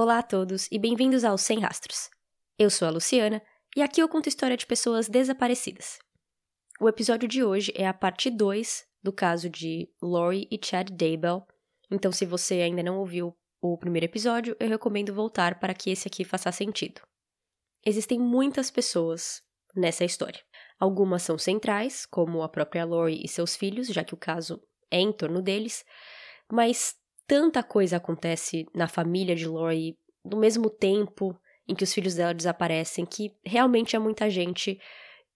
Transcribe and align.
Olá 0.00 0.18
a 0.18 0.22
todos 0.22 0.68
e 0.70 0.78
bem-vindos 0.78 1.24
ao 1.24 1.36
Sem 1.36 1.58
Rastros. 1.58 2.08
Eu 2.56 2.70
sou 2.70 2.86
a 2.86 2.90
Luciana 2.92 3.42
e 3.76 3.82
aqui 3.82 4.00
eu 4.00 4.08
conto 4.08 4.28
história 4.28 4.56
de 4.56 4.64
pessoas 4.64 5.08
desaparecidas. 5.08 5.98
O 6.80 6.88
episódio 6.88 7.28
de 7.28 7.42
hoje 7.42 7.72
é 7.74 7.84
a 7.84 7.92
parte 7.92 8.30
2 8.30 8.86
do 9.02 9.12
caso 9.12 9.50
de 9.50 9.90
Lori 10.00 10.46
e 10.52 10.60
Chad 10.64 10.88
Daybell, 10.92 11.44
então 11.90 12.12
se 12.12 12.24
você 12.24 12.60
ainda 12.60 12.80
não 12.80 13.00
ouviu 13.00 13.36
o 13.60 13.76
primeiro 13.76 14.06
episódio, 14.06 14.56
eu 14.60 14.68
recomendo 14.68 15.12
voltar 15.12 15.58
para 15.58 15.74
que 15.74 15.90
esse 15.90 16.06
aqui 16.06 16.22
faça 16.22 16.52
sentido. 16.52 17.00
Existem 17.84 18.20
muitas 18.20 18.70
pessoas 18.70 19.42
nessa 19.74 20.04
história. 20.04 20.40
Algumas 20.78 21.24
são 21.24 21.36
centrais, 21.36 22.06
como 22.06 22.44
a 22.44 22.48
própria 22.48 22.84
Lori 22.84 23.20
e 23.24 23.26
seus 23.26 23.56
filhos, 23.56 23.88
já 23.88 24.04
que 24.04 24.14
o 24.14 24.16
caso 24.16 24.62
é 24.92 25.00
em 25.00 25.12
torno 25.12 25.42
deles, 25.42 25.84
mas 26.48 26.94
tanta 27.28 27.62
coisa 27.62 27.98
acontece 27.98 28.66
na 28.74 28.88
família 28.88 29.36
de 29.36 29.46
Lori 29.46 29.96
no 30.24 30.38
mesmo 30.38 30.70
tempo 30.70 31.38
em 31.68 31.74
que 31.74 31.84
os 31.84 31.92
filhos 31.92 32.14
dela 32.14 32.32
desaparecem 32.32 33.04
que 33.04 33.30
realmente 33.44 33.94
é 33.94 33.98
muita 33.98 34.30
gente 34.30 34.80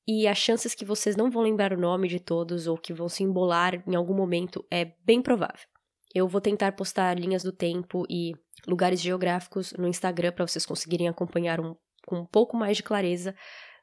e 0.09 0.27
as 0.27 0.39
chances 0.39 0.75
que 0.75 0.87
vocês 0.87 1.15
não 1.15 1.31
vão 1.31 1.43
lembrar 1.43 1.73
o 1.73 1.79
nome 1.79 2.09
de 2.09 2.19
todos 2.19 2.67
ou 2.67 2.79
que 2.79 2.95
vão 2.95 3.09
se 3.09 3.23
embolar 3.23 3.85
em 3.87 3.95
algum 3.95 4.15
momento 4.15 4.67
é 4.71 4.95
bem 5.05 5.21
provável. 5.21 5.69
Eu 6.15 6.27
vou 6.27 6.41
tentar 6.41 6.73
postar 6.73 7.19
linhas 7.19 7.43
do 7.43 7.53
tempo 7.53 8.05
e 8.09 8.33
lugares 8.67 9.01
geográficos 9.01 9.73
no 9.75 9.87
Instagram 9.87 10.33
para 10.33 10.47
vocês 10.47 10.67
conseguirem 10.67 11.09
acompanhar 11.09 11.61
um, 11.61 11.77
com 12.07 12.21
um 12.21 12.27
pouco 12.27 12.57
mais 12.57 12.79
de 12.79 12.83
clareza, 12.83 13.35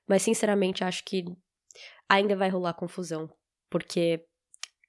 mas 0.07 0.23
sinceramente 0.23 0.83
acho 0.83 1.05
que 1.05 1.23
ainda 2.09 2.35
vai 2.35 2.49
rolar 2.49 2.73
confusão, 2.73 3.29
porque 3.69 4.25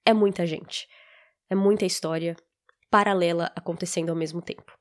é 0.04 0.12
muita 0.12 0.46
gente, 0.46 0.88
é 1.48 1.54
muita 1.54 1.84
história, 1.84 2.34
paralela 2.90 3.52
acontecendo 3.54 4.10
ao 4.10 4.16
mesmo 4.16 4.42
tempo. 4.42 4.72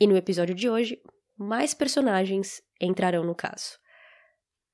E 0.00 0.06
no 0.06 0.16
episódio 0.16 0.54
de 0.54 0.68
hoje, 0.68 1.00
mais 1.36 1.74
personagens 1.74 2.62
entrarão 2.80 3.24
no 3.24 3.34
caso. 3.34 3.78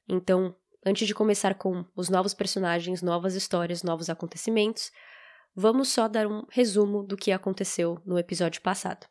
Então, 0.08 0.54
antes 0.84 1.06
de 1.06 1.14
começar 1.14 1.54
com 1.54 1.84
os 1.94 2.08
novos 2.08 2.34
personagens, 2.34 3.02
novas 3.02 3.34
histórias, 3.34 3.82
novos 3.82 4.10
acontecimentos, 4.10 4.90
vamos 5.54 5.88
só 5.88 6.08
dar 6.08 6.26
um 6.26 6.44
resumo 6.50 7.02
do 7.02 7.16
que 7.16 7.32
aconteceu 7.32 8.00
no 8.04 8.18
episódio 8.18 8.60
passado. 8.60 9.06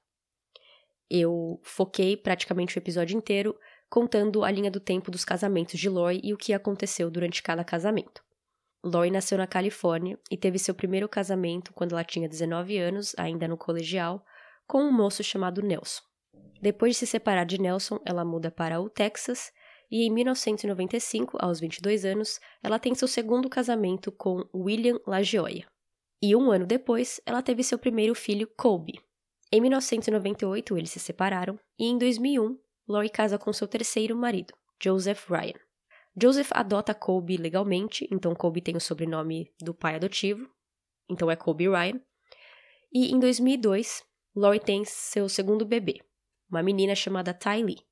Eu 1.09 1.59
foquei 1.63 2.17
praticamente 2.17 2.77
o 2.77 2.79
episódio 2.79 3.17
inteiro 3.17 3.57
contando 3.89 4.43
a 4.43 4.51
linha 4.51 4.69
do 4.69 4.79
tempo 4.79 5.09
dos 5.09 5.25
casamentos 5.25 5.79
de 5.79 5.89
Lori 5.89 6.21
e 6.23 6.33
o 6.33 6.37
que 6.37 6.53
aconteceu 6.53 7.09
durante 7.09 7.41
cada 7.41 7.63
casamento. 7.63 8.21
Lori 8.83 9.11
nasceu 9.11 9.37
na 9.37 9.47
Califórnia 9.47 10.17
e 10.31 10.37
teve 10.37 10.57
seu 10.57 10.73
primeiro 10.73 11.09
casamento 11.09 11.73
quando 11.73 11.93
ela 11.93 12.03
tinha 12.03 12.29
19 12.29 12.77
anos, 12.77 13.13
ainda 13.17 13.47
no 13.47 13.57
colegial, 13.57 14.23
com 14.65 14.83
um 14.83 14.91
moço 14.91 15.23
chamado 15.23 15.61
Nelson. 15.61 16.01
Depois 16.61 16.93
de 16.93 16.99
se 16.99 17.07
separar 17.07 17.45
de 17.45 17.59
Nelson, 17.59 17.99
ela 18.05 18.23
muda 18.23 18.51
para 18.51 18.79
o 18.79 18.89
Texas 18.89 19.51
e 19.91 20.05
em 20.05 20.11
1995, 20.11 21.37
aos 21.39 21.59
22 21.59 22.05
anos, 22.05 22.39
ela 22.61 22.77
tem 22.77 22.93
seu 22.93 23.07
segundo 23.07 23.49
casamento 23.49 24.11
com 24.11 24.47
William 24.53 24.99
LaGioia. 25.07 25.65
E 26.21 26.35
um 26.35 26.51
ano 26.51 26.65
depois, 26.65 27.19
ela 27.25 27.41
teve 27.41 27.63
seu 27.63 27.79
primeiro 27.79 28.13
filho, 28.13 28.47
Colby. 28.57 28.99
Em 29.51 29.59
1998, 29.61 30.77
eles 30.77 30.91
se 30.91 30.99
separaram 30.99 31.59
e 31.77 31.85
em 31.85 31.97
2001, 31.97 32.57
Lori 32.87 33.09
casa 33.09 33.37
com 33.37 33.51
seu 33.51 33.67
terceiro 33.67 34.15
marido, 34.15 34.53
Joseph 34.81 35.27
Ryan. 35.29 35.59
Joseph 36.15 36.51
adota 36.51 36.93
Colby 36.93 37.37
legalmente, 37.37 38.07
então 38.11 38.35
Colby 38.35 38.61
tem 38.61 38.75
o 38.75 38.81
sobrenome 38.81 39.53
do 39.59 39.73
pai 39.73 39.95
adotivo, 39.95 40.49
então 41.09 41.29
é 41.29 41.35
Colby 41.35 41.69
Ryan. 41.69 42.01
E 42.91 43.11
em 43.11 43.19
2002, 43.19 44.03
Lori 44.35 44.59
tem 44.59 44.83
seu 44.85 45.29
segundo 45.29 45.65
bebê, 45.65 46.01
uma 46.49 46.63
menina 46.63 46.95
chamada 46.95 47.33
Ty 47.33 47.63
Lee. 47.63 47.85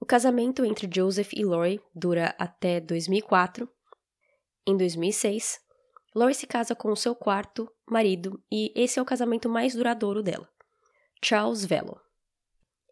O 0.00 0.04
casamento 0.04 0.64
entre 0.64 0.90
Joseph 0.92 1.32
e 1.32 1.44
Lori 1.44 1.80
dura 1.94 2.34
até 2.38 2.80
2004. 2.80 3.68
Em 4.66 4.76
2006, 4.76 5.60
Lori 6.14 6.34
se 6.34 6.46
casa 6.46 6.74
com 6.74 6.90
o 6.90 6.96
seu 6.96 7.14
quarto 7.14 7.70
marido 7.88 8.42
e 8.50 8.72
esse 8.74 8.98
é 8.98 9.02
o 9.02 9.04
casamento 9.04 9.48
mais 9.48 9.74
duradouro 9.74 10.22
dela, 10.22 10.48
Charles 11.24 11.64
Velo. 11.64 12.00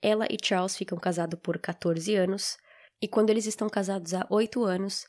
Ela 0.00 0.26
e 0.30 0.36
Charles 0.42 0.76
ficam 0.76 0.96
casados 0.98 1.38
por 1.40 1.58
14 1.58 2.14
anos 2.14 2.56
e 3.00 3.08
quando 3.08 3.30
eles 3.30 3.46
estão 3.46 3.68
casados 3.68 4.14
há 4.14 4.26
oito 4.30 4.64
anos, 4.64 5.06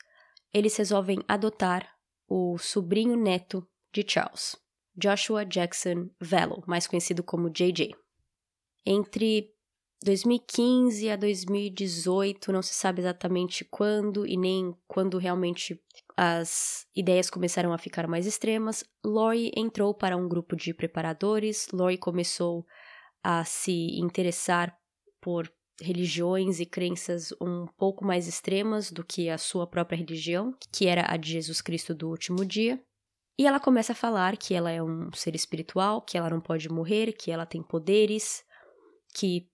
eles 0.52 0.76
resolvem 0.76 1.18
adotar 1.28 1.88
o 2.28 2.56
sobrinho 2.58 3.16
neto 3.16 3.66
de 3.92 4.04
Charles, 4.06 4.56
Joshua 4.96 5.44
Jackson 5.44 6.08
Velo, 6.20 6.62
mais 6.66 6.86
conhecido 6.86 7.22
como 7.22 7.50
JJ. 7.50 7.94
Entre 8.84 9.52
2015 10.04 11.10
a 11.10 11.16
2018, 11.16 12.52
não 12.52 12.62
se 12.62 12.74
sabe 12.74 13.00
exatamente 13.00 13.64
quando 13.64 14.26
e 14.26 14.36
nem 14.36 14.74
quando 14.86 15.18
realmente 15.18 15.80
as 16.16 16.86
ideias 16.94 17.30
começaram 17.30 17.72
a 17.72 17.78
ficar 17.78 18.06
mais 18.08 18.26
extremas, 18.26 18.84
Lori 19.04 19.52
entrou 19.56 19.94
para 19.94 20.16
um 20.16 20.28
grupo 20.28 20.56
de 20.56 20.74
preparadores, 20.74 21.68
Lori 21.72 21.96
começou 21.96 22.66
a 23.22 23.44
se 23.44 23.98
interessar 23.98 24.76
por 25.20 25.50
religiões 25.80 26.60
e 26.60 26.66
crenças 26.66 27.32
um 27.40 27.66
pouco 27.76 28.04
mais 28.04 28.28
extremas 28.28 28.90
do 28.90 29.04
que 29.04 29.28
a 29.28 29.38
sua 29.38 29.66
própria 29.66 29.96
religião, 29.96 30.54
que 30.70 30.86
era 30.86 31.06
a 31.08 31.16
de 31.16 31.32
Jesus 31.32 31.60
Cristo 31.60 31.94
do 31.94 32.08
último 32.08 32.44
dia. 32.44 32.82
E 33.38 33.46
ela 33.46 33.58
começa 33.58 33.92
a 33.92 33.96
falar 33.96 34.36
que 34.36 34.54
ela 34.54 34.70
é 34.70 34.82
um 34.82 35.10
ser 35.12 35.34
espiritual, 35.34 36.02
que 36.02 36.18
ela 36.18 36.30
não 36.30 36.40
pode 36.40 36.68
morrer, 36.68 37.12
que 37.12 37.30
ela 37.30 37.46
tem 37.46 37.62
poderes, 37.62 38.44
que 39.14 39.48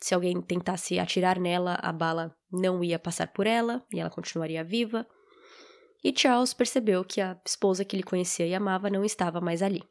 se 0.00 0.14
alguém 0.14 0.40
tentasse 0.40 0.98
atirar 0.98 1.38
nela, 1.38 1.78
a 1.80 1.92
bala 1.92 2.36
não 2.50 2.84
ia 2.84 2.98
passar 2.98 3.32
por 3.32 3.46
ela 3.46 3.84
e 3.92 3.98
ela 3.98 4.10
continuaria 4.10 4.62
viva. 4.62 5.06
E 6.04 6.14
Charles 6.16 6.54
percebeu 6.54 7.04
que 7.04 7.20
a 7.20 7.38
esposa 7.44 7.84
que 7.84 7.96
ele 7.96 8.02
conhecia 8.02 8.46
e 8.46 8.54
amava 8.54 8.88
não 8.88 9.04
estava 9.04 9.40
mais 9.40 9.62
ali. 9.62 9.82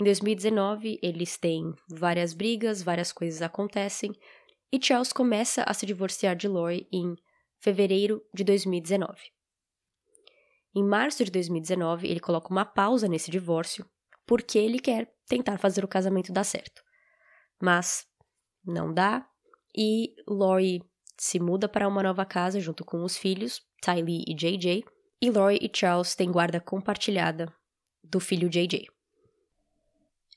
Em 0.00 0.04
2019, 0.04 0.98
eles 1.02 1.36
têm 1.36 1.72
várias 1.88 2.34
brigas, 2.34 2.82
várias 2.82 3.12
coisas 3.12 3.40
acontecem, 3.42 4.12
e 4.74 4.84
Charles 4.84 5.12
começa 5.12 5.62
a 5.62 5.72
se 5.72 5.86
divorciar 5.86 6.34
de 6.34 6.48
Lori 6.48 6.88
em 6.92 7.14
fevereiro 7.60 8.20
de 8.34 8.42
2019. 8.42 9.16
Em 10.74 10.82
março 10.82 11.24
de 11.24 11.30
2019, 11.30 12.08
ele 12.08 12.18
coloca 12.18 12.50
uma 12.50 12.64
pausa 12.64 13.06
nesse 13.06 13.30
divórcio 13.30 13.88
porque 14.26 14.58
ele 14.58 14.80
quer 14.80 15.14
tentar 15.28 15.58
fazer 15.58 15.84
o 15.84 15.88
casamento 15.88 16.32
dar 16.32 16.42
certo. 16.42 16.82
Mas 17.62 18.04
não 18.64 18.92
dá 18.92 19.24
e 19.76 20.12
Lori 20.26 20.82
se 21.16 21.38
muda 21.38 21.68
para 21.68 21.86
uma 21.86 22.02
nova 22.02 22.26
casa 22.26 22.58
junto 22.58 22.84
com 22.84 23.04
os 23.04 23.16
filhos, 23.16 23.62
Tylee 23.80 24.24
e 24.26 24.34
JJ, 24.34 24.84
e 25.22 25.30
Lori 25.30 25.60
e 25.62 25.70
Charles 25.72 26.16
têm 26.16 26.32
guarda 26.32 26.60
compartilhada 26.60 27.46
do 28.02 28.18
filho 28.18 28.48
JJ. 28.48 28.88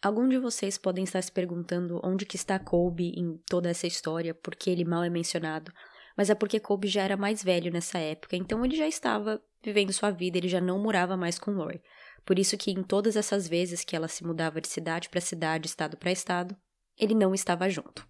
Algum 0.02 0.30
de 0.30 0.38
vocês 0.38 0.78
podem 0.78 1.03
estar 1.03 1.22
se 1.22 1.31
perguntando 1.31 2.00
onde 2.03 2.25
que 2.25 2.35
está 2.35 2.59
Colby 2.59 3.13
em 3.18 3.38
toda 3.50 3.69
essa 3.69 3.88
história, 3.88 4.34
porque 4.34 4.69
ele 4.69 4.85
mal 4.85 5.03
é 5.03 5.09
mencionado, 5.09 5.72
mas 6.16 6.30
é 6.30 6.35
porque 6.35 6.59
Colby 6.59 6.88
já 6.88 7.03
era 7.03 7.18
mais 7.18 7.44
velho 7.44 7.72
nessa 7.72 7.97
época, 7.97 8.36
então 8.36 8.63
ele 8.63 8.75
já 8.75 8.88
estava 8.88 9.41
vivendo 9.63 9.91
sua 9.91 10.12
vida, 10.12 10.38
ele 10.38 10.47
já 10.47 10.62
não 10.62 10.80
morava 10.80 11.18
mais 11.18 11.40
com 11.40 11.52
Lori. 11.52 11.81
Por 12.24 12.38
isso 12.38 12.57
que 12.57 12.72
em 12.72 12.84
todas 12.84 13.16
essas 13.16 13.47
vezes 13.47 13.84
que 13.84 13.96
ela 13.96 14.07
se 14.07 14.24
mudava 14.24 14.62
de 14.62 14.68
cidade 14.68 15.09
para 15.09 15.22
cidade, 15.22 15.68
estado 15.68 15.97
para 15.97 16.12
estado, 16.12 16.56
ele 16.97 17.16
não 17.16 17.34
estava 17.34 17.69
junto. 17.69 18.07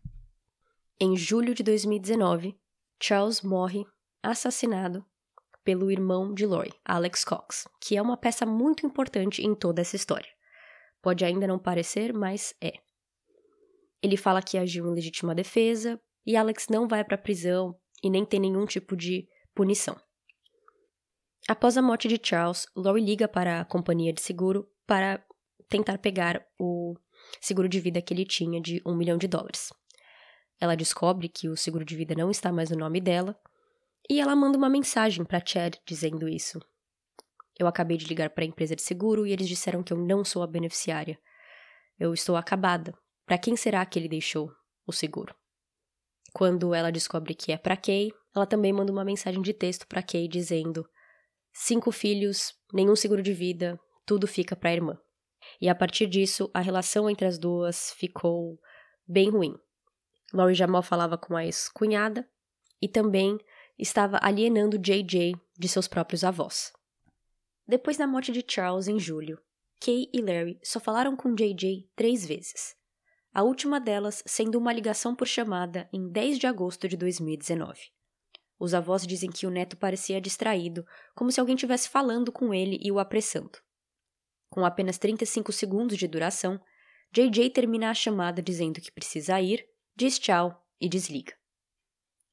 Em 1.00 1.16
julho 1.16 1.54
de 1.54 1.64
2019, 1.64 2.58
Charles 3.00 3.42
morre 3.42 3.86
assassinado 4.22 5.06
pelo 5.64 5.92
irmão 5.92 6.34
de 6.34 6.46
Lori, 6.46 6.74
Alex 6.84 7.24
Cox, 7.24 7.68
que 7.80 7.96
é 7.96 8.02
uma 8.02 8.18
peça 8.18 8.46
muito 8.46 8.86
importante 8.86 9.46
em 9.46 9.54
toda 9.54 9.82
essa 9.82 9.96
história. 9.96 10.37
Pode 11.02 11.24
ainda 11.24 11.48
não 11.48 11.60
parecer, 11.60 12.14
mas 12.14 12.54
é. 12.62 12.74
Ele 14.02 14.18
fala 14.18 14.42
que 14.42 14.58
agiu 14.58 14.88
em 14.88 14.94
legítima 14.94 15.34
defesa 15.34 16.00
e 16.26 16.36
Alex 16.36 16.68
não 16.70 16.88
vai 16.88 17.04
para 17.04 17.16
a 17.16 17.22
prisão 17.22 17.76
e 18.04 18.10
nem 18.10 18.26
tem 18.26 18.40
nenhum 18.40 18.66
tipo 18.66 18.96
de 18.96 19.28
punição. 19.56 20.00
Após 21.48 21.78
a 21.78 21.82
morte 21.82 22.08
de 22.08 22.20
Charles, 22.22 22.68
Lori 22.76 23.02
liga 23.02 23.28
para 23.28 23.62
a 23.62 23.66
companhia 23.66 24.12
de 24.12 24.22
seguro 24.22 24.70
para 24.86 25.26
tentar 25.70 25.98
pegar 25.98 26.46
o 26.60 26.96
seguro 27.42 27.70
de 27.70 27.80
vida 27.80 28.02
que 28.02 28.14
ele 28.14 28.26
tinha 28.26 28.62
de 28.62 28.82
um 28.86 28.96
milhão 28.96 29.18
de 29.18 29.28
dólares. 29.28 29.72
Ela 30.60 30.76
descobre 30.76 31.30
que 31.30 31.48
o 31.48 31.56
seguro 31.56 31.86
de 31.86 31.96
vida 31.96 32.16
não 32.16 32.30
está 32.30 32.52
mais 32.52 32.70
no 32.70 32.78
nome 32.78 33.00
dela 33.00 33.40
e 34.10 34.20
ela 34.20 34.36
manda 34.36 34.58
uma 34.58 34.70
mensagem 34.70 35.24
para 35.24 35.44
Chad 35.46 35.76
dizendo 35.86 36.28
isso. 36.28 36.60
Eu 37.60 37.68
acabei 37.68 37.98
de 37.98 38.06
ligar 38.06 38.30
para 38.30 38.44
a 38.44 38.48
empresa 38.48 38.76
de 38.76 38.82
seguro 38.82 39.26
e 39.26 39.32
eles 39.32 39.48
disseram 39.48 39.82
que 39.82 39.92
eu 39.92 39.98
não 39.98 40.24
sou 40.24 40.44
a 40.44 40.48
beneficiária. 40.48 41.20
Eu 42.00 42.14
estou 42.14 42.36
acabada. 42.36 42.94
Para 43.26 43.38
quem 43.38 43.56
será 43.56 43.86
que 43.86 43.98
ele 43.98 44.08
deixou 44.08 44.52
o 44.86 44.94
seguro? 44.94 45.36
Quando 46.34 46.74
ela 46.74 46.92
descobre 46.92 47.34
que 47.34 47.52
é 47.52 47.58
para 47.58 47.76
Kay, 47.76 48.14
ela 48.36 48.46
também 48.46 48.72
manda 48.72 48.92
uma 48.92 49.04
mensagem 49.04 49.42
de 49.42 49.54
texto 49.54 49.88
para 49.88 50.04
Kay 50.04 50.28
dizendo: 50.28 50.88
cinco 51.52 51.92
filhos, 51.92 52.54
nenhum 52.72 52.96
seguro 52.96 53.24
de 53.24 53.34
vida, 53.34 53.80
tudo 54.06 54.28
fica 54.28 54.56
para 54.56 54.70
a 54.70 54.74
irmã. 54.74 55.00
E 55.60 55.68
a 55.68 55.76
partir 55.76 56.08
disso, 56.08 56.50
a 56.54 56.60
relação 56.60 57.10
entre 57.10 57.26
as 57.26 57.40
duas 57.40 57.92
ficou 57.94 58.60
bem 59.08 59.30
ruim. 59.30 59.56
Laurie 60.34 60.56
já 60.56 60.68
mal 60.68 60.84
falava 60.84 61.18
com 61.18 61.36
a 61.36 61.46
ex-cunhada 61.46 62.28
e 62.82 62.88
também 62.88 63.38
estava 63.78 64.20
alienando 64.22 64.78
JJ 64.78 65.36
de 65.58 65.68
seus 65.68 65.88
próprios 65.88 66.24
avós. 66.24 66.72
Depois 67.68 67.98
da 67.98 68.08
morte 68.08 68.32
de 68.32 68.44
Charles 68.48 68.88
em 68.88 68.98
julho, 68.98 69.38
Kay 69.82 70.10
e 70.14 70.22
Larry 70.22 70.58
só 70.64 70.80
falaram 70.80 71.18
com 71.18 71.36
JJ 71.36 71.90
três 71.96 72.26
vezes, 72.26 72.76
a 73.34 73.44
última 73.44 73.80
delas 73.80 74.24
sendo 74.26 74.58
uma 74.58 74.72
ligação 74.72 75.14
por 75.14 75.28
chamada 75.28 75.90
em 75.92 76.10
10 76.10 76.40
de 76.40 76.48
agosto 76.48 76.88
de 76.88 76.96
2019. 76.96 77.92
Os 78.58 78.74
avós 78.74 79.06
dizem 79.06 79.30
que 79.30 79.46
o 79.46 79.52
neto 79.52 79.78
parecia 79.78 80.22
distraído, 80.22 80.86
como 81.14 81.32
se 81.32 81.40
alguém 81.40 81.56
estivesse 81.56 81.90
falando 81.90 82.32
com 82.32 82.54
ele 82.54 82.80
e 82.82 82.92
o 82.92 83.00
apressando. 83.00 83.60
Com 84.50 84.66
apenas 84.66 84.98
35 84.98 85.52
segundos 85.52 85.98
de 85.98 86.08
duração, 86.08 86.60
JJ 87.12 87.50
termina 87.50 87.92
a 87.92 87.94
chamada 87.94 88.42
dizendo 88.42 88.82
que 88.82 88.92
precisa 88.92 89.40
ir, 89.42 89.68
diz 89.96 90.18
tchau 90.18 90.66
e 90.80 90.88
desliga. 90.90 91.36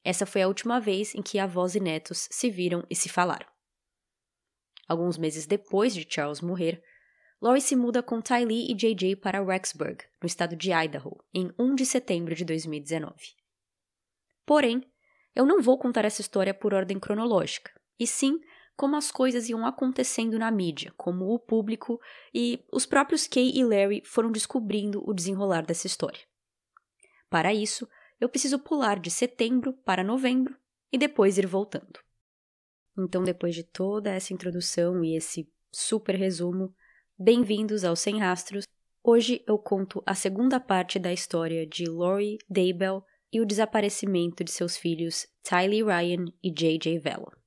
Essa 0.03 0.25
foi 0.25 0.41
a 0.41 0.47
última 0.47 0.79
vez 0.79 1.13
em 1.13 1.21
que 1.21 1.37
avós 1.39 1.75
e 1.75 1.79
netos 1.79 2.27
se 2.31 2.49
viram 2.49 2.85
e 2.89 2.95
se 2.95 3.09
falaram. 3.09 3.54
Alguns 4.87 5.17
meses 5.17 5.45
depois 5.45 5.93
de 5.93 6.05
Charles 6.07 6.41
morrer, 6.41 6.81
Lori 7.41 7.61
se 7.61 7.75
muda 7.75 8.01
com 8.01 8.21
Ty 8.21 8.45
Lee 8.45 8.71
e 8.71 8.73
JJ 8.73 9.15
para 9.17 9.43
Rexburg, 9.43 10.03
no 10.21 10.27
estado 10.27 10.55
de 10.55 10.71
Idaho, 10.71 11.23
em 11.33 11.51
1 11.59 11.75
de 11.75 11.85
setembro 11.85 12.33
de 12.33 12.45
2019. 12.45 13.13
Porém, 14.45 14.83
eu 15.35 15.45
não 15.45 15.61
vou 15.61 15.77
contar 15.77 16.05
essa 16.05 16.21
história 16.21 16.53
por 16.53 16.73
ordem 16.73 16.99
cronológica, 16.99 17.71
e 17.99 18.07
sim 18.07 18.39
como 18.75 18.95
as 18.95 19.11
coisas 19.11 19.49
iam 19.49 19.65
acontecendo 19.65 20.37
na 20.37 20.51
mídia, 20.51 20.93
como 20.97 21.33
o 21.33 21.39
público 21.39 21.99
e 22.33 22.63
os 22.71 22.85
próprios 22.85 23.25
Kay 23.27 23.51
e 23.55 23.63
Larry 23.63 24.01
foram 24.05 24.31
descobrindo 24.31 25.01
o 25.07 25.13
desenrolar 25.13 25.65
dessa 25.65 25.87
história. 25.87 26.21
Para 27.29 27.53
isso, 27.53 27.87
eu 28.19 28.29
preciso 28.29 28.59
pular 28.59 28.99
de 28.99 29.09
setembro 29.09 29.73
para 29.73 30.03
novembro 30.03 30.55
e 30.91 30.97
depois 30.97 31.37
ir 31.37 31.47
voltando. 31.47 32.04
Então, 32.97 33.23
depois 33.23 33.53
de 33.53 33.63
toda 33.63 34.09
essa 34.09 34.33
introdução 34.33 35.03
e 35.03 35.17
esse 35.17 35.47
super 35.71 36.15
resumo, 36.15 36.73
bem-vindos 37.17 37.83
ao 37.83 37.95
Sem 37.95 38.19
Rastros. 38.19 38.65
Hoje 39.03 39.43
eu 39.45 39.57
conto 39.59 40.01
a 40.05 40.15
segunda 40.15 40.59
parte 40.59 40.97
da 40.97 41.11
história 41.11 41.67
de 41.67 41.85
Lori 41.85 42.37
Daybell 42.49 43.03
e 43.31 43.41
o 43.41 43.45
desaparecimento 43.45 44.43
de 44.45 44.51
seus 44.51 44.77
filhos 44.77 45.27
Tylee 45.43 45.83
Ryan 45.83 46.25
e 46.41 46.49
J.J. 46.49 46.99
Velo. 46.99 47.44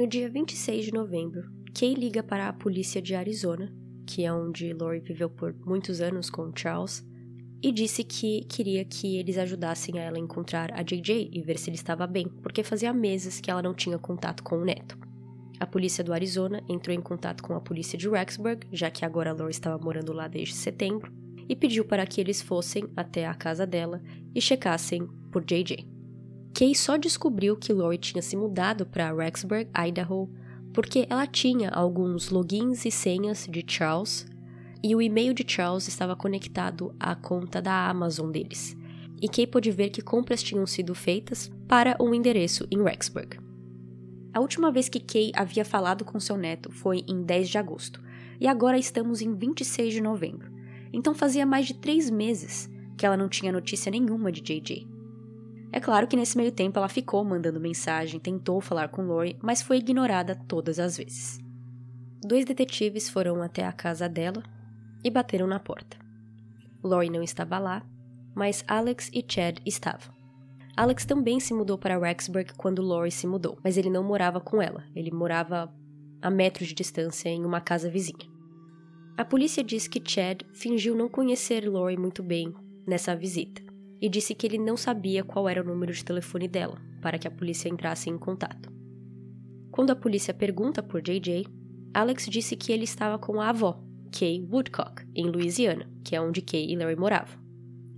No 0.00 0.06
dia 0.06 0.30
26 0.30 0.86
de 0.86 0.94
novembro, 0.94 1.50
Kay 1.78 1.92
liga 1.92 2.22
para 2.22 2.48
a 2.48 2.54
polícia 2.54 3.02
de 3.02 3.14
Arizona, 3.14 3.70
que 4.06 4.24
é 4.24 4.32
onde 4.32 4.72
Lori 4.72 4.98
viveu 4.98 5.28
por 5.28 5.54
muitos 5.54 6.00
anos 6.00 6.30
com 6.30 6.50
Charles, 6.56 7.06
e 7.62 7.70
disse 7.70 8.02
que 8.02 8.42
queria 8.44 8.82
que 8.82 9.18
eles 9.18 9.36
ajudassem 9.36 9.98
a 9.98 10.02
ela 10.02 10.16
a 10.16 10.20
encontrar 10.20 10.72
a 10.72 10.82
JJ 10.82 11.28
e 11.30 11.42
ver 11.42 11.58
se 11.58 11.68
ele 11.68 11.76
estava 11.76 12.06
bem, 12.06 12.26
porque 12.42 12.64
fazia 12.64 12.94
meses 12.94 13.42
que 13.42 13.50
ela 13.50 13.60
não 13.60 13.74
tinha 13.74 13.98
contato 13.98 14.42
com 14.42 14.56
o 14.56 14.64
neto. 14.64 14.98
A 15.60 15.66
polícia 15.66 16.02
do 16.02 16.14
Arizona 16.14 16.64
entrou 16.66 16.96
em 16.96 17.02
contato 17.02 17.42
com 17.42 17.52
a 17.52 17.60
polícia 17.60 17.98
de 17.98 18.08
Rexburg, 18.08 18.66
já 18.72 18.90
que 18.90 19.04
agora 19.04 19.34
Lori 19.34 19.50
estava 19.50 19.76
morando 19.76 20.14
lá 20.14 20.28
desde 20.28 20.54
setembro, 20.54 21.12
e 21.46 21.54
pediu 21.54 21.84
para 21.84 22.06
que 22.06 22.22
eles 22.22 22.40
fossem 22.40 22.88
até 22.96 23.26
a 23.26 23.34
casa 23.34 23.66
dela 23.66 24.00
e 24.34 24.40
checassem 24.40 25.06
por 25.30 25.44
JJ. 25.44 25.99
Kay 26.54 26.74
só 26.74 26.96
descobriu 26.96 27.56
que 27.56 27.72
Lori 27.72 27.98
tinha 27.98 28.22
se 28.22 28.36
mudado 28.36 28.84
para 28.84 29.12
Rexburg, 29.12 29.68
Idaho, 29.76 30.28
porque 30.72 31.06
ela 31.08 31.26
tinha 31.26 31.70
alguns 31.70 32.30
logins 32.30 32.84
e 32.84 32.90
senhas 32.90 33.46
de 33.48 33.64
Charles 33.66 34.26
e 34.82 34.94
o 34.94 35.02
e-mail 35.02 35.34
de 35.34 35.44
Charles 35.46 35.88
estava 35.88 36.16
conectado 36.16 36.94
à 36.98 37.14
conta 37.14 37.60
da 37.60 37.88
Amazon 37.88 38.30
deles. 38.30 38.76
E 39.20 39.28
Kay 39.28 39.46
pôde 39.46 39.70
ver 39.70 39.90
que 39.90 40.00
compras 40.00 40.42
tinham 40.42 40.66
sido 40.66 40.94
feitas 40.94 41.50
para 41.68 41.96
um 42.00 42.14
endereço 42.14 42.66
em 42.70 42.82
Rexburg. 42.82 43.38
A 44.32 44.40
última 44.40 44.70
vez 44.70 44.88
que 44.88 45.00
Kay 45.00 45.32
havia 45.34 45.64
falado 45.64 46.04
com 46.04 46.18
seu 46.18 46.36
neto 46.36 46.70
foi 46.70 47.04
em 47.06 47.22
10 47.22 47.48
de 47.48 47.58
agosto, 47.58 48.00
e 48.40 48.46
agora 48.46 48.78
estamos 48.78 49.20
em 49.20 49.34
26 49.34 49.92
de 49.92 50.00
novembro. 50.00 50.50
Então 50.92 51.14
fazia 51.14 51.44
mais 51.44 51.66
de 51.66 51.74
três 51.74 52.08
meses 52.08 52.70
que 52.96 53.04
ela 53.04 53.16
não 53.16 53.28
tinha 53.28 53.52
notícia 53.52 53.90
nenhuma 53.90 54.32
de 54.32 54.40
JJ. 54.40 54.89
É 55.72 55.78
claro 55.78 56.08
que 56.08 56.16
nesse 56.16 56.36
meio 56.36 56.50
tempo 56.50 56.78
ela 56.78 56.88
ficou 56.88 57.24
mandando 57.24 57.60
mensagem, 57.60 58.18
tentou 58.18 58.60
falar 58.60 58.88
com 58.88 59.02
Lori, 59.02 59.38
mas 59.40 59.62
foi 59.62 59.78
ignorada 59.78 60.34
todas 60.48 60.80
as 60.80 60.96
vezes. 60.96 61.38
Dois 62.20 62.44
detetives 62.44 63.08
foram 63.08 63.40
até 63.40 63.64
a 63.64 63.72
casa 63.72 64.08
dela 64.08 64.42
e 65.04 65.10
bateram 65.10 65.46
na 65.46 65.60
porta. 65.60 65.96
Lori 66.82 67.08
não 67.08 67.22
estava 67.22 67.58
lá, 67.58 67.86
mas 68.34 68.64
Alex 68.66 69.10
e 69.12 69.24
Chad 69.26 69.58
estavam. 69.64 70.12
Alex 70.76 71.04
também 71.04 71.38
se 71.38 71.54
mudou 71.54 71.78
para 71.78 71.98
Rexburg 71.98 72.52
quando 72.56 72.82
Lori 72.82 73.10
se 73.10 73.26
mudou, 73.26 73.58
mas 73.62 73.76
ele 73.76 73.90
não 73.90 74.02
morava 74.02 74.40
com 74.40 74.60
ela, 74.60 74.84
ele 74.94 75.10
morava 75.10 75.72
a 76.20 76.30
metros 76.30 76.68
de 76.68 76.74
distância 76.74 77.28
em 77.28 77.44
uma 77.44 77.60
casa 77.60 77.88
vizinha. 77.88 78.28
A 79.16 79.24
polícia 79.24 79.62
diz 79.62 79.86
que 79.86 80.02
Chad 80.04 80.42
fingiu 80.52 80.96
não 80.96 81.08
conhecer 81.08 81.68
Lori 81.68 81.96
muito 81.96 82.22
bem 82.22 82.52
nessa 82.86 83.14
visita 83.14 83.69
e 84.00 84.08
disse 84.08 84.34
que 84.34 84.46
ele 84.46 84.58
não 84.58 84.76
sabia 84.76 85.22
qual 85.22 85.48
era 85.48 85.62
o 85.62 85.66
número 85.66 85.92
de 85.92 86.04
telefone 86.04 86.48
dela, 86.48 86.80
para 87.00 87.18
que 87.18 87.28
a 87.28 87.30
polícia 87.30 87.68
entrasse 87.68 88.08
em 88.08 88.16
contato. 88.16 88.72
Quando 89.70 89.90
a 89.90 89.96
polícia 89.96 90.32
pergunta 90.32 90.82
por 90.82 91.02
JJ, 91.02 91.46
Alex 91.92 92.26
disse 92.26 92.56
que 92.56 92.72
ele 92.72 92.84
estava 92.84 93.18
com 93.18 93.40
a 93.40 93.48
avó, 93.48 93.82
Kay 94.10 94.46
Woodcock, 94.50 95.04
em 95.14 95.30
Louisiana, 95.30 95.88
que 96.04 96.16
é 96.16 96.20
onde 96.20 96.40
Kay 96.40 96.72
e 96.72 96.76
Larry 96.76 96.96
moravam. 96.96 97.38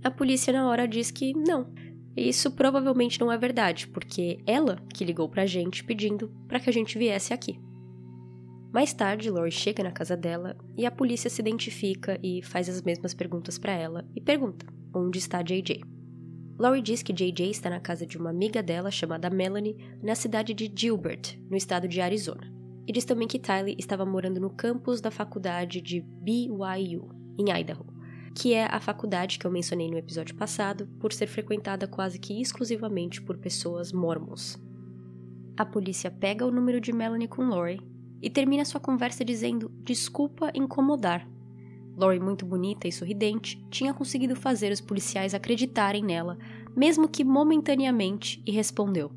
A 0.03 0.11
polícia 0.11 0.51
na 0.51 0.67
hora 0.67 0.87
diz 0.87 1.09
que 1.09 1.33
não. 1.33 1.73
Isso 2.15 2.51
provavelmente 2.51 3.19
não 3.19 3.31
é 3.31 3.37
verdade, 3.37 3.87
porque 3.87 4.39
ela 4.45 4.77
que 4.93 5.03
ligou 5.03 5.27
pra 5.27 5.45
gente 5.45 5.83
pedindo 5.83 6.31
para 6.47 6.59
que 6.59 6.69
a 6.69 6.73
gente 6.73 6.97
viesse 6.97 7.33
aqui. 7.33 7.59
Mais 8.71 8.93
tarde, 8.93 9.29
Lori 9.29 9.51
chega 9.51 9.83
na 9.83 9.91
casa 9.91 10.17
dela 10.17 10.57
e 10.75 10.85
a 10.85 10.91
polícia 10.91 11.29
se 11.29 11.41
identifica 11.41 12.19
e 12.23 12.41
faz 12.41 12.67
as 12.67 12.81
mesmas 12.81 13.13
perguntas 13.13 13.57
para 13.57 13.71
ela 13.71 14.03
e 14.15 14.21
pergunta: 14.21 14.65
onde 14.93 15.19
está 15.19 15.41
JJ? 15.41 15.81
Laurie 16.57 16.81
diz 16.81 17.01
que 17.01 17.11
JJ 17.11 17.49
está 17.49 17.69
na 17.69 17.79
casa 17.79 18.05
de 18.05 18.17
uma 18.17 18.29
amiga 18.29 18.61
dela 18.61 18.91
chamada 18.91 19.29
Melanie, 19.29 19.75
na 20.01 20.15
cidade 20.15 20.53
de 20.53 20.71
Gilbert, 20.73 21.37
no 21.49 21.57
estado 21.57 21.87
de 21.87 21.99
Arizona. 21.99 22.51
E 22.87 22.91
diz 22.91 23.05
também 23.05 23.27
que 23.27 23.39
Tylee 23.39 23.75
estava 23.79 24.05
morando 24.05 24.39
no 24.39 24.49
campus 24.49 25.01
da 25.01 25.09
faculdade 25.09 25.81
de 25.81 26.01
BYU, 26.01 27.09
em 27.39 27.51
Idaho, 27.51 27.85
que 28.35 28.53
é 28.53 28.65
a 28.65 28.79
faculdade 28.79 29.39
que 29.39 29.47
eu 29.47 29.51
mencionei 29.51 29.89
no 29.89 29.97
episódio 29.97 30.35
passado, 30.35 30.87
por 30.99 31.11
ser 31.11 31.27
frequentada 31.27 31.87
quase 31.87 32.19
que 32.19 32.39
exclusivamente 32.39 33.21
por 33.21 33.37
pessoas 33.37 33.91
mormons. 33.91 34.61
A 35.57 35.65
polícia 35.65 36.11
pega 36.11 36.45
o 36.45 36.51
número 36.51 36.79
de 36.79 36.93
Melanie 36.93 37.27
com 37.27 37.49
Laurie 37.49 37.81
e 38.21 38.29
termina 38.29 38.65
sua 38.65 38.79
conversa 38.79 39.25
dizendo 39.25 39.69
desculpa 39.83 40.51
incomodar 40.53 41.27
Lori, 41.95 42.19
muito 42.19 42.45
bonita 42.45 42.87
e 42.87 42.91
sorridente, 42.91 43.63
tinha 43.69 43.93
conseguido 43.93 44.35
fazer 44.35 44.71
os 44.71 44.81
policiais 44.81 45.33
acreditarem 45.33 46.03
nela, 46.03 46.37
mesmo 46.75 47.07
que 47.07 47.23
momentaneamente, 47.23 48.41
e 48.45 48.51
respondeu: 48.51 49.11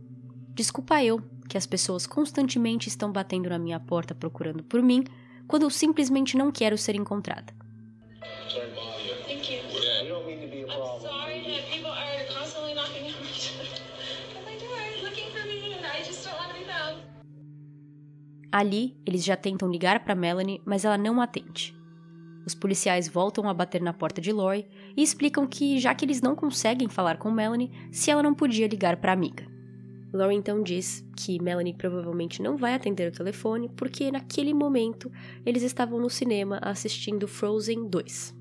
Desculpa 0.55 1.03
eu, 1.03 1.23
que 1.49 1.57
as 1.57 1.67
pessoas 1.67 2.07
constantemente 2.07 2.89
estão 2.89 3.11
batendo 3.11 3.49
na 3.49 3.59
minha 3.59 3.81
porta 3.81 4.15
procurando 4.15 4.63
por 4.63 4.83
mim, 4.83 5.05
quando 5.47 5.63
eu 5.63 5.71
simplesmente 5.71 6.37
não 6.37 6.51
quero 6.51 6.77
ser 6.77 6.95
encontrada. 6.95 7.55
Ali, 18.51 18.97
eles 19.05 19.23
já 19.23 19.37
tentam 19.37 19.71
ligar 19.71 20.03
para 20.03 20.15
Melanie, 20.15 20.63
mas 20.65 20.85
ela 20.85 20.97
não 20.97 21.21
atende. 21.21 21.76
Os 22.47 22.55
policiais 22.55 23.09
voltam 23.09 23.49
a 23.49 23.53
bater 23.53 23.83
na 23.83 23.93
porta 23.93 24.21
de 24.21 24.31
Lori 24.31 24.69
e 24.97 25.03
explicam 25.03 25.45
que, 25.49 25.81
já 25.81 25.93
que 25.93 26.05
eles 26.05 26.23
não 26.23 26.37
conseguem 26.37 26.89
falar 26.89 27.19
com 27.19 27.29
Melanie, 27.29 27.73
se 27.91 28.09
ela 28.09 28.23
não 28.23 28.35
podia 28.35 28.69
ligar 28.69 28.99
para 28.99 29.11
a 29.11 29.15
amiga. 29.15 29.45
Lori 30.13 30.37
então 30.37 30.63
diz 30.63 31.05
que 31.17 31.43
Melanie 31.43 31.75
provavelmente 31.75 32.41
não 32.41 32.57
vai 32.57 32.75
atender 32.75 33.09
o 33.09 33.13
telefone 33.13 33.69
porque 33.71 34.13
naquele 34.13 34.55
momento 34.55 35.11
eles 35.45 35.65
estavam 35.65 35.99
no 35.99 36.09
cinema 36.09 36.61
assistindo 36.63 37.27
Frozen 37.27 37.89
2. 37.89 38.35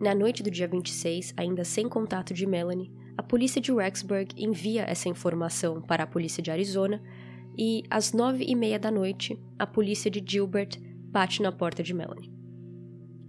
Na 0.00 0.14
noite 0.14 0.42
do 0.42 0.50
dia 0.50 0.66
26, 0.66 1.34
ainda 1.36 1.64
sem 1.64 1.86
contato 1.88 2.32
de 2.32 2.46
Melanie, 2.46 2.90
a 3.16 3.22
polícia 3.22 3.60
de 3.60 3.72
Rexburg 3.72 4.34
envia 4.36 4.84
essa 4.84 5.08
informação 5.08 5.82
para 5.82 6.04
a 6.04 6.06
polícia 6.06 6.42
de 6.42 6.50
Arizona 6.50 7.02
e, 7.58 7.82
às 7.90 8.14
nove 8.14 8.44
e 8.46 8.54
meia 8.54 8.78
da 8.78 8.90
noite, 8.90 9.38
a 9.58 9.66
polícia 9.66 10.10
de 10.10 10.22
Gilbert 10.26 10.78
bate 11.10 11.42
na 11.42 11.52
porta 11.52 11.82
de 11.82 11.94
Melanie. 11.94 12.35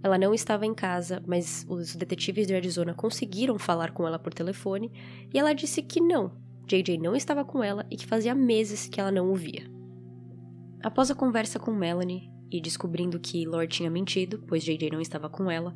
Ela 0.02 0.18
não 0.18 0.32
estava 0.32 0.64
em 0.64 0.74
casa, 0.74 1.22
mas 1.26 1.66
os 1.68 1.96
detetives 1.96 2.46
de 2.46 2.54
Arizona 2.54 2.94
conseguiram 2.94 3.58
falar 3.58 3.90
com 3.90 4.06
ela 4.06 4.18
por 4.18 4.32
telefone 4.32 4.92
e 5.32 5.38
ela 5.38 5.52
disse 5.52 5.82
que 5.82 6.00
não, 6.00 6.32
JJ 6.66 6.98
não 6.98 7.16
estava 7.16 7.44
com 7.44 7.62
ela 7.62 7.86
e 7.90 7.96
que 7.96 8.06
fazia 8.06 8.34
meses 8.34 8.86
que 8.86 9.00
ela 9.00 9.10
não 9.10 9.32
o 9.32 9.34
via. 9.34 9.68
Após 10.82 11.10
a 11.10 11.14
conversa 11.14 11.58
com 11.58 11.72
Melanie 11.72 12.30
e 12.50 12.60
descobrindo 12.60 13.18
que 13.18 13.46
Lord 13.46 13.74
tinha 13.74 13.90
mentido, 13.90 14.44
pois 14.46 14.62
JJ 14.62 14.90
não 14.92 15.00
estava 15.00 15.28
com 15.28 15.50
ela, 15.50 15.74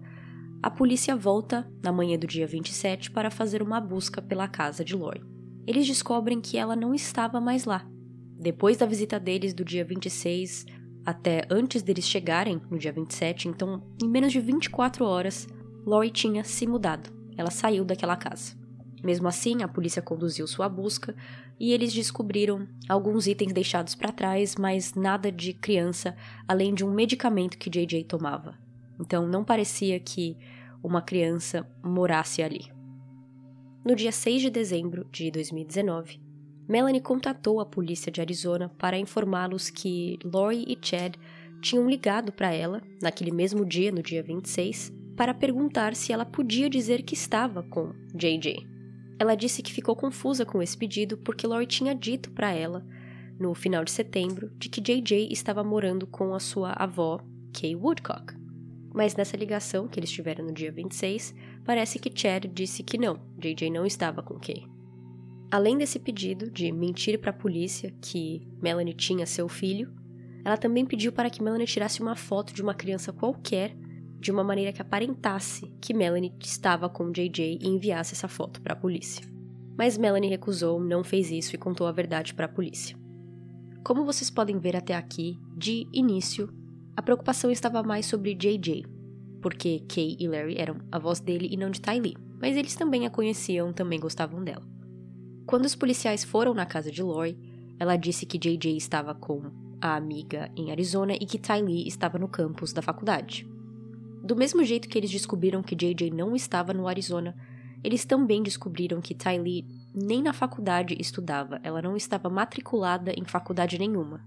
a 0.62 0.71
polícia 0.71 1.17
volta 1.17 1.69
na 1.83 1.91
manhã 1.91 2.17
do 2.17 2.26
dia 2.26 2.47
27 2.47 3.11
para 3.11 3.31
fazer 3.31 3.62
uma 3.62 3.81
busca 3.81 4.23
pela 4.23 4.47
casa 4.47 4.85
de 4.85 4.95
Lori. 4.95 5.21
Eles 5.67 5.87
descobrem 5.87 6.41
que 6.41 6.57
ela 6.57 6.76
não 6.76 6.95
estava 6.95 7.41
mais 7.41 7.64
lá. 7.64 7.85
Depois 8.38 8.76
da 8.76 8.87
visita 8.87 9.19
deles 9.19 9.55
do 9.55 9.64
dia 9.64 9.85
26, 9.85 10.67
até 11.05 11.47
antes 11.51 11.83
deles 11.83 12.07
chegarem, 12.07 12.61
no 12.71 12.79
dia 12.79 12.93
27, 12.93 13.49
então 13.49 13.83
em 14.03 14.09
menos 14.09 14.33
de 14.33 14.41
24 14.41 15.05
horas, 15.05 15.47
Lori 15.85 16.11
tinha 16.11 16.45
se 16.45 16.67
mudado. 16.67 17.11
Ela 17.37 17.51
saiu 17.51 17.85
daquela 17.85 18.17
casa. 18.17 18.57
Mesmo 19.03 19.27
assim, 19.27 19.63
a 19.63 19.69
polícia 19.69 20.01
conduziu 20.01 20.47
sua 20.47 20.69
busca 20.69 21.15
e 21.59 21.73
eles 21.73 21.93
descobriram 21.93 22.69
alguns 22.89 23.27
itens 23.27 23.53
deixados 23.53 23.97
para 23.97 24.13
trás, 24.13 24.55
mas 24.55 24.95
nada 24.95 25.33
de 25.33 25.53
criança, 25.53 26.17
além 26.47 26.73
de 26.73 26.85
um 26.85 26.93
medicamento 26.93 27.59
que 27.59 27.69
JJ 27.69 28.05
tomava. 28.05 28.57
Então 29.01 29.27
não 29.27 29.43
parecia 29.43 29.99
que 29.99 30.37
uma 30.83 31.03
criança 31.03 31.69
morasse 31.83 32.43
ali. 32.43 32.71
No 33.85 33.97
dia 33.97 34.13
6 34.13 34.43
de 34.43 34.51
dezembro 34.51 35.05
de 35.11 35.29
2019, 35.33 36.21
Melanie 36.73 37.02
contatou 37.02 37.61
a 37.61 37.67
polícia 37.67 38.11
de 38.11 38.23
Arizona 38.23 38.71
para 38.79 38.99
informá-los 38.99 39.69
que 39.69 40.19
Lori 40.25 40.64
e 40.67 40.79
Chad 40.81 41.17
tinham 41.61 41.87
ligado 41.87 42.33
para 42.33 42.50
ela, 42.50 42.81
naquele 42.99 43.31
mesmo 43.31 43.62
dia, 43.62 43.93
no 43.93 44.02
dia 44.02 44.23
26, 44.23 44.91
para 45.14 45.35
perguntar 45.35 45.95
se 45.95 46.14
ela 46.14 46.25
podia 46.25 46.71
dizer 46.71 47.02
que 47.02 47.12
estava 47.12 47.62
com 47.62 47.93
JJ. 48.14 48.67
Ela 49.19 49.35
disse 49.35 49.62
que 49.62 49.71
ficou 49.71 49.95
confusa 49.95 50.47
com 50.47 50.62
esse 50.62 50.75
pedido 50.75 51.19
porque 51.19 51.47
Lori 51.47 51.67
tinha 51.67 51.95
dito 51.95 52.31
para 52.31 52.52
ela, 52.52 52.83
no 53.38 53.52
final 53.52 53.85
de 53.85 53.91
setembro, 53.91 54.50
de 54.57 54.71
que 54.71 54.81
JJ 54.81 55.29
estava 55.31 55.62
morando 55.62 56.07
com 56.07 56.35
a 56.35 56.41
sua 56.41 56.73
avó, 56.73 57.21
Kay 57.52 57.76
Woodcock. 57.76 58.33
Mas 58.95 59.14
nessa 59.14 59.37
ligação 59.37 59.87
que 59.87 60.00
eles 60.00 60.11
tiveram 60.11 60.47
no 60.47 60.55
dia 60.55 60.73
26, 60.73 61.35
parece 61.67 61.99
que 61.99 62.11
Chad 62.19 62.47
disse 62.47 62.83
que 62.83 62.97
não, 62.97 63.21
JJ 63.37 63.69
não 63.69 63.85
estava 63.85 64.23
com 64.23 64.41
Kay. 64.41 64.73
Além 65.53 65.77
desse 65.77 65.99
pedido 65.99 66.51
de 66.51 66.73
mentir 66.73 67.21
para 67.21 67.29
a 67.29 67.35
polícia 67.35 67.95
que 68.01 68.41
Melanie 68.59 68.95
tinha 68.95 69.27
seu 69.27 69.47
filho, 69.51 69.93
ela 70.43 70.57
também 70.57 70.87
pediu 70.87 71.13
para 71.13 71.29
que 71.29 71.43
Melanie 71.43 71.67
tirasse 71.67 72.01
uma 72.01 72.17
foto 72.17 72.55
de 72.55 72.63
uma 72.63 72.73
criança 72.73 73.13
qualquer 73.13 73.77
de 74.19 74.31
uma 74.31 74.43
maneira 74.43 74.73
que 74.73 74.81
aparentasse 74.81 75.71
que 75.79 75.93
Melanie 75.93 76.33
estava 76.41 76.89
com 76.89 77.13
JJ 77.13 77.59
e 77.61 77.69
enviasse 77.69 78.15
essa 78.15 78.29
foto 78.29 78.63
para 78.63 78.73
a 78.73 78.77
polícia. 78.77 79.27
Mas 79.77 79.99
Melanie 79.99 80.31
recusou, 80.31 80.81
não 80.81 81.05
fez 81.05 81.31
isso 81.31 81.55
e 81.55 81.59
contou 81.59 81.87
a 81.87 81.93
verdade 81.93 82.33
para 82.33 82.47
a 82.47 82.49
polícia. 82.49 82.97
Como 83.85 84.07
vocês 84.07 84.31
podem 84.31 84.59
ver 84.59 84.75
até 84.75 84.95
aqui, 84.95 85.39
de 85.55 85.87
início, 85.93 86.49
a 86.97 87.03
preocupação 87.03 87.51
estava 87.51 87.83
mais 87.83 88.07
sobre 88.07 88.35
JJ, 88.35 88.87
porque 89.43 89.85
Kay 89.87 90.17
e 90.19 90.27
Larry 90.27 90.57
eram 90.57 90.79
a 90.91 90.99
voz 90.99 91.21
dele 91.21 91.49
e 91.51 91.59
não 91.59 91.71
de 91.71 91.83
Ty 91.83 92.01
Lee, 92.01 92.17
mas 92.41 92.57
eles 92.57 92.75
também 92.75 93.05
a 93.05 93.11
conheciam, 93.11 93.71
também 93.71 94.01
gostavam 94.01 94.43
dela. 94.43 94.73
Quando 95.47 95.65
os 95.65 95.75
policiais 95.75 96.25
foram 96.25 96.55
na 96.55 96.65
casa 96.65 96.91
de 96.91 97.03
Lori, 97.03 97.37
ela 97.79 97.97
disse 97.97 98.25
que 98.25 98.39
JJ 98.39 98.77
estava 98.77 99.15
com 99.15 99.51
a 99.81 99.97
amiga 99.97 100.51
em 100.57 100.71
Arizona 100.71 101.15
e 101.15 101.27
que 101.27 101.39
Ty 101.39 101.61
Lee 101.63 101.89
estava 101.89 102.19
no 102.19 102.29
campus 102.29 102.73
da 102.73 102.81
faculdade. 102.81 103.47
Do 104.23 104.37
mesmo 104.37 104.65
jeito 104.65 104.89
que 104.89 104.97
eles 104.97 105.11
descobriram 105.11 105.63
que 105.63 105.75
JJ 105.75 106.11
não 106.11 106.37
estava 106.37 106.73
no 106.73 106.87
Arizona, 106.87 107.35
eles 107.83 108.05
também 108.05 108.43
descobriram 108.43 109.01
que 109.01 109.15
Ty 109.15 109.39
Lee 109.39 109.67
nem 109.93 110.23
na 110.23 110.33
faculdade 110.33 110.97
estudava, 111.01 111.61
ela 111.65 111.83
não 111.83 111.97
estava 111.97 112.31
matriculada 112.31 113.13
em 113.17 113.25
faculdade 113.25 113.77
nenhuma. 113.79 114.25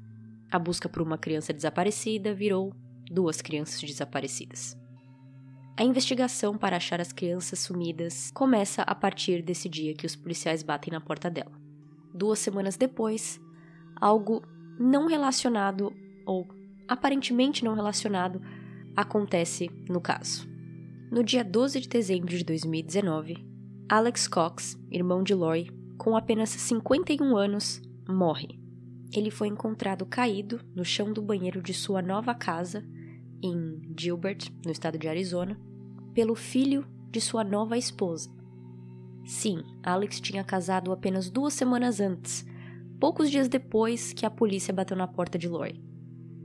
A 0.51 0.59
busca 0.59 0.89
por 0.89 1.01
uma 1.01 1.17
criança 1.17 1.53
desaparecida 1.53 2.33
virou 2.33 2.73
duas 3.09 3.41
crianças 3.41 3.81
desaparecidas. 3.81 4.77
A 5.77 5.83
investigação 5.83 6.57
para 6.57 6.77
achar 6.77 7.01
as 7.01 7.11
crianças 7.11 7.59
sumidas 7.59 8.31
começa 8.33 8.81
a 8.83 8.95
partir 8.95 9.41
desse 9.41 9.67
dia 9.67 9.93
que 9.93 10.05
os 10.05 10.15
policiais 10.15 10.63
batem 10.63 10.93
na 10.93 11.01
porta 11.01 11.29
dela. 11.29 11.51
Duas 12.13 12.39
semanas 12.39 12.77
depois, 12.77 13.41
algo 13.99 14.41
não 14.79 15.05
relacionado, 15.05 15.93
ou 16.25 16.47
aparentemente 16.87 17.65
não 17.65 17.73
relacionado, 17.73 18.41
acontece 18.95 19.69
no 19.89 19.99
caso. 19.99 20.47
No 21.11 21.21
dia 21.21 21.43
12 21.43 21.81
de 21.81 21.89
dezembro 21.89 22.29
de 22.29 22.45
2019, 22.45 23.45
Alex 23.89 24.29
Cox, 24.29 24.79
irmão 24.89 25.23
de 25.23 25.33
Lori, 25.33 25.69
com 25.97 26.15
apenas 26.15 26.51
51 26.51 27.35
anos, 27.35 27.81
morre. 28.07 28.57
Ele 29.13 29.29
foi 29.29 29.49
encontrado 29.49 30.05
caído 30.05 30.61
no 30.73 30.85
chão 30.85 31.11
do 31.11 31.21
banheiro 31.21 31.61
de 31.61 31.73
sua 31.73 32.01
nova 32.01 32.33
casa 32.33 32.81
em 33.45 33.81
Gilbert, 33.97 34.49
no 34.65 34.71
estado 34.71 34.97
de 34.97 35.07
Arizona, 35.07 35.59
pelo 36.13 36.35
filho 36.35 36.85
de 37.11 37.21
sua 37.21 37.43
nova 37.43 37.77
esposa. 37.77 38.29
Sim, 39.25 39.63
Alex 39.83 40.19
tinha 40.19 40.43
casado 40.43 40.91
apenas 40.91 41.29
duas 41.29 41.53
semanas 41.53 41.99
antes, 41.99 42.45
poucos 42.99 43.29
dias 43.29 43.47
depois 43.47 44.13
que 44.13 44.25
a 44.25 44.29
polícia 44.29 44.73
bateu 44.73 44.95
na 44.97 45.07
porta 45.07 45.37
de 45.37 45.47
Lori. 45.47 45.81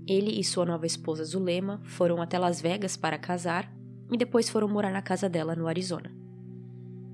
Ele 0.07 0.41
e 0.41 0.45
sua 0.45 0.65
nova 0.65 0.87
esposa 0.87 1.25
Zulema 1.25 1.81
foram 1.85 2.21
até 2.21 2.39
Las 2.39 2.61
Vegas 2.61 2.97
para 2.97 3.19
casar 3.19 3.73
e 4.11 4.17
depois 4.17 4.49
foram 4.49 4.69
morar 4.69 4.93
na 4.93 5.03
casa 5.03 5.29
dela 5.29 5.55
no 5.55 5.69
Arizona. 5.69 6.11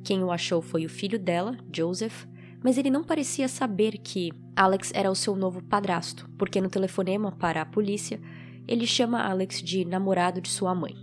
Quem 0.02 0.22
o 0.22 0.30
achou 0.30 0.62
foi 0.62 0.86
o 0.86 0.88
filho 0.88 1.18
dela, 1.18 1.56
Joseph, 1.74 2.26
mas 2.62 2.78
ele 2.78 2.90
não 2.90 3.04
parecia 3.04 3.48
saber 3.48 3.98
que 3.98 4.32
Alex 4.54 4.90
era 4.94 5.10
o 5.10 5.14
seu 5.14 5.36
novo 5.36 5.62
padrasto, 5.62 6.28
porque 6.38 6.60
no 6.60 6.70
telefonema 6.70 7.32
para 7.32 7.60
a 7.60 7.66
polícia 7.66 8.20
ele 8.66 8.86
chama 8.86 9.22
Alex 9.22 9.62
de 9.62 9.84
namorado 9.84 10.40
de 10.40 10.48
sua 10.48 10.74
mãe. 10.74 10.94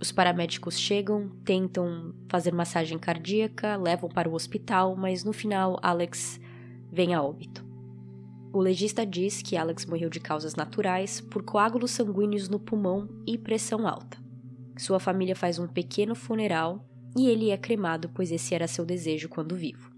Os 0.00 0.12
paramédicos 0.12 0.78
chegam, 0.78 1.28
tentam 1.44 2.14
fazer 2.28 2.52
massagem 2.52 2.98
cardíaca, 2.98 3.76
levam 3.76 4.08
para 4.08 4.28
o 4.28 4.34
hospital, 4.34 4.96
mas 4.96 5.24
no 5.24 5.32
final 5.32 5.78
Alex 5.82 6.40
vem 6.90 7.14
a 7.14 7.22
óbito. 7.22 7.66
O 8.52 8.60
legista 8.60 9.04
diz 9.04 9.42
que 9.42 9.56
Alex 9.56 9.84
morreu 9.84 10.08
de 10.08 10.20
causas 10.20 10.54
naturais 10.54 11.20
por 11.20 11.42
coágulos 11.42 11.90
sanguíneos 11.90 12.48
no 12.48 12.58
pulmão 12.58 13.08
e 13.26 13.36
pressão 13.36 13.86
alta. 13.86 14.18
Sua 14.78 15.00
família 15.00 15.36
faz 15.36 15.58
um 15.58 15.66
pequeno 15.66 16.14
funeral 16.14 16.88
e 17.16 17.28
ele 17.28 17.50
é 17.50 17.56
cremado, 17.56 18.08
pois 18.14 18.30
esse 18.30 18.54
era 18.54 18.68
seu 18.68 18.86
desejo 18.86 19.28
quando 19.28 19.56
vivo. 19.56 19.90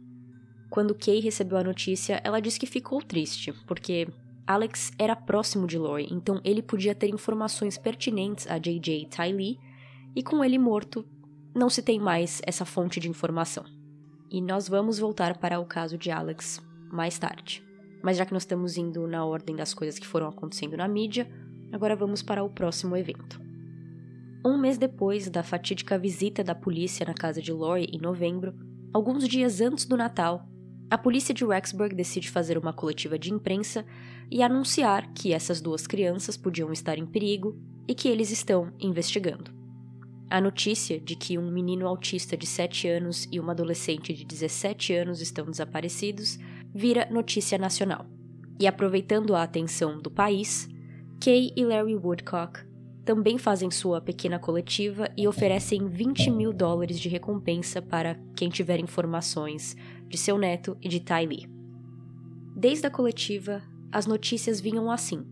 Quando 0.71 0.95
Kay 0.95 1.21
recebeu 1.21 1.59
a 1.59 1.65
notícia, 1.65 2.21
ela 2.25 2.41
disse 2.41 2.59
que 2.59 2.67
ficou 2.67 3.03
triste, 3.03 3.53
porque 3.67 4.09
Alex 4.51 4.91
era 4.99 5.15
próximo 5.15 5.65
de 5.65 5.79
Lori, 5.79 6.09
então 6.11 6.41
ele 6.43 6.61
podia 6.61 6.93
ter 6.93 7.09
informações 7.09 7.79
pertinentes 7.79 8.49
a 8.49 8.59
JJ 8.59 9.07
Ty 9.07 9.33
Lee, 9.33 9.61
e 10.17 10.25
com 10.25 10.45
ele 10.45 10.59
morto, 10.59 11.07
não 11.55 11.71
se 11.71 11.81
tem 11.81 12.01
mais 12.01 12.43
essa 12.45 12.65
fonte 12.65 12.99
de 12.99 13.09
informação. 13.09 13.63
E 14.29 14.43
nós 14.43 14.69
vamos 14.69 14.99
voltar 14.99 15.39
para 15.39 15.61
o 15.61 15.67
caso 15.67 15.97
de 15.97 16.11
Alex 16.11 16.61
mais 16.91 17.17
tarde. 17.17 17.65
Mas 18.03 18.17
já 18.17 18.27
que 18.27 18.33
nós 18.33 18.43
estamos 18.43 18.77
indo 18.77 19.07
na 19.07 19.25
ordem 19.25 19.55
das 19.55 19.73
coisas 19.73 20.01
que 20.01 20.07
foram 20.07 20.27
acontecendo 20.27 20.77
na 20.77 20.89
mídia, 20.89 21.31
agora 21.71 21.95
vamos 21.95 22.21
para 22.21 22.43
o 22.43 22.51
próximo 22.51 22.97
evento. 22.97 23.41
Um 24.45 24.59
mês 24.59 24.77
depois 24.77 25.31
da 25.31 25.45
fatídica 25.45 25.97
visita 25.97 26.43
da 26.43 26.57
polícia 26.57 27.07
na 27.07 27.15
casa 27.15 27.41
de 27.41 27.53
Lori 27.53 27.87
em 27.93 28.01
novembro, 28.01 28.53
alguns 28.93 29.29
dias 29.29 29.61
antes 29.61 29.85
do 29.85 29.97
Natal, 29.97 30.45
a 30.91 30.99
polícia 30.99 31.33
de 31.33 31.45
Rexburg 31.45 31.95
decide 31.95 32.29
fazer 32.29 32.59
uma 32.59 32.73
coletiva 32.73 33.17
de 33.17 33.33
imprensa 33.33 33.87
e 34.29 34.43
anunciar 34.43 35.13
que 35.13 35.33
essas 35.33 35.61
duas 35.61 35.87
crianças 35.87 36.37
podiam 36.37 36.73
estar 36.73 36.99
em 36.99 37.07
perigo 37.07 37.57
e 37.87 37.95
que 37.95 38.09
eles 38.09 38.33
estão 38.33 38.73
investigando. 38.81 39.53
A 40.29 40.41
notícia 40.41 41.01
de 41.01 41.15
que 41.15 41.39
um 41.39 41.51
menino 41.51 41.87
autista 41.87 42.37
de 42.37 42.47
7 42.47 42.89
anos 42.89 43.29
e 43.31 43.39
uma 43.39 43.53
adolescente 43.53 44.13
de 44.13 44.25
17 44.25 44.93
anos 44.95 45.21
estão 45.21 45.47
desaparecidos 45.47 46.39
vira 46.75 47.09
notícia 47.09 47.57
nacional. 47.57 48.07
E 48.59 48.67
aproveitando 48.67 49.35
a 49.35 49.45
atenção 49.45 50.01
do 50.01 50.11
país, 50.11 50.69
Kay 51.21 51.53
e 51.57 51.65
Larry 51.65 51.95
Woodcock 51.95 52.69
também 53.05 53.39
fazem 53.39 53.71
sua 53.71 54.01
pequena 54.01 54.39
coletiva 54.39 55.09
e 55.17 55.27
oferecem 55.27 55.89
20 55.89 56.31
mil 56.31 56.53
dólares 56.53 57.01
de 57.01 57.09
recompensa 57.09 57.83
para 57.83 58.17
quem 58.37 58.49
tiver 58.49 58.79
informações 58.79 59.77
de 60.11 60.19
seu 60.19 60.37
neto 60.37 60.77
e 60.83 60.89
de 60.89 61.03
Lee. 61.27 61.49
Desde 62.55 62.87
a 62.87 62.91
coletiva, 62.91 63.63
as 63.93 64.07
notícias 64.07 64.61
vinham 64.61 64.91
assim: 64.91 65.25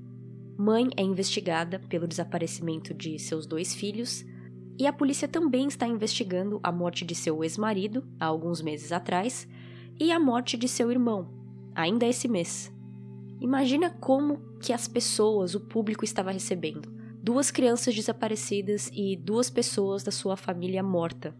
mãe 0.57 0.89
é 0.97 1.03
investigada 1.03 1.81
pelo 1.81 2.07
desaparecimento 2.07 2.95
de 2.95 3.19
seus 3.19 3.45
dois 3.47 3.75
filhos, 3.75 4.25
e 4.79 4.87
a 4.87 4.93
polícia 4.93 5.27
também 5.27 5.67
está 5.67 5.87
investigando 5.87 6.61
a 6.63 6.71
morte 6.71 7.05
de 7.05 7.15
seu 7.15 7.43
ex-marido, 7.43 8.07
há 8.21 8.27
alguns 8.27 8.63
meses 8.63 8.93
atrás, 8.93 9.49
e 9.99 10.13
a 10.13 10.21
morte 10.21 10.57
de 10.57 10.69
seu 10.69 10.93
irmão, 10.93 11.29
ainda 11.75 12.07
esse 12.07 12.29
mês. 12.29 12.73
Imagina 13.41 13.91
como 13.91 14.39
que 14.61 14.73
as 14.73 14.87
pessoas, 14.87 15.57
o 15.57 15.61
público 15.61 16.05
estava 16.05 16.31
recebendo 16.31 16.97
duas 17.21 17.51
crianças 17.51 17.95
desaparecidas 17.95 18.91
e 18.95 19.17
duas 19.17 19.51
pessoas 19.51 20.05
da 20.05 20.13
sua 20.13 20.37
família 20.37 20.83
morta, 20.83 21.37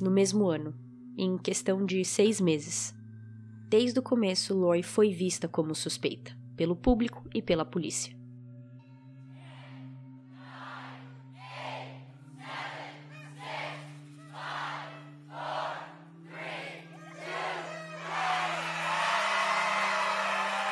no 0.00 0.10
mesmo 0.10 0.46
ano, 0.46 0.74
em 1.16 1.36
questão 1.36 1.84
de 1.84 2.04
seis 2.04 2.40
meses. 2.40 2.94
Desde 3.68 3.98
o 3.98 4.02
começo, 4.02 4.54
Lori 4.54 4.82
foi 4.82 5.10
vista 5.12 5.48
como 5.48 5.74
suspeita, 5.74 6.36
pelo 6.56 6.76
público 6.76 7.28
e 7.34 7.40
pela 7.40 7.64
polícia. 7.64 8.14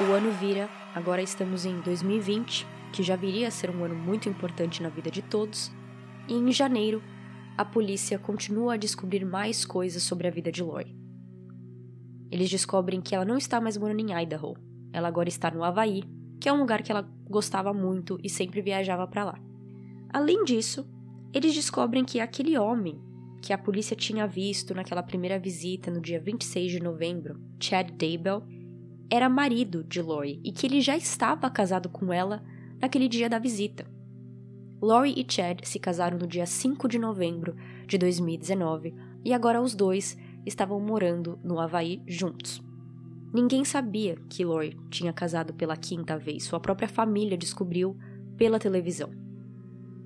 O 0.00 0.12
ano 0.12 0.32
vira, 0.32 0.70
agora 0.94 1.20
estamos 1.20 1.66
em 1.66 1.78
2020, 1.80 2.66
que 2.90 3.02
já 3.02 3.16
viria 3.16 3.48
a 3.48 3.50
ser 3.50 3.68
um 3.68 3.84
ano 3.84 3.94
muito 3.94 4.30
importante 4.30 4.82
na 4.82 4.88
vida 4.88 5.10
de 5.10 5.20
todos, 5.20 5.70
e 6.26 6.32
em 6.32 6.50
janeiro, 6.50 7.02
a 7.56 7.64
polícia 7.64 8.18
continua 8.18 8.74
a 8.74 8.76
descobrir 8.76 9.24
mais 9.24 9.64
coisas 9.64 10.02
sobre 10.02 10.26
a 10.28 10.30
vida 10.30 10.50
de 10.50 10.62
Lori. 10.62 10.96
Eles 12.30 12.48
descobrem 12.48 13.00
que 13.00 13.14
ela 13.14 13.24
não 13.24 13.36
está 13.36 13.60
mais 13.60 13.76
morando 13.76 14.00
em 14.00 14.12
Idaho, 14.22 14.56
ela 14.92 15.08
agora 15.08 15.28
está 15.28 15.50
no 15.50 15.64
Havaí, 15.64 16.02
que 16.40 16.48
é 16.48 16.52
um 16.52 16.60
lugar 16.60 16.82
que 16.82 16.90
ela 16.90 17.08
gostava 17.28 17.72
muito 17.72 18.18
e 18.22 18.30
sempre 18.30 18.62
viajava 18.62 19.06
para 19.06 19.24
lá. 19.24 19.38
Além 20.12 20.44
disso, 20.44 20.88
eles 21.32 21.54
descobrem 21.54 22.04
que 22.04 22.20
aquele 22.20 22.58
homem 22.58 23.00
que 23.42 23.52
a 23.52 23.58
polícia 23.58 23.96
tinha 23.96 24.26
visto 24.26 24.74
naquela 24.74 25.02
primeira 25.02 25.38
visita 25.38 25.90
no 25.90 26.00
dia 26.00 26.20
26 26.20 26.72
de 26.72 26.80
novembro, 26.80 27.40
Chad 27.58 27.90
Daybell, 27.92 28.42
era 29.10 29.28
marido 29.28 29.82
de 29.82 30.00
Lori 30.00 30.40
e 30.44 30.52
que 30.52 30.66
ele 30.66 30.80
já 30.80 30.96
estava 30.96 31.50
casado 31.50 31.88
com 31.88 32.12
ela 32.12 32.42
naquele 32.80 33.08
dia 33.08 33.28
da 33.28 33.38
visita. 33.38 33.89
Lori 34.82 35.12
e 35.14 35.26
Chad 35.30 35.60
se 35.64 35.78
casaram 35.78 36.16
no 36.16 36.26
dia 36.26 36.46
5 36.46 36.88
de 36.88 36.98
novembro 36.98 37.54
de 37.86 37.98
2019 37.98 38.94
e 39.22 39.34
agora 39.34 39.60
os 39.60 39.74
dois 39.74 40.16
estavam 40.46 40.80
morando 40.80 41.38
no 41.44 41.60
Havaí 41.60 42.02
juntos. 42.06 42.62
Ninguém 43.32 43.62
sabia 43.62 44.16
que 44.28 44.44
Lori 44.44 44.76
tinha 44.90 45.12
casado 45.12 45.52
pela 45.52 45.76
quinta 45.76 46.16
vez, 46.18 46.44
sua 46.44 46.58
própria 46.58 46.88
família 46.88 47.36
descobriu 47.36 47.94
pela 48.38 48.58
televisão. 48.58 49.10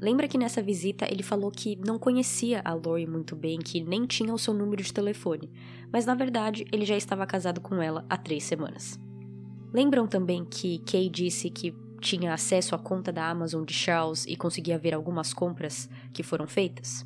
Lembra 0.01 0.27
que 0.27 0.37
nessa 0.37 0.61
visita 0.61 1.07
ele 1.09 1.23
falou 1.23 1.53
que 1.53 1.77
não 1.77 1.97
conhecia 1.97 2.61
a 2.65 2.75
Lori 2.75 3.07
muito 3.07 3.37
bem, 3.37 3.61
que 3.61 3.81
nem 3.81 4.05
tinha 4.07 4.35
o 4.35 4.39
seu 4.39 4.53
número 4.53 4.83
de 4.83 4.93
telefone, 4.93 5.49
mas 5.93 6.05
na 6.05 6.17
verdade 6.17 6.67
ele 6.73 6.85
já 6.85 6.97
estava 6.97 7.25
casado 7.25 7.61
com 7.61 7.81
ela 7.81 8.05
há 8.11 8.17
três 8.17 8.43
semanas. 8.43 8.99
Lembram 9.73 10.07
também 10.07 10.45
que 10.45 10.81
Kay 10.81 11.09
disse 11.09 11.49
que 11.49 11.73
tinha 12.05 12.35
acesso 12.35 12.75
à 12.75 12.79
conta 12.79 13.11
da 13.11 13.29
Amazon 13.29 13.65
de 13.65 13.73
Charles 13.73 14.27
e 14.27 14.37
conseguia 14.37 14.79
ver 14.79 14.95
algumas 14.95 15.33
compras 15.33 15.89
que 16.13 16.23
foram 16.23 16.47
feitas? 16.47 17.05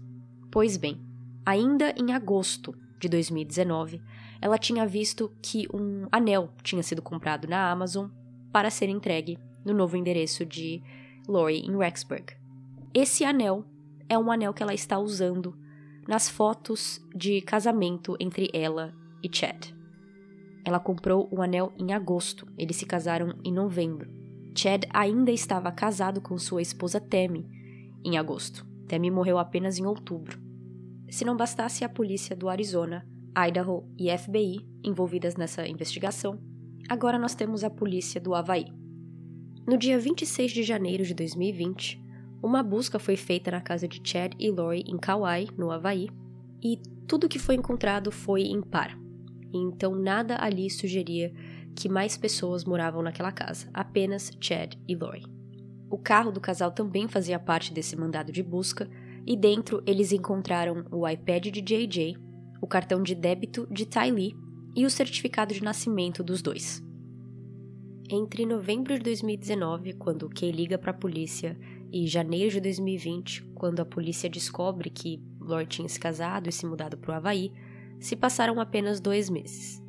Pois 0.50 0.76
bem, 0.76 1.00
ainda 1.46 1.94
em 1.96 2.12
agosto 2.12 2.74
de 2.98 3.08
2019, 3.08 4.02
ela 4.40 4.58
tinha 4.58 4.84
visto 4.84 5.32
que 5.40 5.68
um 5.72 6.08
anel 6.10 6.50
tinha 6.62 6.82
sido 6.82 7.00
comprado 7.00 7.46
na 7.46 7.70
Amazon 7.70 8.08
para 8.52 8.70
ser 8.70 8.88
entregue 8.88 9.38
no 9.64 9.72
novo 9.72 9.96
endereço 9.96 10.44
de 10.44 10.82
Lori 11.28 11.60
em 11.60 11.76
Rexburg. 11.76 12.34
Esse 12.92 13.24
anel 13.24 13.64
é 14.08 14.18
um 14.18 14.32
anel 14.32 14.52
que 14.52 14.62
ela 14.62 14.74
está 14.74 14.98
usando 14.98 15.56
nas 16.08 16.28
fotos 16.28 17.00
de 17.14 17.40
casamento 17.42 18.16
entre 18.18 18.50
ela 18.52 18.92
e 19.22 19.28
Chad. 19.30 19.72
Ela 20.64 20.80
comprou 20.80 21.28
o 21.30 21.40
anel 21.40 21.72
em 21.78 21.92
agosto, 21.92 22.48
eles 22.58 22.76
se 22.76 22.86
casaram 22.86 23.38
em 23.44 23.52
novembro. 23.52 24.17
Chad 24.54 24.84
ainda 24.90 25.30
estava 25.30 25.70
casado 25.70 26.20
com 26.20 26.36
sua 26.38 26.62
esposa 26.62 27.00
Tammy 27.00 27.46
em 28.04 28.16
agosto. 28.16 28.66
Tammy 28.86 29.10
morreu 29.10 29.38
apenas 29.38 29.78
em 29.78 29.86
outubro. 29.86 30.40
Se 31.10 31.24
não 31.24 31.36
bastasse 31.36 31.84
a 31.84 31.88
polícia 31.88 32.34
do 32.34 32.48
Arizona, 32.48 33.06
Idaho 33.36 33.88
e 33.98 34.16
FBI 34.16 34.66
envolvidas 34.82 35.36
nessa 35.36 35.66
investigação, 35.66 36.38
agora 36.88 37.18
nós 37.18 37.34
temos 37.34 37.62
a 37.62 37.70
polícia 37.70 38.20
do 38.20 38.34
Havaí. 38.34 38.66
No 39.66 39.76
dia 39.76 39.98
26 39.98 40.52
de 40.52 40.62
janeiro 40.62 41.04
de 41.04 41.14
2020, 41.14 42.02
uma 42.42 42.62
busca 42.62 42.98
foi 42.98 43.16
feita 43.16 43.50
na 43.50 43.60
casa 43.60 43.86
de 43.86 44.00
Chad 44.02 44.32
e 44.38 44.50
Lori 44.50 44.84
em 44.86 44.96
Kauai, 44.96 45.48
no 45.56 45.70
Havaí, 45.70 46.08
e 46.62 46.78
tudo 47.06 47.28
que 47.28 47.38
foi 47.38 47.54
encontrado 47.54 48.10
foi 48.10 48.42
impar. 48.42 48.98
Então 49.52 49.94
nada 49.94 50.36
ali 50.40 50.70
sugeria 50.70 51.32
que 51.76 51.88
mais 51.88 52.16
pessoas 52.16 52.64
moravam 52.64 53.02
naquela 53.02 53.32
casa, 53.32 53.68
apenas 53.72 54.30
Chad 54.40 54.74
e 54.86 54.94
Lori. 54.94 55.24
O 55.90 55.96
carro 55.96 56.30
do 56.30 56.40
casal 56.40 56.70
também 56.70 57.08
fazia 57.08 57.38
parte 57.38 57.72
desse 57.72 57.96
mandado 57.96 58.30
de 58.30 58.42
busca, 58.42 58.88
e 59.26 59.36
dentro 59.36 59.82
eles 59.86 60.12
encontraram 60.12 60.84
o 60.90 61.08
iPad 61.08 61.46
de 61.46 61.60
JJ, 61.60 62.16
o 62.60 62.66
cartão 62.66 63.02
de 63.02 63.14
débito 63.14 63.66
de 63.70 63.86
Ty 63.86 64.10
Lee 64.10 64.36
e 64.74 64.84
o 64.84 64.90
certificado 64.90 65.54
de 65.54 65.62
nascimento 65.62 66.22
dos 66.22 66.42
dois. 66.42 66.82
Entre 68.10 68.46
novembro 68.46 68.94
de 68.94 69.00
2019, 69.00 69.94
quando 69.94 70.30
Kay 70.30 70.50
liga 70.50 70.78
para 70.78 70.92
a 70.92 70.94
polícia 70.94 71.58
e 71.92 72.06
janeiro 72.06 72.52
de 72.52 72.60
2020, 72.60 73.44
quando 73.54 73.80
a 73.80 73.84
polícia 73.84 74.30
descobre 74.30 74.88
que 74.88 75.22
Lord 75.40 75.68
tinha 75.68 75.88
se 75.88 76.00
casado 76.00 76.48
e 76.48 76.52
se 76.52 76.64
mudado 76.64 76.96
para 76.96 77.12
o 77.12 77.14
Havaí, 77.14 77.52
se 78.00 78.16
passaram 78.16 78.60
apenas 78.60 79.00
dois 79.00 79.28
meses. 79.28 79.82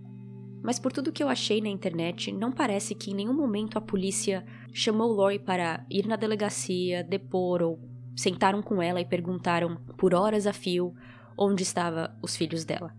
Mas 0.62 0.80
por 0.80 0.92
tudo 0.92 1.12
que 1.12 1.24
eu 1.24 1.30
achei 1.30 1.62
na 1.62 1.70
internet, 1.70 2.32
não 2.32 2.52
parece 2.52 2.94
que 2.94 3.12
em 3.12 3.16
nenhum 3.16 3.34
momento 3.34 3.78
a 3.78 3.82
polícia 3.82 4.46
chamou 4.74 5.12
Lori 5.12 5.40
para 5.40 5.86
ir 5.90 6.06
na 6.06 6.16
delegacia, 6.16 7.04
depor 7.04 7.62
ou 7.62 7.80
sentaram 8.16 8.62
com 8.62 8.82
ela 8.82 9.00
e 9.00 9.06
perguntaram 9.06 9.78
por 9.98 10.14
horas 10.14 10.46
a 10.46 10.54
fio 10.54 10.94
onde 11.38 11.64
estavam 11.64 12.10
os 12.22 12.36
filhos 12.36 12.66
dela. 12.66 12.94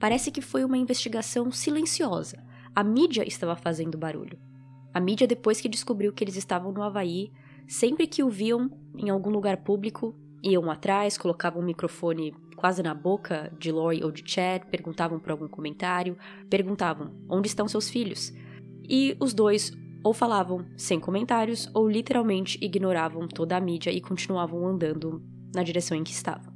Parece 0.00 0.30
que 0.30 0.40
foi 0.40 0.64
uma 0.64 0.78
investigação 0.78 1.50
silenciosa. 1.52 2.42
A 2.74 2.82
mídia 2.82 3.26
estava 3.26 3.54
fazendo 3.54 3.98
barulho. 3.98 4.38
A 4.94 5.00
mídia, 5.00 5.26
depois 5.26 5.60
que 5.60 5.68
descobriu 5.68 6.12
que 6.12 6.24
eles 6.24 6.36
estavam 6.36 6.72
no 6.72 6.82
Havaí, 6.82 7.30
Sempre 7.66 8.06
que 8.06 8.22
o 8.22 8.28
viam 8.28 8.70
em 8.96 9.08
algum 9.08 9.30
lugar 9.30 9.58
público, 9.58 10.14
iam 10.42 10.70
atrás, 10.70 11.16
colocavam 11.16 11.62
o 11.62 11.64
microfone 11.64 12.34
quase 12.62 12.80
na 12.80 12.94
boca 12.94 13.52
de 13.58 13.72
Lori 13.72 14.04
ou 14.04 14.12
de 14.12 14.22
Chad, 14.24 14.66
perguntavam 14.70 15.18
por 15.18 15.32
algum 15.32 15.48
comentário, 15.48 16.16
perguntavam 16.48 17.10
onde 17.28 17.48
estão 17.48 17.66
seus 17.66 17.90
filhos. 17.90 18.32
E 18.88 19.16
os 19.18 19.34
dois 19.34 19.72
ou 20.04 20.14
falavam 20.14 20.64
sem 20.76 21.00
comentários 21.00 21.68
ou 21.74 21.90
literalmente 21.90 22.56
ignoravam 22.62 23.26
toda 23.26 23.56
a 23.56 23.60
mídia 23.60 23.90
e 23.90 24.00
continuavam 24.00 24.64
andando 24.64 25.20
na 25.52 25.64
direção 25.64 25.96
em 25.96 26.04
que 26.04 26.12
estavam. 26.12 26.54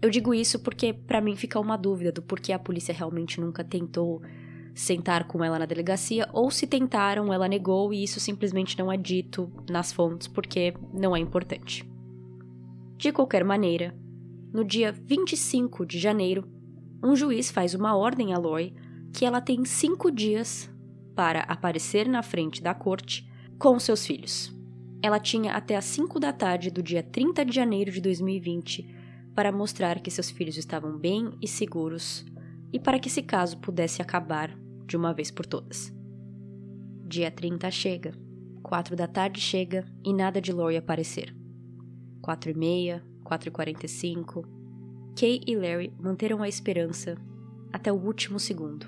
Eu 0.00 0.10
digo 0.10 0.32
isso 0.32 0.60
porque 0.60 0.92
para 0.92 1.20
mim 1.20 1.34
fica 1.34 1.58
uma 1.58 1.76
dúvida 1.76 2.12
do 2.12 2.22
porquê 2.22 2.52
a 2.52 2.58
polícia 2.58 2.94
realmente 2.94 3.40
nunca 3.40 3.64
tentou 3.64 4.22
sentar 4.76 5.26
com 5.26 5.42
ela 5.42 5.58
na 5.58 5.66
delegacia, 5.66 6.28
ou 6.32 6.52
se 6.52 6.68
tentaram, 6.68 7.32
ela 7.32 7.48
negou 7.48 7.92
e 7.92 8.04
isso 8.04 8.20
simplesmente 8.20 8.78
não 8.78 8.92
é 8.92 8.96
dito 8.96 9.52
nas 9.68 9.92
fontes 9.92 10.28
porque 10.28 10.72
não 10.92 11.16
é 11.16 11.18
importante. 11.18 11.84
De 12.96 13.10
qualquer 13.10 13.42
maneira, 13.42 13.92
no 14.54 14.64
dia 14.64 14.92
25 14.92 15.84
de 15.84 15.98
janeiro, 15.98 16.48
um 17.02 17.16
juiz 17.16 17.50
faz 17.50 17.74
uma 17.74 17.96
ordem 17.96 18.32
a 18.32 18.38
Lori 18.38 18.72
que 19.12 19.24
ela 19.24 19.40
tem 19.40 19.64
cinco 19.64 20.12
dias 20.12 20.70
para 21.16 21.40
aparecer 21.40 22.08
na 22.08 22.22
frente 22.22 22.62
da 22.62 22.72
corte 22.72 23.28
com 23.58 23.76
seus 23.80 24.06
filhos. 24.06 24.54
Ela 25.02 25.18
tinha 25.18 25.54
até 25.54 25.76
as 25.76 25.84
5 25.86 26.20
da 26.20 26.32
tarde 26.32 26.70
do 26.70 26.82
dia 26.82 27.02
30 27.02 27.44
de 27.44 27.52
janeiro 27.52 27.90
de 27.90 28.00
2020 28.00 28.94
para 29.34 29.50
mostrar 29.50 29.98
que 30.00 30.10
seus 30.10 30.30
filhos 30.30 30.56
estavam 30.56 30.96
bem 30.96 31.36
e 31.42 31.48
seguros 31.48 32.24
e 32.72 32.78
para 32.78 33.00
que 33.00 33.08
esse 33.08 33.22
caso 33.22 33.58
pudesse 33.58 34.00
acabar 34.00 34.56
de 34.86 34.96
uma 34.96 35.12
vez 35.12 35.32
por 35.32 35.46
todas. 35.46 35.92
Dia 37.06 37.30
30 37.30 37.70
chega, 37.72 38.14
4 38.62 38.94
da 38.94 39.08
tarde 39.08 39.40
chega 39.40 39.84
e 40.04 40.12
nada 40.12 40.40
de 40.40 40.52
Lori 40.52 40.76
aparecer. 40.76 41.36
4 42.22 42.50
e 42.50 42.54
meia, 42.54 43.04
4 43.24 43.48
e 43.48 43.52
45. 43.52 44.46
Kay 45.16 45.40
e 45.46 45.56
Larry 45.56 45.92
manteram 45.98 46.42
a 46.42 46.48
esperança 46.48 47.16
até 47.72 47.92
o 47.92 47.96
último 47.96 48.38
segundo. 48.38 48.86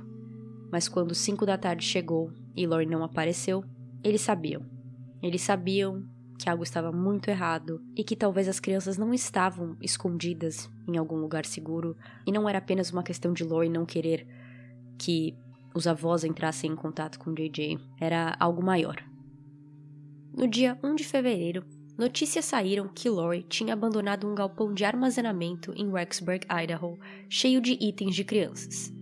Mas 0.70 0.88
quando 0.88 1.14
5 1.14 1.46
da 1.46 1.56
tarde 1.56 1.84
chegou 1.84 2.30
e 2.54 2.66
Lori 2.66 2.86
não 2.86 3.02
apareceu, 3.02 3.64
eles 4.02 4.20
sabiam. 4.20 4.62
Eles 5.22 5.42
sabiam 5.42 6.04
que 6.38 6.48
algo 6.48 6.62
estava 6.62 6.92
muito 6.92 7.28
errado 7.28 7.82
e 7.96 8.04
que 8.04 8.14
talvez 8.14 8.46
as 8.46 8.60
crianças 8.60 8.98
não 8.98 9.14
estavam 9.14 9.76
escondidas 9.80 10.70
em 10.86 10.96
algum 10.96 11.16
lugar 11.16 11.46
seguro 11.46 11.96
e 12.26 12.32
não 12.32 12.48
era 12.48 12.58
apenas 12.58 12.92
uma 12.92 13.02
questão 13.02 13.32
de 13.32 13.42
Lori 13.42 13.68
não 13.68 13.86
querer 13.86 14.26
que 14.98 15.34
os 15.74 15.86
avós 15.86 16.24
entrassem 16.24 16.70
em 16.70 16.76
contato 16.76 17.18
com 17.18 17.34
JJ 17.34 17.78
era 18.00 18.36
algo 18.38 18.62
maior. 18.62 19.02
No 20.36 20.46
dia 20.46 20.78
1 20.82 20.94
de 20.94 21.04
fevereiro, 21.04 21.64
notícias 21.96 22.44
saíram 22.44 22.88
que 22.88 23.08
Lori 23.08 23.42
tinha 23.48 23.72
abandonado 23.72 24.26
um 24.26 24.34
galpão 24.34 24.72
de 24.74 24.84
armazenamento 24.84 25.72
em 25.76 25.90
Rexburg, 25.90 26.46
Idaho, 26.50 26.98
cheio 27.28 27.60
de 27.60 27.72
itens 27.80 28.14
de 28.14 28.24
crianças. 28.24 28.92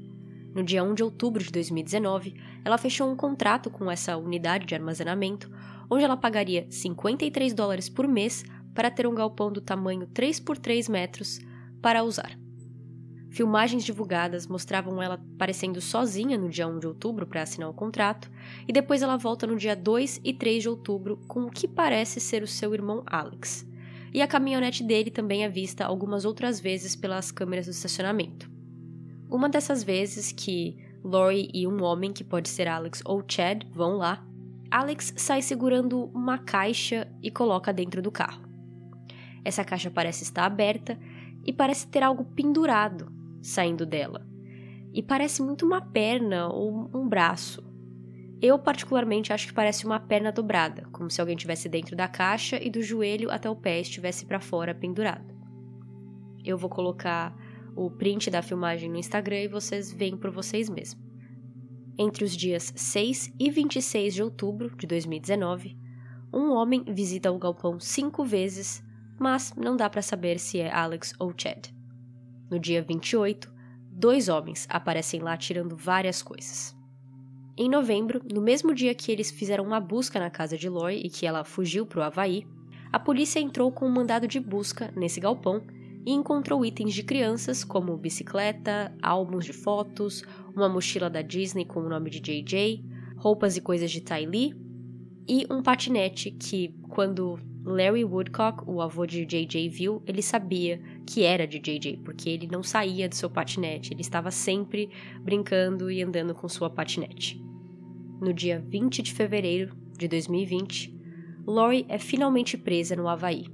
No 0.55 0.63
dia 0.63 0.85
1 0.85 0.95
de 0.95 1.03
outubro 1.03 1.43
de 1.43 1.51
2019, 1.51 2.35
ela 2.65 2.79
fechou 2.79 3.11
um 3.11 3.17
contrato 3.17 3.71
com 3.71 3.91
essa 3.91 4.17
unidade 4.17 4.67
de 4.67 4.75
armazenamento, 4.75 5.51
onde 5.91 6.05
ela 6.05 6.17
pagaria 6.17 6.67
53 6.71 7.53
dólares 7.53 7.89
por 7.89 8.07
mês 8.07 8.45
para 8.73 8.91
ter 8.91 9.07
um 9.07 9.15
galpão 9.15 9.53
do 9.53 9.61
tamanho 9.61 10.07
3 10.07 10.39
por 10.41 10.57
3 10.57 10.89
metros 10.89 11.41
para 11.83 12.05
usar. 12.05 12.44
Filmagens 13.35 13.83
divulgadas 13.83 14.47
mostravam 14.47 15.03
ela 15.03 15.21
aparecendo 15.35 15.81
sozinha 15.81 16.39
no 16.39 16.49
dia 16.49 16.69
1 16.69 16.79
de 16.79 16.87
outubro 16.87 17.27
para 17.27 17.43
assinar 17.43 17.69
o 17.69 17.75
contrato, 17.75 18.31
e 18.69 18.73
depois 18.73 19.03
ela 19.03 19.17
volta 19.17 19.45
no 19.45 19.57
dia 19.57 19.75
2 19.75 20.21
e 20.23 20.33
3 20.33 20.63
de 20.63 20.69
outubro 20.69 21.17
com 21.27 21.41
o 21.41 21.51
que 21.51 21.67
parece 21.67 22.21
ser 22.21 22.45
o 22.45 22.47
seu 22.47 22.73
irmão 22.73 23.03
Alex. 23.05 23.67
E 24.13 24.23
a 24.23 24.29
caminhonete 24.29 24.85
dele 24.85 25.11
também 25.11 25.43
é 25.43 25.49
vista 25.49 25.85
algumas 25.85 26.25
outras 26.25 26.61
vezes 26.61 26.95
pelas 26.95 27.33
câmeras 27.33 27.67
do 27.67 27.73
estacionamento. 27.73 28.49
Uma 29.29 29.49
dessas 29.49 29.83
vezes 29.83 30.31
que 30.31 30.79
Lori 31.03 31.51
e 31.53 31.67
um 31.67 31.83
homem, 31.83 32.13
que 32.13 32.23
pode 32.23 32.49
ser 32.49 32.69
Alex 32.69 33.03
ou 33.05 33.21
Chad, 33.27 33.65
vão 33.73 33.97
lá, 33.97 34.25
Alex 34.71 35.13
sai 35.17 35.43
segurando 35.43 36.05
uma 36.15 36.39
caixa 36.39 37.09
e 37.21 37.33
coloca 37.33 37.73
dentro 37.73 38.01
do 38.01 38.13
carro. 38.13 38.45
Essa 39.45 39.65
caixa 39.65 39.91
parece 39.91 40.23
estar 40.23 40.45
aberta 40.45 40.97
e 41.45 41.53
parece 41.53 41.89
ter 41.89 42.05
algo 42.05 42.25
pendurado 42.25 43.13
saindo 43.45 43.85
dela. 43.85 44.27
E 44.93 45.03
parece 45.03 45.43
muito 45.43 45.67
uma 45.67 45.81
perna 45.81 46.49
ou 46.49 46.91
um 46.95 47.09
braço. 47.09 47.63
Eu, 48.41 48.59
particularmente, 48.59 49.33
acho 49.33 49.47
que 49.47 49.53
parece 49.53 49.85
uma 49.85 50.01
perna 50.01 50.33
dobrada, 50.33 50.89
como 50.93 51.11
se 51.11 51.21
alguém 51.21 51.37
estivesse 51.37 51.69
dentro 51.69 51.97
da 51.97 52.09
caixa 52.09 52.63
e 52.63 52.71
do 52.71 52.83
joelho 52.83 53.31
até 53.31 53.49
o 53.49 53.57
pé 53.57 53.81
estivesse 53.81 54.27
para 54.27 54.41
fora 54.41 54.75
pendurado. 54.75 55.35
Eu 56.45 56.59
vou 56.59 56.71
colocar 56.71 57.35
o 57.77 57.91
print 57.91 58.31
da 58.31 58.43
filmagem 58.43 58.91
no 58.91 58.99
Instagram 58.99 59.43
e 59.43 59.49
vocês 59.49 59.93
veem 59.93 60.17
por 60.17 60.31
vocês 60.31 60.69
mesmos. 60.69 61.03
Entre 61.99 62.25
os 62.25 62.37
dias 62.37 62.73
6 62.75 63.35
e 63.39 63.51
26 63.51 64.15
de 64.15 64.23
outubro 64.23 64.75
de 64.77 64.87
2019, 64.87 65.77
um 66.33 66.51
homem 66.53 66.85
visita 66.87 67.31
o 67.31 67.39
galpão 67.39 67.79
cinco 67.79 68.25
vezes, 68.25 68.83
mas 69.19 69.55
não 69.57 69.77
dá 69.77 69.89
para 69.89 70.03
saber 70.03 70.39
se 70.39 70.59
é 70.59 70.73
Alex 70.73 71.15
ou 71.19 71.33
Chad. 71.37 71.74
No 72.51 72.59
dia 72.59 72.83
28, 72.83 73.53
dois 73.91 74.29
homens 74.29 74.67
aparecem 74.69 75.21
lá 75.21 75.37
tirando 75.37 75.77
várias 75.77 76.23
coisas. 76.23 76.77
Em 77.57 77.69
novembro, 77.69 78.21
no 78.33 78.43
mesmo 78.43 78.75
dia 78.75 78.95
que 78.95 79.13
eles 79.13 79.31
fizeram 79.31 79.65
uma 79.65 79.81
busca 79.81 80.19
na 80.19 80.29
casa 80.29 80.59
de 80.59 80.69
Lori 80.69 81.01
e 81.05 81.09
que 81.09 81.27
ela 81.27 81.45
fugiu 81.45 81.87
para 81.87 82.01
o 82.01 82.03
Havaí, 82.03 82.47
a 82.93 82.99
polícia 82.99 83.41
entrou 83.41 83.71
com 83.73 83.87
um 83.87 83.93
mandado 83.93 84.27
de 84.27 84.41
busca 84.41 84.93
nesse 84.97 85.21
galpão 85.21 85.63
e 86.05 86.13
encontrou 86.13 86.65
itens 86.65 86.93
de 86.93 87.03
crianças 87.03 87.65
como 87.65 87.97
bicicleta, 87.97 88.93
álbuns 89.01 89.45
de 89.45 89.53
fotos, 89.53 90.23
uma 90.55 90.69
mochila 90.69 91.09
da 91.09 91.23
Disney 91.23 91.65
com 91.65 91.81
o 91.81 91.89
nome 91.89 92.11
de 92.11 92.21
JJ, 92.21 92.85
roupas 93.17 93.57
e 93.57 93.61
coisas 93.61 93.91
de 93.91 94.01
Ty 94.01 94.27
Lee 94.27 94.55
e 95.27 95.47
um 95.51 95.63
patinete 95.63 96.31
que, 96.31 96.75
quando 96.89 97.39
Larry 97.65 98.05
Woodcock, 98.05 98.63
o 98.67 98.83
avô 98.83 99.07
de 99.07 99.25
JJ, 99.25 99.69
viu, 99.69 100.03
ele 100.07 100.21
sabia 100.21 100.81
que 101.07 101.23
era 101.23 101.47
de 101.47 101.59
JJ, 101.59 101.99
porque 102.05 102.31
ele 102.31 102.47
não 102.47 102.63
saía 102.63 103.09
do 103.09 103.15
seu 103.15 103.29
patinete, 103.29 103.93
ele 103.93 104.01
estava 104.01 104.31
sempre 104.31 104.89
brincando 105.21 105.91
e 105.91 106.03
andando 106.03 106.35
com 106.35 106.49
sua 106.49 106.71
patinete. 106.71 107.43
No 108.21 108.33
dia 108.33 108.65
20 108.67 109.03
de 109.03 109.13
fevereiro 109.13 109.77
de 109.99 110.09
2020, 110.09 110.95
Lori 111.47 111.85
é 111.89 111.99
finalmente 111.99 112.57
presa 112.57 112.97
no 112.97 113.09
Havaí. 113.09 113.47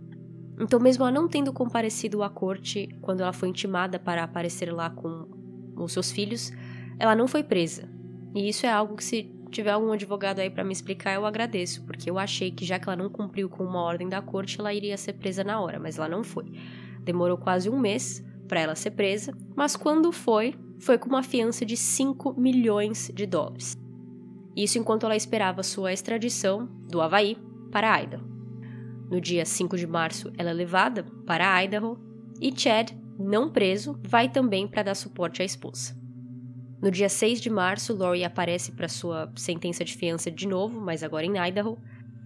Então, 0.61 0.79
mesmo 0.79 1.03
ela 1.03 1.11
não 1.11 1.27
tendo 1.27 1.53
comparecido 1.53 2.23
à 2.23 2.29
corte 2.29 2.89
quando 3.01 3.23
ela 3.23 3.33
foi 3.33 3.49
intimada 3.49 3.99
para 3.99 4.23
aparecer 4.23 4.73
lá 4.73 4.91
com 4.91 5.27
os 5.77 5.93
seus 5.93 6.13
filhos, 6.13 6.53
ela 6.99 7.17
não 7.17 7.27
foi 7.27 7.43
presa. 7.43 7.89
E 8.35 8.49
isso 8.49 8.67
é 8.67 8.71
algo 8.71 8.95
que, 8.95 9.03
se 9.03 9.35
tiver 9.51 9.71
algum 9.71 9.91
advogado 9.91 10.39
aí 10.39 10.51
para 10.51 10.63
me 10.63 10.73
explicar, 10.73 11.15
eu 11.15 11.27
agradeço, 11.27 11.85
porque 11.85 12.09
eu 12.09 12.19
achei 12.19 12.51
que 12.51 12.65
já 12.65 12.79
que 12.79 12.89
ela 12.89 12.97
não 12.97 13.11
cumpriu 13.11 13.49
com 13.49 13.65
uma 13.65 13.83
ordem 13.83 14.09
da 14.09 14.23
corte, 14.23 14.61
ela 14.61 14.73
iria 14.73 14.97
ser 14.97 15.15
presa 15.15 15.43
na 15.43 15.61
hora, 15.61 15.81
mas 15.81 15.99
ela 15.99 16.09
não 16.09 16.23
foi. 16.23 16.53
Demorou 17.05 17.37
quase 17.37 17.69
um 17.69 17.79
mês 17.79 18.25
para 18.47 18.61
ela 18.61 18.75
ser 18.75 18.93
presa, 18.93 19.33
mas 19.55 19.77
quando 19.77 20.13
foi, 20.13 20.55
foi 20.79 20.99
com 20.99 21.09
uma 21.09 21.23
fiança 21.23 21.65
de 21.65 21.77
5 21.77 22.39
milhões 22.41 23.11
de 23.15 23.27
dólares. 23.27 23.77
Isso 24.57 24.79
enquanto 24.79 25.05
ela 25.05 25.17
esperava 25.17 25.63
sua 25.63 25.93
extradição 25.93 26.67
do 26.89 27.01
Havaí 27.01 27.37
para 27.71 28.03
Idaho. 28.03 28.29
No 29.11 29.21
dia 29.21 29.45
5 29.45 29.77
de 29.77 29.87
março, 29.87 30.33
ela 30.37 30.51
é 30.51 30.55
levada 30.55 31.05
para 31.27 31.63
Idaho 31.63 31.99
e 32.41 32.53
Chad, 32.57 32.93
não 33.19 33.51
preso, 33.51 33.99
vai 34.03 34.29
também 34.29 34.67
para 34.67 34.83
dar 34.83 34.95
suporte 34.95 35.43
à 35.43 35.45
esposa. 35.45 35.99
No 36.81 36.91
dia 36.91 37.09
6 37.09 37.41
de 37.41 37.51
março, 37.51 37.95
Lori 37.95 38.25
aparece 38.25 38.73
para 38.73 38.89
sua 38.89 39.31
sentença 39.37 39.85
de 39.85 39.95
fiança 39.95 40.31
de 40.31 40.49
novo, 40.49 40.81
mas 40.81 41.03
agora 41.03 41.27
em 41.27 41.37
Idaho, 41.37 41.79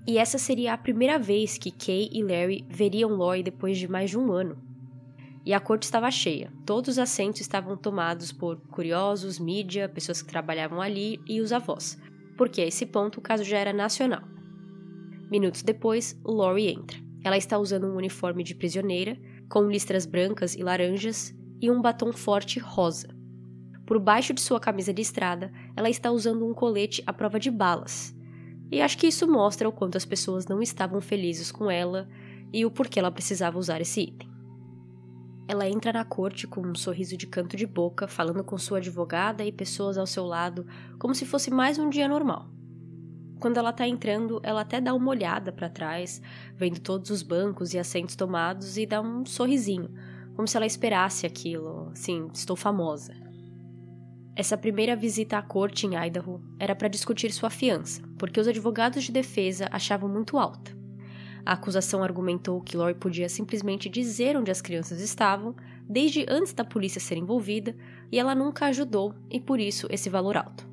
e 0.06 0.18
essa 0.18 0.38
seria 0.38 0.74
a 0.74 0.78
primeira 0.78 1.18
vez 1.18 1.58
que 1.58 1.70
Kay 1.70 2.10
e 2.12 2.22
Larry 2.22 2.64
veriam 2.68 3.10
Lori 3.10 3.42
depois 3.42 3.78
de 3.78 3.88
mais 3.88 4.10
de 4.10 4.18
um 4.18 4.30
ano. 4.30 4.56
E 5.44 5.52
a 5.52 5.60
corte 5.60 5.82
estava 5.82 6.10
cheia. 6.10 6.50
Todos 6.64 6.92
os 6.92 6.98
assentos 6.98 7.40
estavam 7.40 7.76
tomados 7.76 8.32
por 8.32 8.56
curiosos, 8.70 9.38
mídia, 9.38 9.88
pessoas 9.88 10.22
que 10.22 10.28
trabalhavam 10.28 10.80
ali 10.80 11.20
e 11.26 11.40
os 11.40 11.52
avós, 11.52 11.98
porque 12.36 12.62
a 12.62 12.66
esse 12.66 12.86
ponto 12.86 13.18
o 13.18 13.22
caso 13.22 13.44
já 13.44 13.58
era 13.58 13.72
nacional. 13.72 14.22
Minutos 15.30 15.62
depois, 15.62 16.18
Lori 16.24 16.68
entra. 16.68 16.98
Ela 17.22 17.36
está 17.36 17.58
usando 17.58 17.86
um 17.86 17.96
uniforme 17.96 18.42
de 18.42 18.54
prisioneira, 18.54 19.18
com 19.48 19.68
listras 19.68 20.06
brancas 20.06 20.54
e 20.54 20.62
laranjas 20.62 21.34
e 21.60 21.70
um 21.70 21.80
batom 21.80 22.12
forte 22.12 22.58
rosa. 22.58 23.08
Por 23.86 23.98
baixo 23.98 24.32
de 24.32 24.40
sua 24.40 24.58
camisa 24.58 24.92
listrada, 24.92 25.52
ela 25.76 25.90
está 25.90 26.10
usando 26.10 26.46
um 26.46 26.54
colete 26.54 27.02
à 27.06 27.12
prova 27.12 27.38
de 27.38 27.50
balas. 27.50 28.14
E 28.70 28.80
acho 28.80 28.96
que 28.96 29.06
isso 29.06 29.28
mostra 29.28 29.68
o 29.68 29.72
quanto 29.72 29.96
as 29.96 30.04
pessoas 30.04 30.46
não 30.46 30.62
estavam 30.62 31.00
felizes 31.00 31.52
com 31.52 31.70
ela 31.70 32.08
e 32.52 32.64
o 32.64 32.70
porquê 32.70 32.98
ela 32.98 33.10
precisava 33.10 33.58
usar 33.58 33.80
esse 33.80 34.00
item. 34.00 34.33
Ela 35.46 35.68
entra 35.68 35.92
na 35.92 36.04
corte 36.04 36.46
com 36.46 36.62
um 36.62 36.74
sorriso 36.74 37.16
de 37.16 37.26
canto 37.26 37.56
de 37.56 37.66
boca, 37.66 38.08
falando 38.08 38.42
com 38.42 38.56
sua 38.56 38.78
advogada 38.78 39.44
e 39.44 39.52
pessoas 39.52 39.98
ao 39.98 40.06
seu 40.06 40.24
lado, 40.24 40.66
como 40.98 41.14
se 41.14 41.26
fosse 41.26 41.50
mais 41.50 41.78
um 41.78 41.90
dia 41.90 42.08
normal. 42.08 42.48
Quando 43.38 43.58
ela 43.58 43.72
tá 43.72 43.86
entrando, 43.86 44.40
ela 44.42 44.62
até 44.62 44.80
dá 44.80 44.94
uma 44.94 45.10
olhada 45.10 45.52
para 45.52 45.68
trás, 45.68 46.22
vendo 46.56 46.80
todos 46.80 47.10
os 47.10 47.22
bancos 47.22 47.74
e 47.74 47.78
assentos 47.78 48.16
tomados 48.16 48.78
e 48.78 48.86
dá 48.86 49.02
um 49.02 49.26
sorrisinho, 49.26 49.90
como 50.34 50.48
se 50.48 50.56
ela 50.56 50.64
esperasse 50.64 51.26
aquilo, 51.26 51.90
assim, 51.90 52.26
estou 52.32 52.56
famosa. 52.56 53.14
Essa 54.34 54.56
primeira 54.56 54.96
visita 54.96 55.36
à 55.36 55.42
corte 55.42 55.86
em 55.86 55.94
Idaho 55.94 56.42
era 56.58 56.74
para 56.74 56.88
discutir 56.88 57.30
sua 57.32 57.50
fiança, 57.50 58.02
porque 58.18 58.40
os 58.40 58.48
advogados 58.48 59.04
de 59.04 59.12
defesa 59.12 59.68
achavam 59.70 60.08
muito 60.08 60.38
alta. 60.38 60.83
A 61.46 61.52
acusação 61.52 62.02
argumentou 62.02 62.62
que 62.62 62.76
Lori 62.76 62.94
podia 62.94 63.28
simplesmente 63.28 63.88
dizer 63.88 64.36
onde 64.36 64.50
as 64.50 64.62
crianças 64.62 65.00
estavam, 65.00 65.54
desde 65.86 66.24
antes 66.28 66.54
da 66.54 66.64
polícia 66.64 67.00
ser 67.00 67.18
envolvida, 67.18 67.76
e 68.10 68.18
ela 68.18 68.34
nunca 68.34 68.66
ajudou, 68.66 69.14
e 69.30 69.38
por 69.38 69.60
isso 69.60 69.86
esse 69.90 70.08
valor 70.08 70.38
alto. 70.38 70.66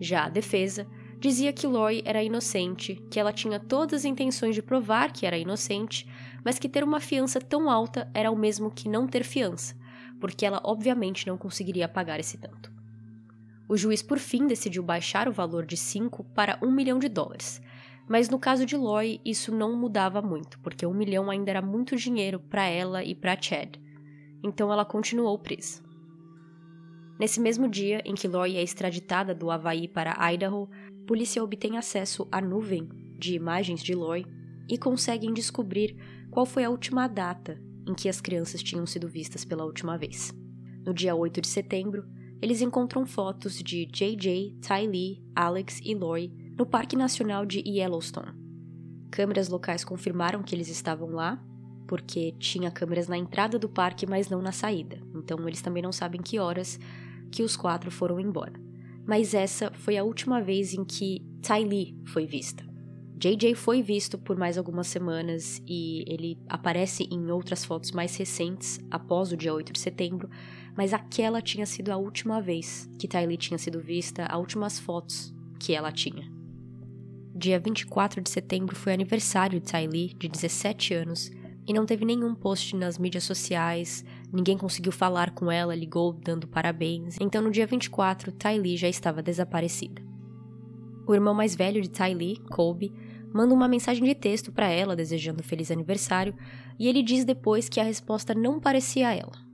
Já 0.00 0.26
a 0.26 0.28
defesa 0.28 0.86
dizia 1.18 1.52
que 1.52 1.66
Lori 1.66 2.02
era 2.06 2.22
inocente, 2.22 3.02
que 3.10 3.18
ela 3.18 3.32
tinha 3.32 3.58
todas 3.58 4.00
as 4.00 4.04
intenções 4.04 4.54
de 4.54 4.62
provar 4.62 5.12
que 5.12 5.26
era 5.26 5.36
inocente, 5.36 6.06
mas 6.44 6.58
que 6.58 6.68
ter 6.68 6.84
uma 6.84 7.00
fiança 7.00 7.40
tão 7.40 7.68
alta 7.68 8.08
era 8.14 8.30
o 8.30 8.36
mesmo 8.36 8.70
que 8.70 8.88
não 8.88 9.08
ter 9.08 9.24
fiança, 9.24 9.76
porque 10.20 10.46
ela 10.46 10.60
obviamente 10.64 11.26
não 11.26 11.36
conseguiria 11.36 11.88
pagar 11.88 12.20
esse 12.20 12.38
tanto. 12.38 12.72
O 13.68 13.76
juiz 13.76 14.02
por 14.02 14.18
fim 14.18 14.46
decidiu 14.46 14.82
baixar 14.82 15.28
o 15.28 15.32
valor 15.32 15.66
de 15.66 15.76
5 15.76 16.24
para 16.34 16.58
1 16.62 16.70
milhão 16.70 16.98
de 16.98 17.08
dólares, 17.08 17.60
mas 18.10 18.28
no 18.28 18.40
caso 18.40 18.66
de 18.66 18.76
Lori 18.76 19.20
isso 19.24 19.54
não 19.54 19.76
mudava 19.76 20.20
muito, 20.20 20.58
porque 20.58 20.84
1 20.84 20.92
milhão 20.92 21.30
ainda 21.30 21.48
era 21.48 21.62
muito 21.62 21.94
dinheiro 21.94 22.40
para 22.40 22.66
ela 22.66 23.04
e 23.04 23.14
para 23.14 23.40
Chad. 23.40 23.76
Então 24.42 24.72
ela 24.72 24.84
continuou 24.84 25.38
presa. 25.38 25.80
Nesse 27.20 27.38
mesmo 27.38 27.68
dia 27.68 28.02
em 28.04 28.16
que 28.16 28.26
Lori 28.26 28.56
é 28.56 28.62
extraditada 28.64 29.32
do 29.32 29.48
Havaí 29.48 29.86
para 29.86 30.16
Idaho, 30.32 30.68
polícia 31.06 31.44
obtém 31.44 31.78
acesso 31.78 32.26
à 32.32 32.40
nuvem 32.40 32.88
de 33.16 33.36
imagens 33.36 33.80
de 33.80 33.94
Lori 33.94 34.26
e 34.68 34.76
conseguem 34.76 35.32
descobrir 35.32 35.96
qual 36.32 36.44
foi 36.44 36.64
a 36.64 36.70
última 36.70 37.06
data 37.06 37.62
em 37.86 37.94
que 37.94 38.08
as 38.08 38.20
crianças 38.20 38.60
tinham 38.60 38.86
sido 38.86 39.08
vistas 39.08 39.44
pela 39.44 39.64
última 39.64 39.96
vez. 39.96 40.34
No 40.84 40.92
dia 40.92 41.14
8 41.14 41.40
de 41.40 41.46
setembro, 41.46 42.04
eles 42.42 42.60
encontram 42.60 43.06
fotos 43.06 43.62
de 43.62 43.86
JJ, 43.86 44.56
Ty 44.60 44.88
Lee, 44.88 45.22
Alex 45.32 45.80
e 45.84 45.94
Lori 45.94 46.49
no 46.56 46.66
Parque 46.66 46.96
Nacional 46.96 47.46
de 47.46 47.62
Yellowstone. 47.66 48.32
Câmeras 49.10 49.48
locais 49.48 49.84
confirmaram 49.84 50.42
que 50.42 50.54
eles 50.54 50.68
estavam 50.68 51.10
lá, 51.10 51.42
porque 51.88 52.32
tinha 52.38 52.70
câmeras 52.70 53.08
na 53.08 53.18
entrada 53.18 53.58
do 53.58 53.68
parque, 53.68 54.06
mas 54.06 54.28
não 54.28 54.40
na 54.40 54.52
saída. 54.52 55.00
Então 55.14 55.46
eles 55.48 55.62
também 55.62 55.82
não 55.82 55.92
sabem 55.92 56.20
que 56.20 56.38
horas 56.38 56.78
que 57.30 57.42
os 57.42 57.56
quatro 57.56 57.90
foram 57.90 58.20
embora 58.20 58.70
mas 59.10 59.34
essa 59.34 59.72
foi 59.74 59.96
a 59.96 60.04
última 60.04 60.40
vez 60.40 60.72
em 60.72 60.84
que 60.84 61.20
Ty 61.42 61.64
Lee 61.64 61.96
foi 62.04 62.26
vista. 62.26 62.64
JJ 63.16 63.56
foi 63.56 63.82
visto 63.82 64.16
por 64.16 64.36
mais 64.36 64.56
algumas 64.56 64.86
semanas 64.86 65.60
e 65.66 66.04
ele 66.06 66.38
aparece 66.48 67.08
em 67.10 67.28
outras 67.30 67.64
fotos 67.64 67.90
mais 67.90 68.14
recentes, 68.16 68.78
após 68.88 69.32
o 69.32 69.36
dia 69.36 69.52
8 69.52 69.72
de 69.72 69.80
setembro, 69.80 70.30
mas 70.76 70.94
aquela 70.94 71.42
tinha 71.42 71.66
sido 71.66 71.90
a 71.90 71.96
última 71.96 72.40
vez 72.40 72.88
que 73.00 73.08
Ty 73.08 73.26
Lee 73.26 73.36
tinha 73.36 73.58
sido 73.58 73.80
vista, 73.80 74.26
as 74.26 74.38
últimas 74.38 74.78
fotos 74.78 75.34
que 75.58 75.74
ela 75.74 75.90
tinha. 75.90 76.39
Dia 77.40 77.58
24 77.58 78.20
de 78.20 78.28
setembro 78.28 78.76
foi 78.76 78.92
aniversário 78.92 79.58
de 79.58 79.66
Ty 79.66 79.86
Lee, 79.86 80.14
de 80.14 80.28
17 80.28 80.92
anos, 80.92 81.30
e 81.66 81.72
não 81.72 81.86
teve 81.86 82.04
nenhum 82.04 82.34
post 82.34 82.76
nas 82.76 82.98
mídias 82.98 83.24
sociais, 83.24 84.04
ninguém 84.30 84.58
conseguiu 84.58 84.92
falar 84.92 85.30
com 85.30 85.50
ela, 85.50 85.74
ligou 85.74 86.12
dando 86.12 86.46
parabéns. 86.46 87.16
Então 87.18 87.40
no 87.40 87.50
dia 87.50 87.66
24, 87.66 88.30
Ty 88.32 88.58
Lee 88.58 88.76
já 88.76 88.88
estava 88.88 89.22
desaparecida. 89.22 90.02
O 91.06 91.14
irmão 91.14 91.32
mais 91.32 91.56
velho 91.56 91.80
de 91.80 91.88
Ty 91.88 92.12
Lee, 92.12 92.36
Colby, 92.50 92.92
manda 93.32 93.54
uma 93.54 93.68
mensagem 93.68 94.04
de 94.04 94.14
texto 94.14 94.52
para 94.52 94.68
ela 94.68 94.94
desejando 94.94 95.42
feliz 95.42 95.70
aniversário, 95.70 96.34
e 96.78 96.88
ele 96.88 97.02
diz 97.02 97.24
depois 97.24 97.70
que 97.70 97.80
a 97.80 97.84
resposta 97.84 98.34
não 98.34 98.60
parecia 98.60 99.08
a 99.08 99.14
ela. 99.14 99.50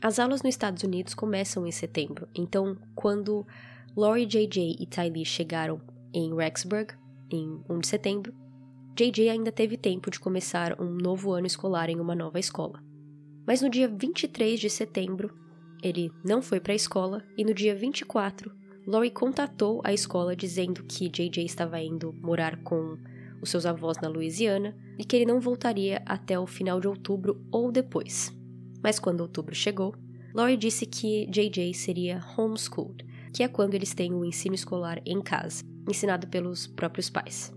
As 0.00 0.20
aulas 0.20 0.40
nos 0.40 0.50
Estados 0.50 0.84
Unidos 0.84 1.14
começam 1.14 1.66
em 1.66 1.72
setembro, 1.72 2.28
então 2.32 2.76
quando 2.94 3.44
Lori 3.96 4.24
JJ 4.24 4.76
e 4.78 4.86
Ty 4.86 5.10
Lee 5.10 5.24
chegaram 5.24 5.80
em 6.16 6.34
Rexburg, 6.34 6.94
em 7.30 7.60
1 7.68 7.78
de 7.78 7.86
setembro, 7.86 8.34
JJ 8.94 9.28
ainda 9.28 9.52
teve 9.52 9.76
tempo 9.76 10.10
de 10.10 10.18
começar 10.18 10.80
um 10.80 10.88
novo 10.88 11.30
ano 11.32 11.46
escolar 11.46 11.90
em 11.90 12.00
uma 12.00 12.14
nova 12.14 12.38
escola. 12.38 12.82
Mas 13.46 13.60
no 13.60 13.68
dia 13.68 13.86
23 13.86 14.58
de 14.58 14.70
setembro, 14.70 15.30
ele 15.82 16.10
não 16.24 16.40
foi 16.40 16.58
para 16.58 16.72
a 16.72 16.76
escola 16.76 17.22
e 17.36 17.44
no 17.44 17.52
dia 17.52 17.74
24, 17.74 18.50
Lori 18.86 19.10
contatou 19.10 19.82
a 19.84 19.92
escola 19.92 20.34
dizendo 20.34 20.84
que 20.84 21.10
JJ 21.10 21.44
estava 21.44 21.78
indo 21.80 22.14
morar 22.14 22.62
com 22.62 22.96
os 23.42 23.50
seus 23.50 23.66
avós 23.66 23.98
na 24.00 24.08
Louisiana 24.08 24.74
e 24.98 25.04
que 25.04 25.16
ele 25.16 25.26
não 25.26 25.38
voltaria 25.38 26.02
até 26.06 26.38
o 26.40 26.46
final 26.46 26.80
de 26.80 26.88
outubro 26.88 27.44
ou 27.52 27.70
depois. 27.70 28.34
Mas 28.82 28.98
quando 28.98 29.20
outubro 29.20 29.54
chegou, 29.54 29.94
Lori 30.34 30.56
disse 30.56 30.86
que 30.86 31.26
JJ 31.26 31.74
seria 31.74 32.24
homeschooled, 32.38 33.04
que 33.34 33.42
é 33.42 33.48
quando 33.48 33.74
eles 33.74 33.92
têm 33.92 34.14
o 34.14 34.24
ensino 34.24 34.54
escolar 34.54 35.02
em 35.04 35.20
casa, 35.20 35.62
ensinado 35.88 36.26
pelos 36.26 36.66
próprios 36.66 37.08
pais. 37.08 37.54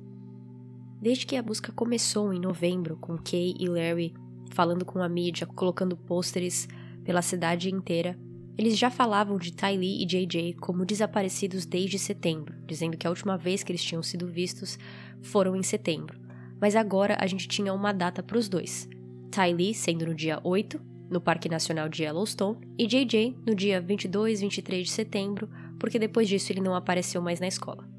Desde 1.01 1.25
que 1.25 1.35
a 1.35 1.41
busca 1.41 1.71
começou 1.71 2.33
em 2.33 2.39
novembro, 2.39 2.97
com 2.97 3.17
Kay 3.17 3.55
e 3.59 3.67
Larry 3.67 4.13
falando 4.51 4.83
com 4.83 5.01
a 5.01 5.07
mídia, 5.07 5.47
colocando 5.47 5.95
pôsteres 5.95 6.67
pela 7.03 7.21
cidade 7.21 7.73
inteira, 7.73 8.17
eles 8.57 8.77
já 8.77 8.89
falavam 8.89 9.37
de 9.37 9.53
Ty 9.53 9.77
Lee 9.77 10.03
e 10.03 10.05
JJ 10.05 10.55
como 10.55 10.85
desaparecidos 10.85 11.65
desde 11.65 11.97
setembro, 11.97 12.53
dizendo 12.65 12.97
que 12.97 13.07
a 13.07 13.09
última 13.09 13.37
vez 13.37 13.63
que 13.63 13.71
eles 13.71 13.83
tinham 13.83 14.03
sido 14.03 14.27
vistos 14.27 14.77
foram 15.21 15.55
em 15.55 15.63
setembro. 15.63 16.19
Mas 16.59 16.75
agora 16.75 17.15
a 17.21 17.25
gente 17.25 17.47
tinha 17.47 17.73
uma 17.73 17.93
data 17.93 18.21
para 18.21 18.37
os 18.37 18.49
dois. 18.49 18.89
Ty 19.31 19.53
Lee 19.53 19.73
sendo 19.73 20.07
no 20.07 20.13
dia 20.13 20.41
8, 20.43 20.81
no 21.09 21.21
Parque 21.21 21.47
Nacional 21.47 21.87
de 21.87 22.03
Yellowstone, 22.03 22.59
e 22.77 22.85
JJ 22.85 23.37
no 23.47 23.55
dia 23.55 23.79
22 23.79 24.39
e 24.39 24.41
23 24.41 24.85
de 24.85 24.91
setembro, 24.91 25.49
porque 25.79 25.97
depois 25.97 26.27
disso 26.27 26.51
ele 26.51 26.59
não 26.59 26.75
apareceu 26.75 27.21
mais 27.21 27.39
na 27.39 27.47
escola. 27.47 27.98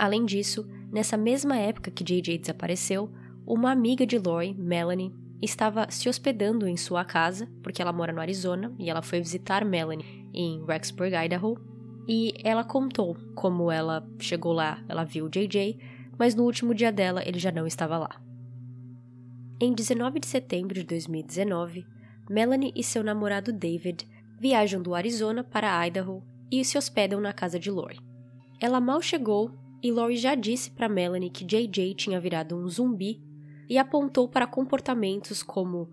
Além 0.00 0.24
disso, 0.24 0.66
Nessa 0.92 1.16
mesma 1.16 1.56
época 1.56 1.90
que 1.90 2.02
JJ 2.02 2.38
desapareceu, 2.38 3.10
uma 3.46 3.70
amiga 3.70 4.04
de 4.04 4.18
Lori, 4.18 4.52
Melanie, 4.54 5.14
estava 5.40 5.88
se 5.88 6.08
hospedando 6.08 6.66
em 6.66 6.76
sua 6.76 7.04
casa, 7.04 7.48
porque 7.62 7.80
ela 7.80 7.92
mora 7.92 8.12
no 8.12 8.20
Arizona, 8.20 8.74
e 8.76 8.90
ela 8.90 9.00
foi 9.00 9.20
visitar 9.20 9.64
Melanie 9.64 10.28
em 10.34 10.64
Rexburg, 10.66 11.14
Idaho, 11.14 11.56
e 12.08 12.34
ela 12.42 12.64
contou 12.64 13.16
como 13.36 13.70
ela 13.70 14.04
chegou 14.18 14.52
lá, 14.52 14.82
ela 14.88 15.04
viu 15.04 15.28
JJ, 15.28 15.78
mas 16.18 16.34
no 16.34 16.42
último 16.42 16.74
dia 16.74 16.90
dela 16.90 17.22
ele 17.24 17.38
já 17.38 17.52
não 17.52 17.66
estava 17.66 17.96
lá. 17.96 18.20
Em 19.60 19.72
19 19.72 20.18
de 20.18 20.26
setembro 20.26 20.74
de 20.74 20.82
2019, 20.82 21.86
Melanie 22.28 22.72
e 22.74 22.82
seu 22.82 23.04
namorado 23.04 23.52
David 23.52 24.08
viajam 24.40 24.82
do 24.82 24.92
Arizona 24.92 25.44
para 25.44 25.86
Idaho 25.86 26.20
e 26.50 26.64
se 26.64 26.76
hospedam 26.76 27.20
na 27.20 27.32
casa 27.32 27.60
de 27.60 27.70
Lori. 27.70 28.00
Ela 28.58 28.80
mal 28.80 29.00
chegou 29.00 29.59
e 29.82 29.90
Lori 29.90 30.16
já 30.16 30.34
disse 30.34 30.70
para 30.70 30.88
Melanie 30.88 31.30
que 31.30 31.44
JJ 31.44 31.94
tinha 31.94 32.20
virado 32.20 32.56
um 32.56 32.68
zumbi 32.68 33.20
e 33.68 33.78
apontou 33.78 34.28
para 34.28 34.46
comportamentos 34.46 35.42
como 35.42 35.90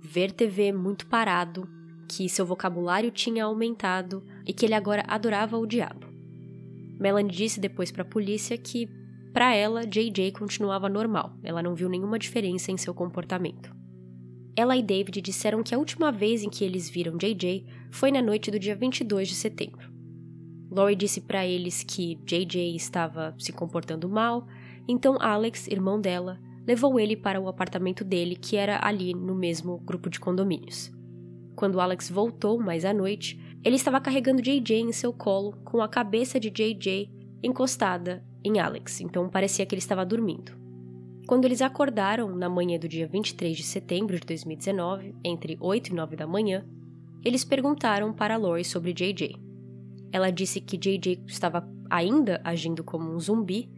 ver 0.00 0.32
TV 0.32 0.72
muito 0.72 1.06
parado, 1.06 1.68
que 2.08 2.28
seu 2.28 2.46
vocabulário 2.46 3.10
tinha 3.10 3.44
aumentado 3.44 4.24
e 4.46 4.52
que 4.52 4.64
ele 4.64 4.74
agora 4.74 5.04
adorava 5.06 5.58
o 5.58 5.66
diabo. 5.66 6.06
Melanie 6.98 7.30
disse 7.30 7.60
depois 7.60 7.92
para 7.92 8.02
a 8.02 8.06
polícia 8.06 8.56
que, 8.56 8.88
para 9.32 9.54
ela, 9.54 9.86
JJ 9.86 10.32
continuava 10.32 10.88
normal, 10.88 11.36
ela 11.42 11.62
não 11.62 11.74
viu 11.74 11.88
nenhuma 11.88 12.18
diferença 12.18 12.72
em 12.72 12.76
seu 12.76 12.94
comportamento. 12.94 13.76
Ela 14.56 14.76
e 14.76 14.82
David 14.82 15.20
disseram 15.20 15.62
que 15.62 15.72
a 15.72 15.78
última 15.78 16.10
vez 16.10 16.42
em 16.42 16.50
que 16.50 16.64
eles 16.64 16.90
viram 16.90 17.16
JJ 17.16 17.64
foi 17.92 18.10
na 18.10 18.20
noite 18.20 18.50
do 18.50 18.58
dia 18.58 18.74
22 18.74 19.28
de 19.28 19.34
setembro. 19.36 19.97
Lori 20.70 20.94
disse 20.94 21.20
para 21.20 21.46
eles 21.46 21.82
que 21.82 22.16
JJ 22.24 22.76
estava 22.76 23.34
se 23.38 23.52
comportando 23.52 24.08
mal, 24.08 24.46
então 24.86 25.16
Alex, 25.20 25.66
irmão 25.68 26.00
dela, 26.00 26.38
levou 26.66 27.00
ele 27.00 27.16
para 27.16 27.40
o 27.40 27.48
apartamento 27.48 28.04
dele, 28.04 28.36
que 28.36 28.56
era 28.56 28.78
ali 28.82 29.14
no 29.14 29.34
mesmo 29.34 29.78
grupo 29.78 30.10
de 30.10 30.20
condomínios. 30.20 30.92
Quando 31.56 31.80
Alex 31.80 32.10
voltou 32.10 32.58
mais 32.58 32.84
à 32.84 32.92
noite, 32.92 33.40
ele 33.64 33.76
estava 33.76 34.00
carregando 34.00 34.42
JJ 34.42 34.80
em 34.80 34.92
seu 34.92 35.12
colo, 35.12 35.54
com 35.64 35.80
a 35.80 35.88
cabeça 35.88 36.38
de 36.38 36.50
JJ 36.50 37.10
encostada 37.42 38.24
em 38.44 38.60
Alex, 38.60 39.00
então 39.00 39.28
parecia 39.28 39.64
que 39.66 39.74
ele 39.74 39.80
estava 39.80 40.04
dormindo. 40.04 40.52
Quando 41.26 41.44
eles 41.44 41.60
acordaram 41.60 42.34
na 42.34 42.48
manhã 42.48 42.78
do 42.78 42.88
dia 42.88 43.06
23 43.06 43.56
de 43.56 43.62
setembro 43.62 44.18
de 44.18 44.26
2019, 44.26 45.14
entre 45.24 45.58
8 45.60 45.88
e 45.88 45.94
9 45.94 46.16
da 46.16 46.26
manhã, 46.26 46.64
eles 47.24 47.44
perguntaram 47.44 48.12
para 48.12 48.36
Lori 48.36 48.64
sobre 48.64 48.92
JJ. 48.92 49.47
Ela 50.12 50.30
disse 50.30 50.60
que 50.60 50.76
JJ 50.76 51.22
estava 51.26 51.68
ainda 51.90 52.40
agindo 52.44 52.82
como 52.82 53.12
um 53.12 53.18
zumbi 53.18 53.70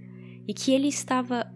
e 0.46 0.54
que 0.54 0.72
ele 0.72 0.88
estava 0.88 1.52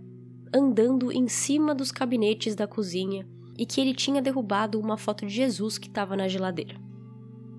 andando 0.54 1.10
em 1.10 1.26
cima 1.28 1.74
dos 1.74 1.90
gabinetes 1.90 2.54
da 2.54 2.66
cozinha 2.66 3.26
e 3.58 3.66
que 3.66 3.80
ele 3.80 3.94
tinha 3.94 4.22
derrubado 4.22 4.80
uma 4.80 4.96
foto 4.96 5.26
de 5.26 5.32
Jesus 5.32 5.78
que 5.78 5.88
estava 5.88 6.16
na 6.16 6.28
geladeira. 6.28 6.80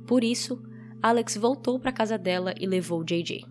Por 0.08 0.24
isso, 0.24 0.62
Alex 1.02 1.38
voltou 1.38 1.80
para 1.80 1.92
casa 1.92 2.18
dela 2.18 2.54
e 2.60 2.66
levou 2.66 3.04
JJ. 3.04 3.46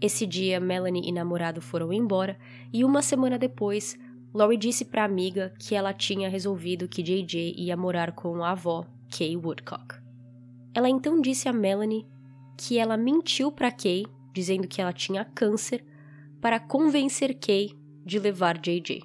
Esse 0.00 0.26
dia, 0.26 0.60
Melanie 0.60 1.08
e 1.08 1.12
namorado 1.12 1.60
foram 1.60 1.92
embora 1.92 2.38
e 2.72 2.84
uma 2.84 3.02
semana 3.02 3.38
depois, 3.38 3.98
Lori 4.34 4.56
disse 4.56 4.84
para 4.84 5.02
a 5.02 5.06
amiga 5.06 5.54
que 5.58 5.74
ela 5.74 5.92
tinha 5.92 6.28
resolvido 6.28 6.88
que 6.88 7.02
JJ 7.02 7.54
ia 7.56 7.76
morar 7.76 8.12
com 8.12 8.42
a 8.42 8.50
avó, 8.50 8.86
Kay 9.16 9.36
Woodcock. 9.36 9.96
Ela 10.74 10.88
então 10.88 11.20
disse 11.20 11.48
a 11.48 11.52
Melanie 11.52 12.06
que 12.56 12.78
ela 12.78 12.96
mentiu 12.96 13.50
para 13.50 13.70
Kay, 13.70 14.06
dizendo 14.32 14.66
que 14.68 14.80
ela 14.80 14.92
tinha 14.92 15.24
câncer, 15.24 15.84
para 16.40 16.60
convencer 16.60 17.34
Kay 17.34 17.72
de 18.04 18.18
levar 18.18 18.58
JJ. 18.58 19.02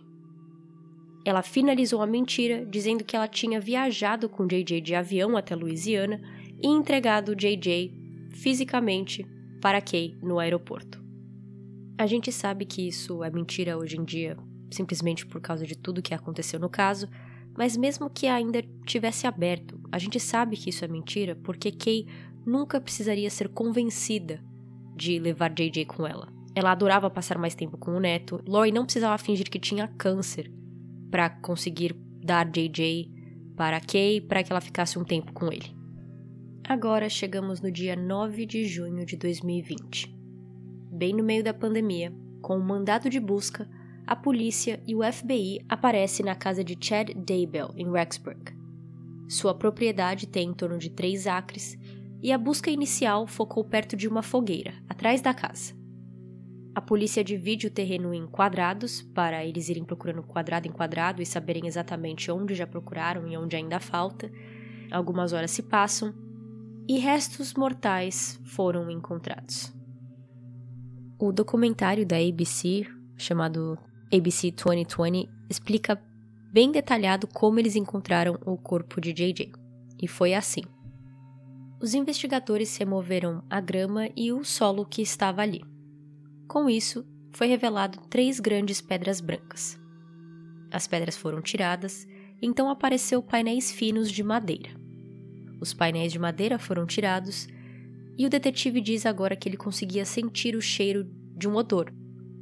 Ela 1.26 1.42
finalizou 1.42 2.02
a 2.02 2.08
mentira 2.08 2.66
dizendo 2.66 3.04
que 3.04 3.16
ela 3.16 3.28
tinha 3.28 3.60
viajado 3.60 4.28
com 4.28 4.48
JJ 4.48 4.82
de 4.82 4.96
avião 4.96 5.38
até 5.38 5.56
Louisiana 5.56 6.20
e 6.62 6.68
entregado 6.68 7.36
JJ 7.36 7.94
fisicamente 8.32 9.26
para 9.62 9.82
Kay 9.82 10.18
no 10.22 10.40
aeroporto. 10.40 11.00
A 11.98 12.08
gente 12.08 12.32
sabe 12.32 12.66
que 12.66 12.88
isso 12.88 13.24
é 13.24 13.30
mentira 13.30 13.78
hoje 13.78 13.98
em 13.98 14.04
dia, 14.06 14.38
simplesmente 14.72 15.26
por 15.26 15.42
causa 15.42 15.66
de 15.66 15.78
tudo 15.78 16.02
que 16.02 16.14
aconteceu 16.14 16.60
no 16.60 16.70
caso, 16.70 17.10
mas 17.58 17.76
mesmo 17.76 18.10
que 18.10 18.28
ainda 18.28 18.64
tivesse 18.86 19.28
aberto, 19.28 19.80
a 19.92 19.98
gente 19.98 20.20
sabe 20.20 20.56
que 20.56 20.70
isso 20.70 20.86
é 20.86 20.88
mentira 20.88 21.36
porque 21.36 21.72
Kay 21.72 22.08
nunca 22.46 22.82
precisaria 22.82 23.30
ser 23.30 23.50
convencida 23.50 24.44
de 24.96 25.20
levar 25.20 25.50
JJ 25.50 25.86
com 25.86 26.06
ela. 26.06 26.28
Ela 26.54 26.72
adorava 26.72 27.10
passar 27.10 27.38
mais 27.38 27.56
tempo 27.56 27.78
com 27.78 27.92
o 27.92 28.00
neto. 28.00 28.44
Lori 28.48 28.72
não 28.72 28.84
precisava 28.84 29.18
fingir 29.18 29.50
que 29.50 29.60
tinha 29.60 29.88
câncer 29.88 30.52
para 31.10 31.30
conseguir 31.30 31.96
dar 32.24 32.46
JJ 32.50 33.10
para 33.56 33.80
Kay 33.80 34.22
para 34.22 34.44
que 34.44 34.52
ela 34.52 34.62
ficasse 34.62 35.00
um 35.00 35.04
tempo 35.04 35.34
com 35.34 35.52
ele. 35.52 35.74
Agora 36.68 37.10
chegamos 37.10 37.62
no 37.62 37.72
dia 37.72 37.96
9 37.96 38.46
de 38.46 38.66
junho 38.66 39.06
de 39.06 39.18
2020. 39.18 40.14
Bem 40.92 41.14
no 41.14 41.24
meio 41.24 41.44
da 41.44 41.54
pandemia, 41.54 42.14
com 42.42 42.58
um 42.58 42.64
mandado 42.64 43.10
de 43.10 43.20
busca, 43.20 43.68
a 44.06 44.16
polícia 44.16 44.82
e 44.86 44.94
o 44.94 45.02
FBI 45.02 45.60
aparecem 45.70 46.26
na 46.26 46.36
casa 46.36 46.64
de 46.64 46.78
Chad 46.80 47.10
Daybell, 47.16 47.74
em 47.76 47.92
Rexburg. 47.92 48.54
Sua 49.30 49.54
propriedade 49.54 50.28
tem 50.28 50.50
em 50.50 50.54
torno 50.54 50.78
de 50.78 50.90
3 50.90 51.26
acres 51.28 51.78
e 52.22 52.32
a 52.32 52.38
busca 52.38 52.70
inicial 52.70 53.26
focou 53.26 53.64
perto 53.64 53.96
de 53.96 54.08
uma 54.08 54.22
fogueira, 54.22 54.74
atrás 54.88 55.22
da 55.22 55.34
casa. 55.34 55.74
A 56.76 56.82
polícia 56.82 57.24
divide 57.24 57.68
o 57.68 57.72
terreno 57.72 58.14
em 58.14 58.28
quadrados, 58.28 59.02
para 59.02 59.44
eles 59.44 59.70
irem 59.70 59.84
procurando 59.84 60.24
quadrado 60.24 60.68
em 60.68 60.72
quadrado 60.72 61.22
e 61.22 61.26
saberem 61.26 61.68
exatamente 61.68 62.32
onde 62.32 62.54
já 62.54 62.68
procuraram 62.68 63.28
e 63.28 63.36
onde 63.36 63.56
ainda 63.56 63.80
falta. 63.80 64.32
Algumas 64.92 65.34
horas 65.34 65.52
se 65.52 65.64
passam 65.64 66.14
e 66.88 66.98
restos 66.98 67.54
mortais 67.54 68.40
foram 68.46 68.90
encontrados. 68.90 69.74
O 71.20 71.32
documentário 71.32 72.06
da 72.06 72.18
ABC, 72.18 72.86
chamado 73.18 73.78
ABC 74.14 74.52
2020, 74.52 75.30
explica 75.50 76.02
bem 76.52 76.72
detalhado 76.72 77.28
como 77.28 77.60
eles 77.60 77.76
encontraram 77.76 78.40
o 78.46 78.58
corpo 78.58 79.02
de 79.02 79.12
JJ. 79.12 79.52
E 80.02 80.08
foi 80.08 80.34
assim 80.34 80.62
os 81.82 81.94
investigadores 81.94 82.76
removeram 82.76 83.44
a 83.50 83.62
grama 83.62 84.10
e 84.16 84.32
o 84.34 84.44
solo 84.44 84.86
que 84.86 85.02
estava 85.02 85.42
ali. 85.42 85.64
Com 86.48 86.70
isso, 86.70 87.06
foi 87.32 87.48
revelado 87.48 88.00
três 88.10 88.40
grandes 88.40 88.82
pedras 88.82 89.22
brancas. 89.22 89.80
As 90.72 90.88
pedras 90.88 91.16
foram 91.16 91.42
tiradas, 91.42 92.08
então 92.42 92.70
apareceu 92.70 93.24
painéis 93.24 93.72
finos 93.72 94.12
de 94.12 94.24
madeira. 94.24 94.72
Os 95.62 95.74
painéis 95.74 96.12
de 96.12 96.20
madeira 96.20 96.60
foram 96.60 96.86
tirados 96.86 97.48
e 98.18 98.26
o 98.26 98.30
detetive 98.30 98.82
diz 98.82 99.06
agora 99.06 99.36
que 99.36 99.48
ele 99.48 99.58
conseguia 99.58 100.04
sentir 100.04 100.56
o 100.56 100.62
cheiro 100.62 101.06
de 101.36 101.48
um 101.48 101.56
odor. 101.56 101.94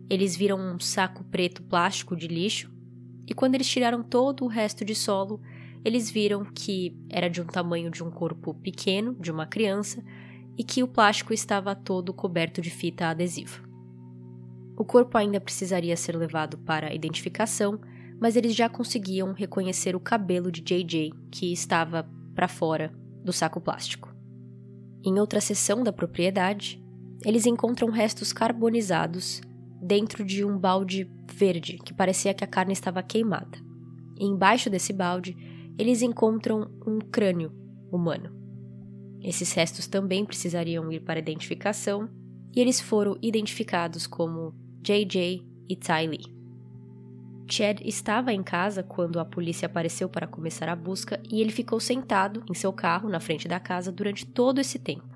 Eles 0.09 0.35
viram 0.35 0.59
um 0.59 0.79
saco 0.79 1.23
preto 1.25 1.61
plástico 1.63 2.15
de 2.15 2.27
lixo 2.27 2.71
e 3.27 3.33
quando 3.33 3.55
eles 3.55 3.67
tiraram 3.67 4.01
todo 4.01 4.45
o 4.45 4.47
resto 4.47 4.83
de 4.83 4.95
solo, 4.95 5.41
eles 5.87 6.09
viram 6.11 6.43
que 6.43 6.93
era 7.09 7.29
de 7.29 7.41
um 7.41 7.45
tamanho 7.45 7.89
de 7.89 8.03
um 8.03 8.11
corpo 8.11 8.53
pequeno, 8.53 9.15
de 9.15 9.31
uma 9.31 9.47
criança, 9.47 10.03
e 10.57 10.63
que 10.63 10.83
o 10.83 10.87
plástico 10.87 11.33
estava 11.33 11.73
todo 11.73 12.13
coberto 12.13 12.59
de 12.61 12.69
fita 12.69 13.07
adesiva. 13.07 13.61
O 14.77 14.83
corpo 14.83 15.17
ainda 15.17 15.39
precisaria 15.39 15.95
ser 15.95 16.15
levado 16.17 16.57
para 16.57 16.93
identificação, 16.93 17.79
mas 18.19 18.35
eles 18.35 18.53
já 18.53 18.67
conseguiam 18.67 19.31
reconhecer 19.31 19.95
o 19.95 19.99
cabelo 19.99 20.51
de 20.51 20.61
JJ, 20.61 21.13
que 21.31 21.53
estava 21.53 22.07
para 22.35 22.47
fora 22.47 22.93
do 23.23 23.31
saco 23.31 23.61
plástico. 23.61 24.13
Em 25.03 25.19
outra 25.19 25.39
seção 25.39 25.83
da 25.83 25.93
propriedade, 25.93 26.83
eles 27.23 27.45
encontram 27.45 27.89
restos 27.89 28.33
carbonizados 28.33 29.41
dentro 29.81 30.25
de 30.25 30.43
um 30.43 30.57
balde 30.57 31.09
verde 31.33 31.77
que 31.77 31.93
parecia 31.93 32.33
que 32.33 32.43
a 32.43 32.47
carne 32.47 32.73
estava 32.73 33.01
queimada. 33.01 33.57
E 34.19 34.25
embaixo 34.25 34.69
desse 34.69 34.91
balde, 34.91 35.35
eles 35.77 36.01
encontram 36.01 36.71
um 36.85 36.99
crânio 36.99 37.51
humano. 37.91 38.35
Esses 39.21 39.51
restos 39.53 39.87
também 39.87 40.25
precisariam 40.25 40.91
ir 40.91 41.01
para 41.01 41.19
identificação 41.19 42.09
e 42.55 42.59
eles 42.59 42.79
foram 42.79 43.17
identificados 43.21 44.07
como 44.07 44.53
JJ 44.81 45.45
e 45.69 45.75
Ty 45.75 46.07
Lee. 46.07 46.37
Chad 47.49 47.81
estava 47.81 48.33
em 48.33 48.43
casa 48.43 48.83
quando 48.83 49.19
a 49.19 49.25
polícia 49.25 49.67
apareceu 49.67 50.09
para 50.09 50.27
começar 50.27 50.67
a 50.67 50.75
busca 50.75 51.21
e 51.29 51.39
ele 51.39 51.51
ficou 51.51 51.79
sentado 51.79 52.43
em 52.49 52.53
seu 52.53 52.73
carro 52.73 53.09
na 53.09 53.19
frente 53.19 53.47
da 53.47 53.59
casa 53.59 53.91
durante 53.91 54.25
todo 54.25 54.59
esse 54.59 54.77
tempo. 54.77 55.07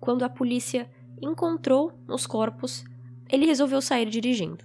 Quando 0.00 0.22
a 0.22 0.28
polícia 0.28 0.90
encontrou 1.20 1.92
os 2.08 2.26
corpos, 2.26 2.84
ele 3.30 3.46
resolveu 3.46 3.82
sair 3.82 4.08
dirigindo. 4.08 4.64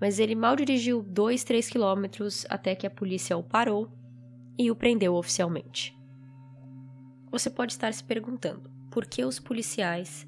Mas 0.00 0.18
ele 0.18 0.34
mal 0.34 0.56
dirigiu 0.56 1.02
2, 1.02 1.44
3 1.44 1.68
quilômetros 1.68 2.44
até 2.48 2.74
que 2.74 2.86
a 2.86 2.90
polícia 2.90 3.36
o 3.36 3.42
parou 3.42 3.88
e 4.58 4.70
o 4.70 4.76
prendeu 4.76 5.14
oficialmente. 5.14 5.96
Você 7.30 7.50
pode 7.50 7.72
estar 7.72 7.92
se 7.92 8.02
perguntando 8.02 8.70
por 8.90 9.06
que 9.06 9.24
os 9.24 9.38
policiais 9.38 10.26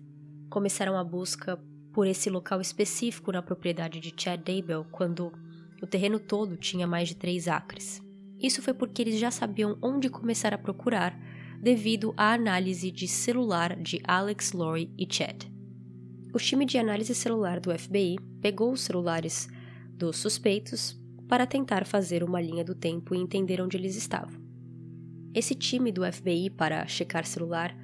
começaram 0.51 0.97
a 0.99 1.05
busca 1.05 1.59
por 1.93 2.07
esse 2.07 2.29
local 2.29 2.61
específico 2.61 3.33
na 3.33 3.43
propriedade 3.43 4.01
de 4.01 4.13
Chad 4.17 4.41
Daybell 4.43 4.85
quando 4.91 5.33
o 5.83 5.87
terreno 5.87 6.19
todo 6.19 6.57
tinha 6.57 6.87
mais 6.87 7.09
de 7.09 7.17
três 7.17 7.49
acres. 7.49 8.03
Isso 8.41 8.63
foi 8.63 8.75
porque 8.75 9.03
eles 9.03 9.19
já 9.19 9.31
sabiam 9.31 9.77
onde 9.83 10.09
começar 10.09 10.53
a 10.55 10.59
procurar 10.59 11.19
devido 11.61 12.15
à 12.17 12.33
análise 12.33 12.91
de 12.91 13.09
celular 13.09 13.75
de 13.77 14.01
Alex, 14.05 14.53
Lori 14.53 14.93
e 14.97 15.07
Chad. 15.11 15.45
O 16.33 16.39
time 16.39 16.65
de 16.65 16.79
análise 16.79 17.15
celular 17.15 17.59
do 17.59 17.77
FBI 17.77 18.17
pegou 18.41 18.73
os 18.73 18.83
celulares 18.83 19.49
dos 19.89 20.19
suspeitos 20.19 20.97
para 21.29 21.47
tentar 21.47 21.85
fazer 21.85 22.25
uma 22.25 22.41
linha 22.41 22.65
do 22.65 22.75
tempo 22.75 23.15
e 23.15 23.19
entender 23.19 23.61
onde 23.61 23.77
eles 23.77 23.97
estavam. 23.97 24.41
Esse 25.35 25.55
time 25.55 25.93
do 25.93 26.11
FBI 26.11 26.51
para 26.51 26.87
checar 26.87 27.27
celular 27.27 27.77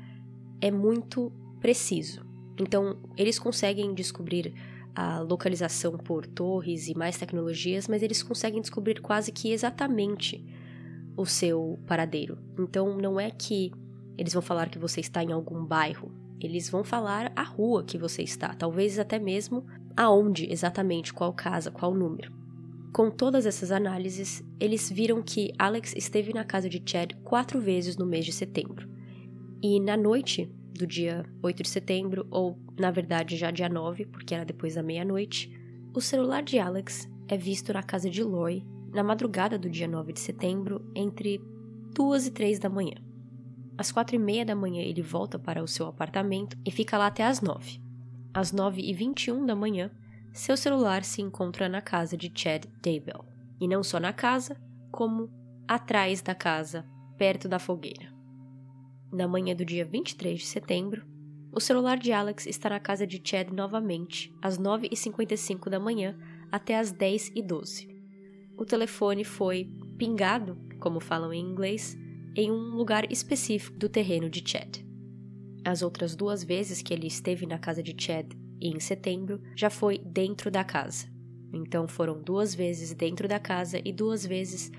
é 0.61 0.71
muito 0.71 1.31
preciso. 1.61 2.25
Então, 2.59 2.99
eles 3.17 3.39
conseguem 3.39 3.93
descobrir 3.95 4.55
a 4.95 5.21
localização 5.21 5.99
por 5.99 6.27
torres 6.27 6.89
e 6.89 6.97
mais 6.97 7.19
tecnologias, 7.19 7.89
mas 7.89 8.03
eles 8.03 8.23
conseguem 8.23 8.61
descobrir 8.61 9.01
quase 9.01 9.33
que 9.33 9.53
exatamente 9.53 10.45
o 11.17 11.27
seu 11.27 11.79
paradeiro. 11.87 12.39
Então 12.59 12.97
não 12.97 13.19
é 13.19 13.31
que 13.31 13.73
eles 14.17 14.33
vão 14.33 14.43
falar 14.43 14.69
que 14.69 14.79
você 14.79 15.01
está 15.01 15.23
em 15.23 15.33
algum 15.33 15.65
bairro, 15.65 16.13
eles 16.41 16.71
vão 16.71 16.85
falar 16.85 17.33
a 17.35 17.43
rua 17.43 17.83
que 17.83 17.99
você 17.99 18.23
está, 18.23 18.55
talvez 18.55 18.99
até 18.99 19.19
mesmo 19.19 19.67
aonde 19.97 20.51
exatamente, 20.51 21.13
qual 21.13 21.33
casa, 21.33 21.71
qual 21.71 21.95
número. 21.95 22.44
Com 22.95 23.11
todas 23.11 23.45
essas 23.45 23.73
análises, 23.73 24.41
eles 24.61 24.89
viram 24.89 25.21
que 25.21 25.53
Alex 25.59 25.97
esteve 25.97 26.33
na 26.33 26.45
casa 26.45 26.69
de 26.69 26.81
Chad 26.87 27.13
quatro 27.25 27.61
vezes 27.61 27.97
no 27.97 28.07
mês 28.07 28.25
de 28.25 28.33
setembro. 28.33 28.89
E 29.61 29.81
na 29.81 29.97
noite 29.97 30.49
do 30.73 30.87
dia 30.87 31.27
8 31.43 31.65
de 31.65 31.69
setembro, 31.69 32.25
ou 32.31 32.57
na 32.79 32.93
verdade 32.93 33.37
já 33.37 33.51
dia 33.51 33.69
9, 33.69 34.07
porque 34.07 34.33
era 34.33 34.45
depois 34.45 34.77
da 34.77 34.83
meia-noite, 34.85 35.51
o 35.93 36.01
celular 36.01 36.41
de 36.45 36.57
Alex 36.61 37.11
é 37.27 37.37
visto 37.37 37.73
na 37.73 37.83
casa 37.83 38.09
de 38.09 38.23
Lori 38.23 38.65
na 38.93 39.03
madrugada 39.03 39.59
do 39.59 39.69
dia 39.69 39.89
9 39.89 40.13
de 40.13 40.21
setembro, 40.21 40.89
entre 40.95 41.41
2 41.97 42.29
e 42.29 42.31
3 42.31 42.61
da 42.61 42.69
manhã. 42.69 42.95
Às 43.77 43.91
quatro 43.91 44.15
e 44.15 44.21
meia 44.21 44.47
da 44.47 44.55
manhã 44.55 44.83
ele 44.83 45.03
volta 45.03 45.37
para 45.37 45.65
o 45.65 45.67
seu 45.67 45.89
apartamento 45.89 46.57
e 46.65 46.71
fica 46.71 46.97
lá 46.97 47.09
até 47.09 47.25
às 47.25 47.41
nove. 47.41 47.81
Às 48.33 48.53
nove 48.53 48.83
e 48.83 48.95
vinte 48.95 49.25
e 49.25 49.33
um 49.33 49.45
da 49.45 49.57
manhã, 49.57 49.91
seu 50.35 50.57
celular 50.57 51.05
se 51.05 51.23
encontra 51.23 51.68
na 51.68 51.81
casa 51.81 52.16
de 52.16 52.31
Chad 52.35 52.64
Daybell. 52.83 53.25
E 53.61 53.68
não 53.68 53.85
só 53.85 54.01
na 54.01 54.12
casa, 54.12 54.61
como 54.90 55.31
atrás 55.66 56.20
da 56.20 56.35
casa, 56.35 56.85
perto 57.16 57.49
da 57.49 57.61
fogueira. 57.61 58.12
Na 59.12 59.29
manhã 59.29 59.55
do 59.55 59.64
dia 59.64 59.85
23 59.85 60.40
de 60.40 60.44
setembro, 60.44 61.07
o 61.53 61.61
celular 61.61 61.97
de 61.97 62.12
Alex 62.12 62.47
está 62.47 62.68
na 62.68 62.81
casa 62.81 63.07
de 63.07 63.23
Chad 63.25 63.51
novamente, 63.51 64.35
às 64.42 64.59
9h55 64.59 65.70
da 65.70 65.79
manhã 65.79 66.18
até 66.51 66.77
às 66.77 66.92
10h12. 66.92 67.88
O 68.59 68.64
telefone 68.64 69.23
foi 69.23 69.70
pingado, 69.97 70.59
como 70.81 70.99
falam 70.99 71.33
em 71.33 71.40
inglês, 71.40 71.97
em 72.35 72.51
um 72.51 72.75
lugar 72.75 73.11
específico 73.11 73.79
do 73.79 73.88
terreno 73.88 74.29
de 74.29 74.42
Chad. 74.44 74.79
As 75.64 75.81
outras 75.81 76.16
duas 76.16 76.42
vezes 76.42 76.83
que 76.83 76.92
ele 76.92 77.07
esteve 77.07 77.47
na 77.47 77.57
casa 77.57 77.85
de 77.85 77.94
Chad, 77.97 78.35
em 78.68 78.81
setembro, 78.81 79.40
já 79.57 79.68
foi 79.68 79.98
dentro 79.98 80.50
da 80.50 80.64
casa. 80.64 81.07
Então 81.53 81.87
foram 81.87 82.20
duas 82.22 82.55
vezes 82.55 82.92
dentro 82.94 83.29
da 83.29 83.38
casa 83.38 83.81
e 83.85 83.92
duas 83.92 84.24
vezes 84.24 84.70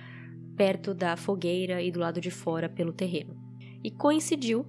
perto 0.55 0.93
da 0.93 1.15
fogueira 1.15 1.81
e 1.81 1.91
do 1.91 1.99
lado 1.99 2.19
de 2.19 2.31
fora 2.31 2.67
pelo 2.67 2.93
terreno. 2.93 3.35
E 3.83 3.91
coincidiu 3.91 4.65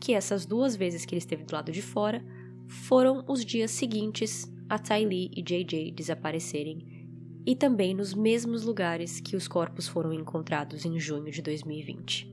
que 0.00 0.14
essas 0.14 0.46
duas 0.46 0.76
vezes 0.76 1.04
que 1.04 1.14
ele 1.14 1.18
esteve 1.18 1.44
do 1.44 1.52
lado 1.52 1.72
de 1.72 1.82
fora 1.82 2.24
foram 2.68 3.24
os 3.28 3.44
dias 3.44 3.70
seguintes 3.70 4.50
a 4.68 4.78
Ty 4.78 5.04
Lee 5.04 5.30
e 5.36 5.42
JJ 5.42 5.90
desaparecerem 5.90 7.00
e 7.46 7.56
também 7.56 7.94
nos 7.94 8.14
mesmos 8.14 8.64
lugares 8.64 9.20
que 9.20 9.34
os 9.34 9.48
corpos 9.48 9.88
foram 9.88 10.12
encontrados 10.12 10.84
em 10.84 10.98
junho 10.98 11.30
de 11.30 11.42
2020. 11.42 12.30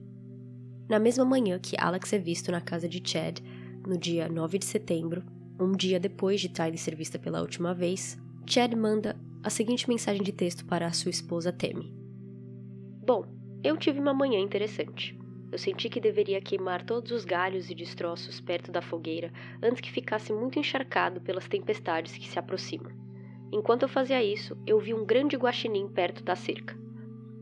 Na 0.88 1.00
mesma 1.00 1.26
manhã 1.26 1.60
que 1.60 1.76
Alex 1.80 2.14
é 2.14 2.20
visto 2.20 2.52
na 2.52 2.62
casa 2.62 2.88
de 2.88 3.02
Chad, 3.04 3.40
no 3.86 3.98
dia 3.98 4.30
9 4.30 4.60
de 4.60 4.66
setembro, 4.66 5.24
um 5.60 5.72
dia 5.72 6.00
depois 6.00 6.40
de 6.40 6.50
Tylee 6.50 6.78
ser 6.78 6.96
vista 6.96 7.18
pela 7.18 7.42
última 7.42 7.74
vez, 7.74 8.18
Chad 8.46 8.74
manda 8.76 9.16
a 9.44 9.50
seguinte 9.50 9.90
mensagem 9.90 10.22
de 10.22 10.32
texto 10.32 10.66
para 10.66 10.92
sua 10.92 11.10
esposa 11.10 11.52
Tammy. 11.52 11.94
Bom, 13.06 13.26
eu 13.64 13.76
tive 13.78 14.00
uma 14.00 14.14
manhã 14.14 14.40
interessante. 14.40 15.18
Eu 15.52 15.58
senti 15.58 15.90
que 15.90 16.02
deveria 16.02 16.42
queimar 16.42 16.84
todos 16.84 17.12
os 17.12 17.24
galhos 17.24 17.70
e 17.70 17.76
destroços 17.76 18.42
perto 18.42 18.72
da 18.72 18.82
fogueira 18.82 19.32
antes 19.64 19.82
que 19.82 19.92
ficasse 19.92 20.34
muito 20.34 20.60
encharcado 20.60 21.22
pelas 21.22 21.48
tempestades 21.48 22.18
que 22.18 22.28
se 22.28 22.38
aproximam. 22.38 22.92
Enquanto 23.52 23.84
eu 23.84 23.90
fazia 23.90 24.22
isso, 24.22 24.58
eu 24.68 24.78
vi 24.80 24.94
um 24.94 25.06
grande 25.06 25.38
guaxinim 25.38 25.88
perto 25.88 26.24
da 26.24 26.36
cerca. 26.36 26.78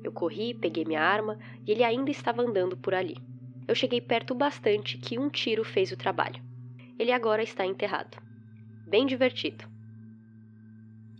Eu 0.03 0.11
corri, 0.11 0.53
peguei 0.53 0.85
minha 0.85 1.01
arma 1.01 1.39
e 1.65 1.71
ele 1.71 1.83
ainda 1.83 2.11
estava 2.11 2.43
andando 2.43 2.77
por 2.77 2.93
ali. 2.93 3.17
Eu 3.67 3.73
cheguei 3.73 3.99
perto 3.99 4.35
bastante 4.35 4.99
que 4.99 5.17
um 5.17 5.29
tiro 5.29 5.63
fez 5.63 5.91
o 5.91 5.97
trabalho. 5.97 6.39
Ele 6.97 7.11
agora 7.11 7.43
está 7.43 7.65
enterrado. 7.65 8.17
Bem 8.87 9.05
divertido. 9.05 9.65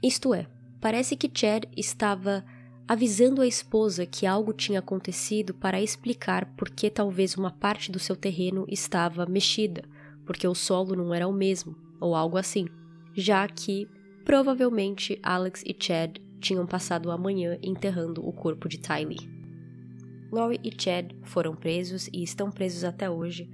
Isto 0.02 0.34
é, 0.34 0.48
parece 0.80 1.16
que 1.16 1.32
Chad 1.34 1.66
estava 1.76 2.46
avisando 2.88 3.42
a 3.42 3.48
esposa 3.48 4.06
que 4.06 4.26
algo 4.26 4.54
tinha 4.54 4.80
acontecido 4.80 5.54
para 5.54 5.82
explicar 5.82 6.46
por 6.56 6.70
que 6.70 6.90
talvez 6.90 7.36
uma 7.36 7.50
parte 7.50 7.92
do 7.92 7.98
seu 7.98 8.16
terreno 8.16 8.66
estava 8.70 9.26
mexida, 9.26 9.84
porque 10.26 10.48
o 10.48 10.54
solo 10.54 10.96
não 10.96 11.14
era 11.14 11.28
o 11.28 11.34
mesmo, 11.34 11.76
ou 12.00 12.16
algo 12.16 12.38
assim, 12.38 12.68
já 13.16 13.48
que 13.48 13.88
provavelmente 14.24 15.20
Alex 15.24 15.64
e 15.66 15.76
Chad 15.78 16.18
tinham 16.40 16.68
passado 16.68 17.10
a 17.10 17.18
manhã 17.18 17.58
enterrando 17.64 18.28
o 18.28 18.32
corpo 18.32 18.70
de 18.70 18.78
Tylee. 18.78 19.30
Lori 20.32 20.60
e 20.64 20.72
Chad 20.80 21.14
foram 21.24 21.56
presos 21.56 22.08
e 22.14 22.22
estão 22.22 22.52
presos 22.52 22.84
até 22.84 23.10
hoje, 23.10 23.50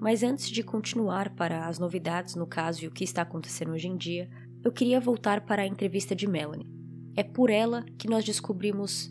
mas 0.00 0.22
antes 0.22 0.48
de 0.48 0.62
continuar 0.62 1.30
para 1.30 1.66
as 1.66 1.78
novidades 1.78 2.34
no 2.34 2.46
caso 2.46 2.84
e 2.84 2.86
o 2.86 2.90
que 2.90 3.04
está 3.04 3.22
acontecendo 3.22 3.72
hoje 3.72 3.88
em 3.88 3.96
dia, 3.96 4.28
eu 4.62 4.72
queria 4.72 5.00
voltar 5.00 5.42
para 5.42 5.62
a 5.62 5.66
entrevista 5.66 6.14
de 6.14 6.26
Melanie. 6.26 6.68
É 7.16 7.22
por 7.22 7.50
ela 7.50 7.84
que 7.96 8.08
nós 8.08 8.24
descobrimos 8.24 9.08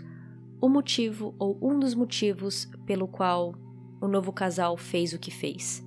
o 0.61 0.69
motivo 0.69 1.35
ou 1.39 1.57
um 1.61 1.79
dos 1.79 1.95
motivos 1.95 2.69
pelo 2.85 3.07
qual 3.07 3.55
o 4.01 4.07
novo 4.07 4.31
casal 4.31 4.77
fez 4.77 5.13
o 5.13 5.19
que 5.19 5.31
fez. 5.31 5.83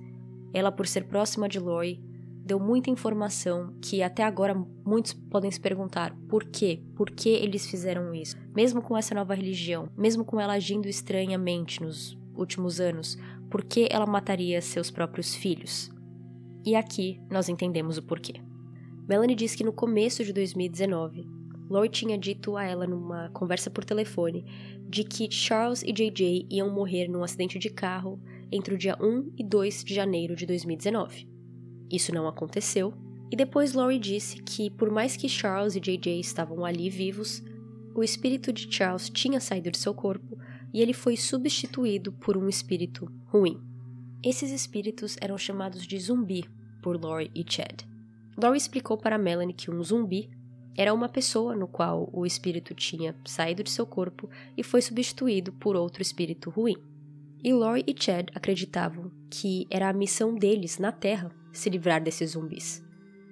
Ela, 0.53 0.71
por 0.71 0.87
ser 0.87 1.05
próxima 1.05 1.47
de 1.47 1.59
Lori, 1.59 2.03
deu 2.43 2.59
muita 2.59 2.89
informação 2.89 3.75
que 3.79 4.01
até 4.01 4.23
agora 4.23 4.55
muitos 4.83 5.13
podem 5.13 5.51
se 5.51 5.59
perguntar 5.59 6.15
por 6.27 6.43
quê? 6.45 6.81
Por 6.95 7.11
que 7.11 7.29
eles 7.29 7.67
fizeram 7.67 8.13
isso? 8.13 8.35
Mesmo 8.55 8.81
com 8.81 8.97
essa 8.97 9.13
nova 9.13 9.35
religião, 9.35 9.87
mesmo 9.95 10.25
com 10.25 10.39
ela 10.41 10.53
agindo 10.53 10.87
estranhamente 10.87 11.81
nos 11.81 12.17
últimos 12.33 12.79
anos, 12.79 13.17
por 13.49 13.63
que 13.63 13.87
ela 13.89 14.05
mataria 14.05 14.61
seus 14.61 14.91
próprios 14.91 15.33
filhos? 15.33 15.89
E 16.65 16.75
aqui 16.75 17.19
nós 17.29 17.49
entendemos 17.49 17.97
o 17.97 18.03
porquê. 18.03 18.41
Melanie 19.07 19.35
diz 19.35 19.55
que 19.55 19.63
no 19.63 19.73
começo 19.73 20.23
de 20.23 20.31
2019, 20.31 21.25
Lori 21.69 21.89
tinha 21.89 22.17
dito 22.17 22.57
a 22.57 22.63
ela 22.63 22.87
numa 22.87 23.29
conversa 23.29 23.69
por 23.69 23.85
telefone 23.85 24.43
de 24.87 25.03
que 25.03 25.31
Charles 25.31 25.83
e 25.83 25.91
JJ 25.91 26.47
iam 26.49 26.69
morrer 26.69 27.07
num 27.07 27.23
acidente 27.23 27.59
de 27.59 27.69
carro 27.69 28.19
entre 28.51 28.73
o 28.73 28.77
dia 28.77 28.97
1 28.99 29.33
e 29.37 29.43
2 29.43 29.83
de 29.83 29.93
janeiro 29.93 30.35
de 30.35 30.45
2019. 30.45 31.27
Isso 31.91 32.13
não 32.13 32.27
aconteceu, 32.27 32.93
e 33.31 33.35
depois 33.35 33.73
Lori 33.73 33.99
disse 33.99 34.41
que, 34.41 34.71
por 34.71 34.89
mais 34.89 35.15
que 35.15 35.29
Charles 35.29 35.75
e 35.75 35.79
JJ 35.79 36.19
estavam 36.19 36.65
ali 36.65 36.89
vivos, 36.89 37.43
o 37.95 38.03
espírito 38.03 38.51
de 38.51 38.71
Charles 38.73 39.09
tinha 39.09 39.39
saído 39.39 39.69
de 39.69 39.77
seu 39.77 39.93
corpo 39.93 40.37
e 40.73 40.81
ele 40.81 40.93
foi 40.93 41.17
substituído 41.17 42.11
por 42.11 42.37
um 42.37 42.47
espírito 42.47 43.11
ruim. 43.25 43.59
Esses 44.23 44.51
espíritos 44.51 45.17
eram 45.21 45.37
chamados 45.37 45.85
de 45.85 45.97
zumbi 45.97 46.43
por 46.81 46.99
Lori 47.01 47.31
e 47.33 47.43
Chad. 47.47 47.83
Lori 48.37 48.57
explicou 48.57 48.97
para 48.97 49.17
Melanie 49.17 49.53
que 49.53 49.71
um 49.71 49.83
zumbi 49.83 50.29
era 50.77 50.93
uma 50.93 51.09
pessoa 51.09 51.55
no 51.55 51.67
qual 51.67 52.09
o 52.13 52.25
espírito 52.25 52.73
tinha 52.73 53.15
saído 53.25 53.63
de 53.63 53.69
seu 53.69 53.85
corpo 53.85 54.29
e 54.55 54.63
foi 54.63 54.81
substituído 54.81 55.51
por 55.53 55.75
outro 55.75 56.01
espírito 56.01 56.49
ruim. 56.49 56.75
E 57.43 57.53
Lori 57.53 57.83
e 57.87 57.95
Chad 57.97 58.29
acreditavam 58.35 59.11
que 59.29 59.67
era 59.69 59.89
a 59.89 59.93
missão 59.93 60.35
deles 60.35 60.77
na 60.77 60.91
Terra 60.91 61.31
se 61.51 61.69
livrar 61.69 62.01
desses 62.01 62.31
zumbis. 62.31 62.83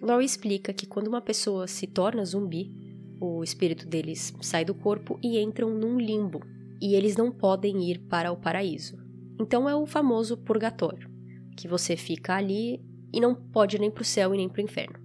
Lori 0.01 0.25
explica 0.25 0.73
que 0.73 0.85
quando 0.85 1.07
uma 1.07 1.21
pessoa 1.21 1.67
se 1.67 1.87
torna 1.87 2.23
zumbi, 2.23 2.71
o 3.19 3.43
espírito 3.43 3.87
deles 3.87 4.33
sai 4.41 4.63
do 4.63 4.75
corpo 4.75 5.19
e 5.23 5.39
entram 5.39 5.71
num 5.71 5.97
limbo, 5.97 6.41
e 6.81 6.95
eles 6.95 7.15
não 7.15 7.31
podem 7.31 7.89
ir 7.89 7.99
para 7.99 8.31
o 8.31 8.37
paraíso. 8.37 8.97
Então 9.39 9.69
é 9.69 9.75
o 9.75 9.85
famoso 9.85 10.37
purgatório, 10.37 11.09
que 11.55 11.67
você 11.67 11.95
fica 11.95 12.35
ali 12.35 12.81
e 13.13 13.19
não 13.19 13.35
pode 13.35 13.79
nem 13.79 13.91
para 13.91 14.01
o 14.01 14.05
céu 14.05 14.33
e 14.33 14.37
nem 14.37 14.49
para 14.49 14.61
o 14.61 14.63
inferno. 14.63 14.99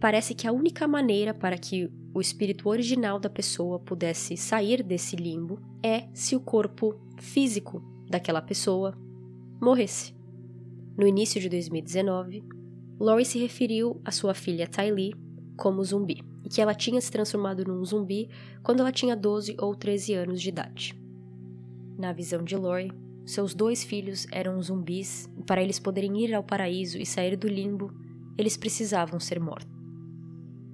Parece 0.00 0.34
que 0.34 0.46
a 0.46 0.52
única 0.52 0.88
maneira 0.88 1.34
para 1.34 1.58
que 1.58 1.90
o 2.12 2.20
espírito 2.20 2.68
original 2.68 3.20
da 3.20 3.30
pessoa 3.30 3.78
pudesse 3.78 4.36
sair 4.36 4.82
desse 4.82 5.14
limbo 5.14 5.60
é 5.82 6.08
se 6.12 6.34
o 6.34 6.40
corpo 6.40 6.98
físico 7.18 7.82
daquela 8.08 8.42
pessoa 8.42 8.96
morresse. 9.60 10.14
No 10.96 11.06
início 11.06 11.40
de 11.40 11.48
2019, 11.48 12.42
Lori 12.98 13.24
se 13.24 13.38
referiu 13.38 14.00
à 14.04 14.10
sua 14.10 14.34
filha 14.34 14.66
Tylee 14.66 15.14
como 15.56 15.84
zumbi, 15.84 16.22
que 16.50 16.60
ela 16.60 16.74
tinha 16.74 17.00
se 17.00 17.10
transformado 17.10 17.64
num 17.64 17.82
zumbi 17.84 18.28
quando 18.62 18.80
ela 18.80 18.90
tinha 18.90 19.16
12 19.16 19.56
ou 19.58 19.74
13 19.74 20.14
anos 20.14 20.42
de 20.42 20.48
idade. 20.48 21.00
Na 21.96 22.12
visão 22.12 22.42
de 22.42 22.56
Lori, 22.56 22.92
seus 23.24 23.54
dois 23.54 23.84
filhos 23.84 24.26
eram 24.32 24.60
zumbis 24.60 25.30
e 25.38 25.42
para 25.44 25.62
eles 25.62 25.78
poderem 25.78 26.20
ir 26.20 26.34
ao 26.34 26.42
paraíso 26.42 26.98
e 26.98 27.06
sair 27.06 27.36
do 27.36 27.46
limbo, 27.46 27.92
eles 28.36 28.56
precisavam 28.56 29.20
ser 29.20 29.38
mortos. 29.38 29.70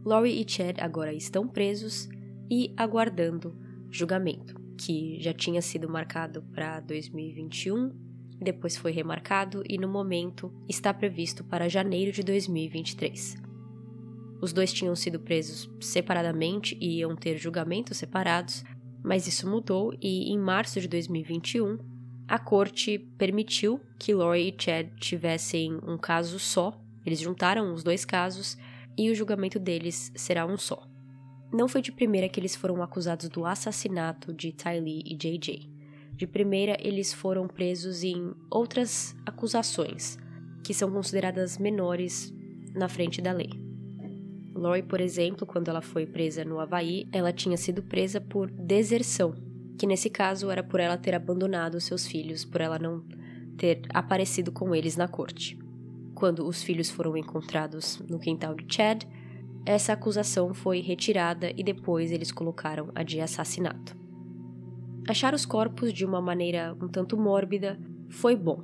Lori 0.04 0.40
e 0.40 0.48
Chad 0.48 0.78
agora 0.80 1.12
estão 1.12 1.46
presos 1.46 2.08
e 2.50 2.72
aguardando 2.76 3.54
julgamento 3.90 4.54
que 4.76 5.20
já 5.20 5.32
tinha 5.32 5.60
sido 5.60 5.88
marcado 5.88 6.42
para 6.54 6.80
2021, 6.80 7.92
depois 8.40 8.76
foi 8.76 8.92
remarcado 8.92 9.62
e 9.68 9.78
no 9.78 9.88
momento 9.88 10.52
está 10.68 10.92
previsto 10.92 11.42
para 11.42 11.68
janeiro 11.68 12.12
de 12.12 12.22
2023. 12.22 13.45
Os 14.40 14.52
dois 14.52 14.72
tinham 14.72 14.94
sido 14.94 15.18
presos 15.18 15.68
separadamente 15.80 16.76
e 16.80 16.98
iam 16.98 17.16
ter 17.16 17.38
julgamentos 17.38 17.96
separados, 17.96 18.64
mas 19.02 19.26
isso 19.26 19.48
mudou 19.48 19.94
e 20.00 20.32
em 20.32 20.38
março 20.38 20.80
de 20.80 20.88
2021 20.88 21.78
a 22.28 22.38
corte 22.38 22.98
permitiu 23.16 23.80
que 23.98 24.12
Lori 24.12 24.48
e 24.48 24.62
Chad 24.62 24.88
tivessem 24.98 25.78
um 25.86 25.96
caso 25.96 26.38
só. 26.40 26.76
Eles 27.04 27.20
juntaram 27.20 27.72
os 27.72 27.84
dois 27.84 28.04
casos 28.04 28.58
e 28.98 29.10
o 29.10 29.14
julgamento 29.14 29.60
deles 29.60 30.10
será 30.16 30.44
um 30.44 30.56
só. 30.56 30.84
Não 31.52 31.68
foi 31.68 31.80
de 31.80 31.92
primeira 31.92 32.28
que 32.28 32.40
eles 32.40 32.56
foram 32.56 32.82
acusados 32.82 33.28
do 33.28 33.46
assassinato 33.46 34.34
de 34.34 34.52
Ty 34.52 34.80
Lee 34.80 35.04
e 35.06 35.14
JJ. 35.14 35.70
De 36.16 36.26
primeira, 36.26 36.76
eles 36.80 37.12
foram 37.12 37.46
presos 37.46 38.02
em 38.02 38.34
outras 38.50 39.14
acusações, 39.24 40.18
que 40.64 40.74
são 40.74 40.90
consideradas 40.90 41.58
menores 41.58 42.34
na 42.74 42.88
frente 42.88 43.22
da 43.22 43.32
lei. 43.32 43.65
Lori, 44.56 44.82
por 44.82 45.00
exemplo, 45.00 45.46
quando 45.46 45.68
ela 45.68 45.82
foi 45.82 46.06
presa 46.06 46.44
no 46.44 46.58
Havaí, 46.58 47.06
ela 47.12 47.32
tinha 47.32 47.56
sido 47.56 47.82
presa 47.82 48.20
por 48.20 48.50
deserção, 48.50 49.34
que 49.78 49.86
nesse 49.86 50.08
caso 50.08 50.50
era 50.50 50.62
por 50.62 50.80
ela 50.80 50.96
ter 50.96 51.14
abandonado 51.14 51.80
seus 51.80 52.06
filhos, 52.06 52.44
por 52.44 52.60
ela 52.60 52.78
não 52.78 53.04
ter 53.56 53.82
aparecido 53.90 54.50
com 54.50 54.74
eles 54.74 54.96
na 54.96 55.06
corte. 55.06 55.58
Quando 56.14 56.46
os 56.46 56.62
filhos 56.62 56.88
foram 56.88 57.16
encontrados 57.16 57.98
no 58.08 58.18
quintal 58.18 58.54
de 58.54 58.64
Chad, 58.74 59.04
essa 59.64 59.92
acusação 59.92 60.54
foi 60.54 60.80
retirada 60.80 61.52
e 61.56 61.62
depois 61.62 62.10
eles 62.10 62.32
colocaram 62.32 62.90
a 62.94 63.02
de 63.02 63.20
assassinato. 63.20 63.96
Achar 65.08 65.34
os 65.34 65.44
corpos 65.44 65.92
de 65.92 66.04
uma 66.04 66.20
maneira 66.20 66.76
um 66.80 66.88
tanto 66.88 67.16
mórbida 67.16 67.78
foi 68.08 68.34
bom, 68.34 68.62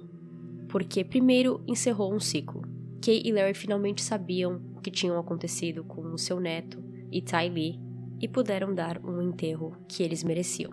porque 0.69 1.05
primeiro 1.05 1.63
encerrou 1.67 2.15
um 2.15 2.21
ciclo. 2.21 2.63
Kay 3.05 3.23
e 3.25 3.33
Larry 3.33 3.55
finalmente 3.55 4.01
sabiam 4.01 4.72
que 4.83 4.91
tinham 4.91 5.19
acontecido 5.19 5.85
com 5.85 6.03
o 6.13 6.19
seu 6.19 6.41
neto 6.41 6.83
e 7.11 7.23
Ty 7.23 7.49
Lee 7.49 7.81
e 8.21 8.29
puderam 8.29 8.75
dar 8.75 9.01
um 9.05 9.23
enterro 9.23 9.77
que 9.89 10.03
eles 10.03 10.23
mereciam. 10.23 10.73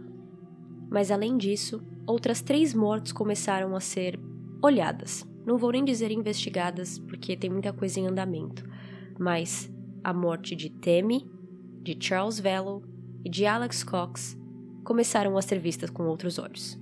Mas 0.89 1.11
além 1.11 1.37
disso, 1.37 1.81
outras 2.05 2.41
três 2.41 2.73
mortes 2.73 3.11
começaram 3.11 3.75
a 3.75 3.79
ser 3.79 4.19
olhadas. 4.61 5.27
Não 5.45 5.57
vou 5.57 5.71
nem 5.71 5.83
dizer 5.83 6.11
investigadas, 6.11 6.99
porque 6.99 7.37
tem 7.37 7.49
muita 7.49 7.71
coisa 7.71 7.99
em 7.99 8.07
andamento, 8.07 8.67
mas 9.17 9.71
a 10.03 10.13
morte 10.13 10.55
de 10.55 10.69
Temi, 10.69 11.29
de 11.81 11.97
Charles 11.99 12.39
Vello 12.39 12.83
e 13.23 13.29
de 13.29 13.45
Alex 13.45 13.83
Cox 13.83 14.37
começaram 14.83 15.37
a 15.37 15.41
ser 15.41 15.59
vistas 15.59 15.89
com 15.89 16.03
outros 16.03 16.39
olhos. 16.39 16.79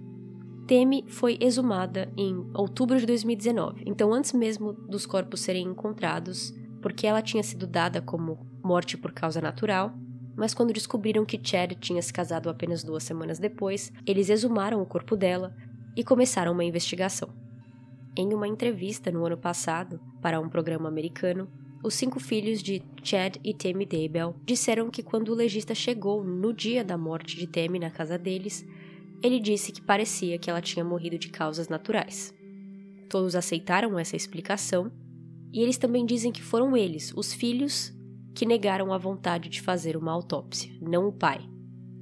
Temi 0.67 1.05
foi 1.07 1.38
exumada 1.39 2.11
em 2.17 2.45
outubro 2.53 2.99
de 2.99 3.05
2019, 3.05 3.84
então 3.86 4.13
antes 4.13 4.34
mesmo 4.34 4.73
dos 4.73 5.05
corpos 5.05 5.39
serem 5.39 5.67
encontrados, 5.67 6.53
porque 6.82 7.07
ela 7.07 7.21
tinha 7.21 7.43
sido 7.43 7.65
dada 7.65 8.01
como 8.01 8.39
morte 8.63 8.97
por 8.97 9.11
causa 9.11 9.41
natural, 9.41 9.93
mas 10.36 10.53
quando 10.53 10.73
descobriram 10.73 11.25
que 11.25 11.39
Chad 11.41 11.73
tinha 11.80 12.01
se 12.01 12.13
casado 12.13 12.49
apenas 12.49 12.84
duas 12.84 13.03
semanas 13.03 13.39
depois, 13.39 13.91
eles 14.05 14.30
exumaram 14.30 14.82
o 14.82 14.86
corpo 14.86 15.15
dela 15.15 15.55
e 15.95 16.03
começaram 16.03 16.51
uma 16.51 16.63
investigação. 16.63 17.30
Em 18.15 18.34
uma 18.34 18.47
entrevista 18.47 19.11
no 19.11 19.25
ano 19.25 19.38
passado 19.38 19.99
para 20.21 20.39
um 20.39 20.47
programa 20.47 20.88
americano, 20.88 21.47
os 21.84 21.93
cinco 21.93 22.19
filhos 22.19 22.61
de 22.61 22.84
Chad 23.03 23.38
e 23.43 23.53
Tammy 23.53 23.86
Daybell 23.86 24.36
disseram 24.45 24.89
que 24.89 25.03
quando 25.03 25.30
o 25.30 25.36
legista 25.36 25.73
chegou 25.73 26.23
no 26.23 26.53
dia 26.53 26.84
da 26.84 26.97
morte 26.97 27.36
de 27.36 27.47
Tammy 27.47 27.80
na 27.80 27.89
casa 27.89 28.17
deles, 28.17 28.65
ele 29.23 29.39
disse 29.39 29.71
que 29.71 29.82
parecia 29.82 30.38
que 30.38 30.49
ela 30.49 30.61
tinha 30.61 30.86
morrido 30.86 31.17
de 31.17 31.30
causas 31.30 31.67
naturais. 31.67 32.34
Todos 33.09 33.36
aceitaram 33.36 33.97
essa 33.97 34.15
explicação 34.15 34.91
e 35.52 35.62
eles 35.62 35.78
também 35.78 36.06
dizem 36.06 36.32
que 36.32 36.41
foram 36.41 36.76
eles, 36.76 37.14
os 37.16 37.34
filhos, 37.34 37.93
que 38.34 38.45
negaram 38.45 38.93
a 38.93 38.98
vontade 38.98 39.50
de 39.50 39.62
fazer 39.62 39.98
uma 39.98 40.12
autópsia, 40.12 40.72
não 40.82 41.08
o 41.08 41.12
pai. 41.12 41.48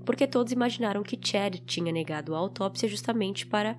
Porque 0.05 0.27
todos 0.27 0.51
imaginaram 0.51 1.03
que 1.03 1.19
Chad 1.21 1.59
tinha 1.65 1.91
negado 1.91 2.35
a 2.35 2.37
autópsia 2.37 2.87
justamente 2.87 3.47
para 3.47 3.77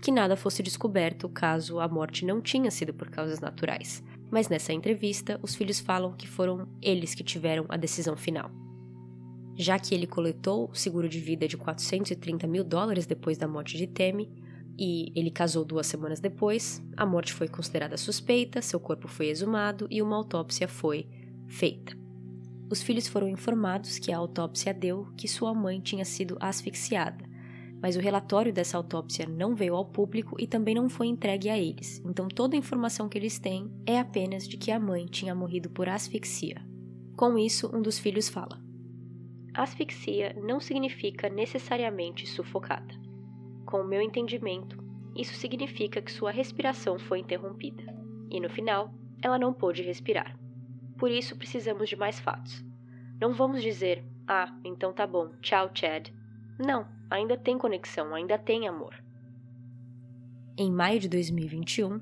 que 0.00 0.12
nada 0.12 0.36
fosse 0.36 0.62
descoberto 0.62 1.28
caso 1.28 1.80
a 1.80 1.88
morte 1.88 2.24
não 2.24 2.40
tinha 2.40 2.70
sido 2.70 2.92
por 2.92 3.08
causas 3.08 3.40
naturais 3.40 4.02
mas 4.34 4.48
nessa 4.48 4.72
entrevista 4.72 5.38
os 5.42 5.54
filhos 5.54 5.78
falam 5.78 6.12
que 6.12 6.26
foram 6.26 6.68
eles 6.82 7.14
que 7.14 7.22
tiveram 7.22 7.66
a 7.68 7.76
decisão 7.76 8.16
final. 8.16 8.50
Já 9.54 9.78
que 9.78 9.94
ele 9.94 10.08
coletou 10.08 10.68
o 10.68 10.74
seguro 10.74 11.08
de 11.08 11.20
vida 11.20 11.46
de 11.46 11.56
430 11.56 12.44
mil 12.48 12.64
dólares 12.64 13.06
depois 13.06 13.38
da 13.38 13.46
morte 13.46 13.76
de 13.76 13.86
Temi, 13.86 14.28
e 14.78 15.12
ele 15.14 15.30
casou 15.30 15.64
duas 15.64 15.86
semanas 15.86 16.20
depois, 16.20 16.82
a 16.96 17.06
morte 17.06 17.32
foi 17.32 17.48
considerada 17.48 17.96
suspeita, 17.96 18.62
seu 18.62 18.80
corpo 18.80 19.08
foi 19.08 19.28
exumado 19.28 19.86
e 19.90 20.02
uma 20.02 20.16
autópsia 20.16 20.66
foi 20.66 21.06
feita. 21.46 21.96
Os 22.70 22.82
filhos 22.82 23.06
foram 23.06 23.28
informados 23.28 23.98
que 23.98 24.12
a 24.12 24.16
autópsia 24.18 24.74
deu 24.74 25.06
que 25.16 25.28
sua 25.28 25.54
mãe 25.54 25.80
tinha 25.80 26.04
sido 26.04 26.36
asfixiada, 26.40 27.24
mas 27.80 27.96
o 27.96 28.00
relatório 28.00 28.52
dessa 28.52 28.76
autópsia 28.76 29.26
não 29.26 29.54
veio 29.54 29.74
ao 29.74 29.84
público 29.84 30.36
e 30.40 30.46
também 30.46 30.74
não 30.74 30.88
foi 30.88 31.06
entregue 31.06 31.50
a 31.50 31.58
eles, 31.58 32.02
então 32.04 32.26
toda 32.26 32.56
a 32.56 32.58
informação 32.58 33.08
que 33.08 33.18
eles 33.18 33.38
têm 33.38 33.70
é 33.86 33.98
apenas 33.98 34.48
de 34.48 34.56
que 34.56 34.70
a 34.70 34.80
mãe 34.80 35.06
tinha 35.06 35.34
morrido 35.34 35.70
por 35.70 35.88
asfixia. 35.88 36.64
Com 37.16 37.38
isso, 37.38 37.70
um 37.72 37.80
dos 37.80 37.98
filhos 37.98 38.28
fala: 38.28 38.60
Asfixia 39.52 40.34
não 40.42 40.58
significa 40.58 41.28
necessariamente 41.28 42.26
sufocada. 42.26 43.03
Com 43.74 43.80
o 43.80 43.84
meu 43.84 44.00
entendimento, 44.00 44.78
isso 45.16 45.34
significa 45.34 46.00
que 46.00 46.12
sua 46.12 46.30
respiração 46.30 46.96
foi 46.96 47.18
interrompida. 47.18 47.82
E 48.30 48.38
no 48.38 48.48
final, 48.48 48.94
ela 49.20 49.36
não 49.36 49.52
pôde 49.52 49.82
respirar. 49.82 50.38
Por 50.96 51.10
isso 51.10 51.36
precisamos 51.36 51.88
de 51.88 51.96
mais 51.96 52.20
fatos. 52.20 52.64
Não 53.20 53.34
vamos 53.34 53.60
dizer, 53.62 54.04
ah, 54.28 54.56
então 54.64 54.92
tá 54.92 55.04
bom, 55.08 55.32
tchau, 55.42 55.72
Chad. 55.74 56.12
Não, 56.56 56.86
ainda 57.10 57.36
tem 57.36 57.58
conexão, 57.58 58.14
ainda 58.14 58.38
tem 58.38 58.68
amor. 58.68 58.94
Em 60.56 60.70
maio 60.70 61.00
de 61.00 61.08
2021, 61.08 62.00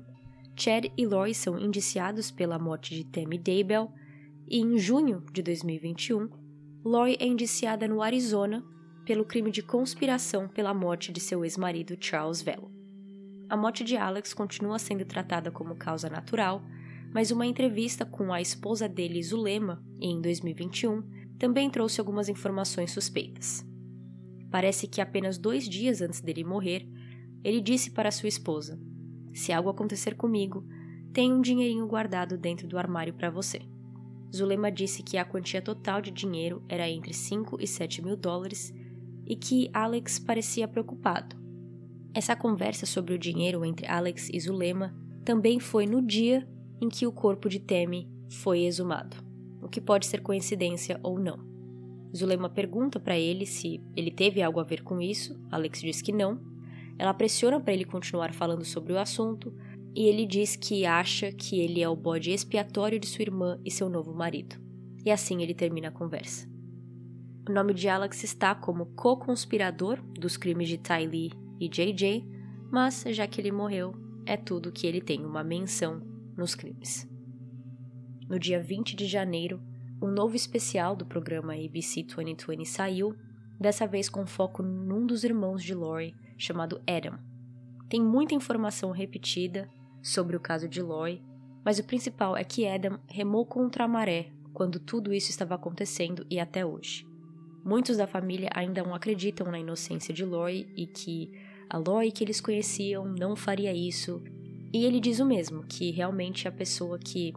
Chad 0.55 0.91
e 0.95 1.07
Lori 1.07 1.33
são 1.33 1.57
indiciados 1.57 2.29
pela 2.29 2.59
morte 2.59 2.93
de 2.93 3.03
Tammy 3.03 3.39
Daybell 3.39 3.91
e 4.47 4.59
em 4.59 4.77
junho 4.77 5.23
de 5.33 5.41
2021, 5.41 6.29
Lori 6.85 7.17
é 7.19 7.25
indiciada 7.25 7.87
no 7.87 8.03
Arizona 8.03 8.63
pelo 9.05 9.25
crime 9.25 9.51
de 9.51 9.61
conspiração 9.61 10.47
pela 10.47 10.73
morte 10.73 11.11
de 11.11 11.19
seu 11.19 11.43
ex-marido 11.43 11.97
Charles 11.99 12.41
Velo. 12.41 12.71
A 13.49 13.57
morte 13.57 13.83
de 13.83 13.97
Alex 13.97 14.33
continua 14.33 14.79
sendo 14.79 15.05
tratada 15.05 15.51
como 15.51 15.75
causa 15.75 16.09
natural, 16.09 16.63
mas 17.13 17.29
uma 17.29 17.45
entrevista 17.45 18.05
com 18.05 18.33
a 18.33 18.41
esposa 18.41 18.87
dele, 18.89 19.21
Zulema, 19.21 19.83
em 20.01 20.19
2021, 20.21 21.03
também 21.37 21.69
trouxe 21.69 21.99
algumas 21.99 22.29
informações 22.29 22.91
suspeitas. 22.91 23.65
Parece 24.49 24.87
que 24.87 25.01
apenas 25.01 25.37
dois 25.37 25.67
dias 25.67 26.01
antes 26.01 26.21
dele 26.21 26.43
morrer, 26.43 26.87
ele 27.43 27.59
disse 27.59 27.91
para 27.91 28.11
sua 28.11 28.29
esposa: 28.29 28.79
Se 29.33 29.51
algo 29.51 29.69
acontecer 29.69 30.15
comigo, 30.15 30.65
tem 31.11 31.31
um 31.31 31.41
dinheirinho 31.41 31.85
guardado 31.85 32.37
dentro 32.37 32.67
do 32.67 32.77
armário 32.77 33.13
para 33.13 33.29
você. 33.29 33.61
Zulema 34.33 34.71
disse 34.71 35.03
que 35.03 35.17
a 35.17 35.25
quantia 35.25 35.61
total 35.61 36.01
de 36.01 36.09
dinheiro 36.09 36.63
era 36.67 36.89
entre 36.89 37.13
5 37.13 37.61
e 37.61 37.67
7 37.67 38.01
mil 38.01 38.15
dólares 38.15 38.73
e 39.25 39.35
que 39.35 39.69
Alex 39.73 40.19
parecia 40.19 40.67
preocupado. 40.67 41.35
Essa 42.13 42.35
conversa 42.35 42.85
sobre 42.85 43.13
o 43.13 43.17
dinheiro 43.17 43.65
entre 43.65 43.87
Alex 43.87 44.29
e 44.31 44.39
Zulema 44.39 44.95
também 45.25 45.59
foi 45.59 45.85
no 45.85 46.01
dia 46.01 46.47
em 46.79 46.89
que 46.89 47.07
o 47.07 47.11
corpo 47.11 47.49
de 47.49 47.59
Temi 47.59 48.09
foi 48.29 48.63
exumado, 48.63 49.17
o 49.61 49.67
que 49.67 49.81
pode 49.81 50.05
ser 50.05 50.21
coincidência 50.21 50.99
ou 51.01 51.17
não. 51.17 51.39
Zulema 52.15 52.49
pergunta 52.49 52.99
para 52.99 53.17
ele 53.17 53.45
se 53.45 53.81
ele 53.95 54.11
teve 54.11 54.41
algo 54.41 54.59
a 54.59 54.63
ver 54.63 54.83
com 54.83 55.01
isso, 55.01 55.39
Alex 55.49 55.81
diz 55.81 56.01
que 56.01 56.11
não. 56.11 56.39
Ela 56.99 57.13
pressiona 57.13 57.59
para 57.59 57.73
ele 57.73 57.85
continuar 57.85 58.33
falando 58.33 58.63
sobre 58.63 58.93
o 58.93 58.99
assunto 58.99 59.51
e 59.95 60.05
ele 60.05 60.25
diz 60.25 60.55
que 60.55 60.85
acha 60.85 61.31
que 61.31 61.59
ele 61.59 61.81
é 61.81 61.89
o 61.89 61.95
bode 61.95 62.31
expiatório 62.31 62.99
de 62.99 63.07
sua 63.07 63.23
irmã 63.23 63.59
e 63.65 63.71
seu 63.71 63.89
novo 63.89 64.13
marido. 64.13 64.55
E 65.03 65.09
assim 65.09 65.41
ele 65.41 65.55
termina 65.55 65.87
a 65.87 65.91
conversa. 65.91 66.52
O 67.45 67.51
nome 67.51 67.73
de 67.73 67.89
Alex 67.89 68.23
está 68.23 68.55
como 68.55 68.85
co-conspirador 68.85 70.01
dos 70.17 70.37
crimes 70.37 70.69
de 70.69 70.77
Ty 70.77 71.05
Lee 71.05 71.33
e 71.59 71.67
JJ, 71.67 72.25
mas 72.71 73.03
já 73.09 73.27
que 73.27 73.41
ele 73.41 73.51
morreu, 73.51 73.93
é 74.25 74.37
tudo 74.37 74.71
que 74.71 74.87
ele 74.87 75.01
tem 75.01 75.25
uma 75.25 75.43
menção 75.43 76.01
nos 76.37 76.55
crimes. 76.55 77.05
No 78.29 78.39
dia 78.39 78.61
20 78.61 78.95
de 78.95 79.05
janeiro, 79.05 79.61
um 80.01 80.07
novo 80.07 80.37
especial 80.37 80.95
do 80.95 81.05
programa 81.05 81.53
ABC 81.53 82.03
2020 82.03 82.65
saiu, 82.65 83.13
dessa 83.59 83.85
vez 83.85 84.07
com 84.07 84.25
foco 84.25 84.63
num 84.63 85.05
dos 85.05 85.25
irmãos 85.25 85.61
de 85.61 85.73
Lori, 85.73 86.15
chamado 86.37 86.81
Adam. 86.87 87.19
Tem 87.89 88.01
muita 88.01 88.33
informação 88.33 88.91
repetida 88.91 89.69
sobre 90.01 90.37
o 90.37 90.39
caso 90.39 90.69
de 90.69 90.81
Lori, 90.81 91.21
mas 91.65 91.77
o 91.77 91.83
principal 91.83 92.37
é 92.37 92.43
que 92.45 92.65
Adam 92.65 92.97
remou 93.05 93.45
contra 93.45 93.83
a 93.83 93.87
maré 93.87 94.31
quando 94.53 94.79
tudo 94.79 95.13
isso 95.13 95.29
estava 95.29 95.55
acontecendo 95.55 96.25
e 96.29 96.39
até 96.39 96.65
hoje. 96.65 97.11
Muitos 97.63 97.97
da 97.97 98.05
família 98.05 98.49
ainda 98.53 98.83
não 98.83 98.93
acreditam 98.93 99.49
na 99.49 99.57
inocência 99.57 100.13
de 100.13 100.25
Lori 100.25 100.67
e 100.75 100.85
que 100.85 101.31
a 101.69 101.77
Lori 101.77 102.11
que 102.11 102.23
eles 102.23 102.41
conheciam 102.41 103.05
não 103.05 103.35
faria 103.35 103.73
isso. 103.73 104.21
E 104.73 104.85
ele 104.85 104.99
diz 104.99 105.19
o 105.19 105.25
mesmo, 105.25 105.63
que 105.63 105.91
realmente 105.91 106.47
a 106.47 106.51
pessoa 106.51 106.99
que 106.99 107.33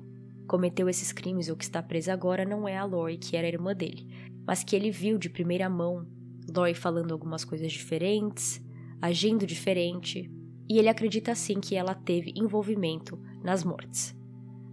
cometeu 0.48 0.88
esses 0.88 1.12
crimes 1.12 1.48
ou 1.48 1.56
que 1.56 1.64
está 1.64 1.82
presa 1.82 2.12
agora 2.12 2.44
não 2.44 2.66
é 2.66 2.76
a 2.76 2.84
Lori, 2.84 3.18
que 3.18 3.36
era 3.36 3.46
irmã 3.46 3.74
dele, 3.74 4.06
mas 4.46 4.64
que 4.64 4.74
ele 4.74 4.90
viu 4.90 5.16
de 5.16 5.30
primeira 5.30 5.68
mão 5.68 6.06
Lori 6.54 6.74
falando 6.74 7.12
algumas 7.12 7.44
coisas 7.44 7.70
diferentes, 7.70 8.60
agindo 9.00 9.46
diferente, 9.46 10.30
e 10.68 10.78
ele 10.78 10.88
acredita 10.88 11.34
sim 11.34 11.60
que 11.60 11.76
ela 11.76 11.94
teve 11.94 12.32
envolvimento 12.34 13.18
nas 13.42 13.62
mortes. 13.62 14.14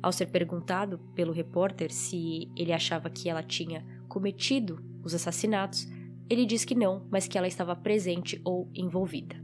Ao 0.02 0.12
ser 0.12 0.28
perguntado 0.28 1.00
pelo 1.16 1.32
repórter 1.32 1.92
se 1.92 2.52
ele 2.56 2.74
achava 2.74 3.10
que 3.10 3.30
ela 3.30 3.44
tinha 3.44 3.86
cometido 4.08 4.84
os 5.04 5.14
assassinatos, 5.14 5.88
ele 6.30 6.46
diz 6.46 6.64
que 6.64 6.76
não, 6.76 7.06
mas 7.12 7.28
que 7.28 7.38
ela 7.38 7.48
estava 7.48 7.76
presente 7.76 8.42
ou 8.44 8.70
envolvida. 8.74 9.36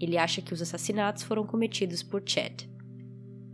Ele 0.00 0.16
acha 0.16 0.40
que 0.40 0.54
os 0.54 0.62
assassinatos 0.62 1.22
foram 1.22 1.44
cometidos 1.44 2.02
por 2.02 2.22
Chad. 2.24 2.62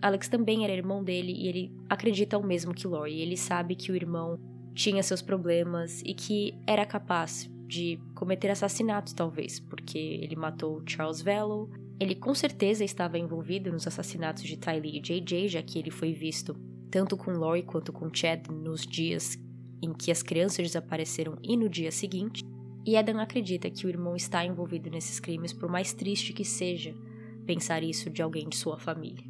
Alex 0.00 0.28
também 0.28 0.62
era 0.62 0.72
irmão 0.72 1.02
dele 1.02 1.32
e 1.32 1.48
ele 1.48 1.72
acredita 1.88 2.38
o 2.38 2.46
mesmo 2.46 2.74
que 2.74 2.86
Lori. 2.86 3.20
Ele 3.20 3.36
sabe 3.36 3.74
que 3.74 3.90
o 3.90 3.96
irmão 3.96 4.38
tinha 4.74 5.02
seus 5.02 5.22
problemas 5.22 6.02
e 6.02 6.14
que 6.14 6.54
era 6.66 6.84
capaz 6.84 7.50
de 7.66 7.98
cometer 8.14 8.50
assassinatos, 8.50 9.12
talvez, 9.12 9.58
porque 9.58 9.98
ele 9.98 10.36
matou 10.36 10.82
Charles 10.86 11.20
Velo. 11.20 11.70
Ele 11.98 12.14
com 12.14 12.34
certeza 12.34 12.84
estava 12.84 13.18
envolvido 13.18 13.72
nos 13.72 13.86
assassinatos 13.86 14.44
de 14.44 14.56
Tylee 14.56 14.98
e 14.98 15.00
JJ, 15.00 15.48
já 15.48 15.62
que 15.62 15.78
ele 15.78 15.90
foi 15.90 16.12
visto 16.12 16.54
tanto 16.90 17.16
com 17.16 17.32
Lori 17.32 17.62
quanto 17.62 17.92
com 17.92 18.14
Chad 18.14 18.46
nos 18.48 18.82
dias 18.82 19.36
em 19.82 19.92
que 19.92 20.10
as 20.10 20.22
crianças 20.22 20.66
desapareceram 20.66 21.38
e 21.42 21.56
no 21.56 21.68
dia 21.68 21.90
seguinte, 21.90 22.44
e 22.84 22.96
Adam 22.96 23.18
acredita 23.18 23.68
que 23.68 23.86
o 23.86 23.88
irmão 23.88 24.14
está 24.14 24.44
envolvido 24.44 24.88
nesses 24.88 25.18
crimes, 25.18 25.52
por 25.52 25.68
mais 25.68 25.92
triste 25.92 26.32
que 26.32 26.44
seja 26.44 26.94
pensar 27.44 27.82
isso 27.82 28.08
de 28.08 28.22
alguém 28.22 28.48
de 28.48 28.56
sua 28.56 28.78
família. 28.78 29.24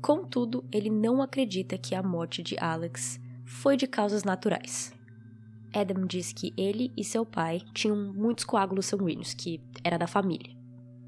Contudo, 0.00 0.64
ele 0.72 0.90
não 0.90 1.22
acredita 1.22 1.78
que 1.78 1.94
a 1.94 2.02
morte 2.02 2.42
de 2.42 2.56
Alex 2.58 3.20
foi 3.44 3.76
de 3.76 3.86
causas 3.86 4.24
naturais. 4.24 4.92
Adam 5.74 6.06
diz 6.06 6.32
que 6.32 6.52
ele 6.56 6.92
e 6.96 7.04
seu 7.04 7.26
pai 7.26 7.60
tinham 7.74 8.12
muitos 8.12 8.44
coágulos 8.44 8.86
sanguíneos, 8.86 9.34
que 9.34 9.60
era 9.84 9.98
da 9.98 10.06
família. 10.06 10.56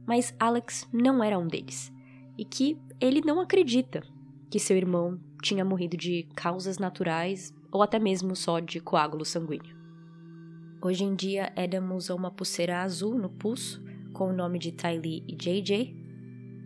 Mas 0.06 0.34
Alex 0.38 0.88
não 0.92 1.22
era 1.22 1.38
um 1.38 1.46
deles, 1.46 1.92
e 2.36 2.44
que 2.44 2.78
ele 3.00 3.20
não 3.24 3.40
acredita 3.40 4.02
que 4.50 4.58
seu 4.58 4.76
irmão 4.76 5.20
tinha 5.42 5.64
morrido 5.64 5.96
de 5.96 6.28
causas 6.34 6.78
naturais 6.78 7.54
ou 7.72 7.82
até 7.82 7.98
mesmo 7.98 8.34
só 8.34 8.60
de 8.60 8.80
coágulo 8.80 9.24
sanguíneo. 9.24 9.76
Hoje 10.82 11.04
em 11.04 11.14
dia, 11.14 11.52
Adam 11.56 11.94
usa 11.94 12.14
uma 12.14 12.30
pulseira 12.30 12.82
azul 12.82 13.18
no 13.18 13.28
pulso 13.28 13.82
com 14.12 14.30
o 14.30 14.32
nome 14.32 14.58
de 14.58 14.72
Tylee 14.72 15.24
e 15.28 15.34
JJ, 15.34 15.96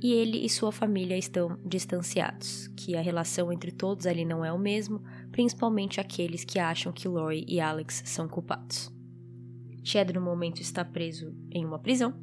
e 0.03 0.13
ele 0.13 0.45
e 0.45 0.49
sua 0.49 0.71
família 0.71 1.17
estão 1.17 1.59
distanciados, 1.65 2.69
que 2.77 2.95
a 2.95 3.01
relação 3.01 3.53
entre 3.53 3.73
todos 3.73 4.07
ali 4.07 4.25
não 4.25 4.45
é 4.45 4.53
o 4.53 4.59
mesmo, 4.59 5.03
principalmente 5.33 6.01
aqueles 6.01 6.45
que 6.45 6.59
acham 6.59 6.93
que 6.93 7.09
Lori 7.09 7.45
e 7.49 7.61
Alex 7.61 8.03
são 8.05 8.29
culpados. 8.29 8.93
Chad 9.83 10.11
no 10.11 10.21
momento 10.21 10.61
está 10.61 10.85
preso 10.85 11.35
em 11.51 11.65
uma 11.65 11.79
prisão 11.79 12.15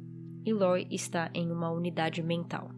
e 0.44 0.52
Lori 0.52 0.86
está 0.90 1.30
em 1.34 1.50
uma 1.50 1.70
unidade 1.70 2.22
mental. 2.22 2.70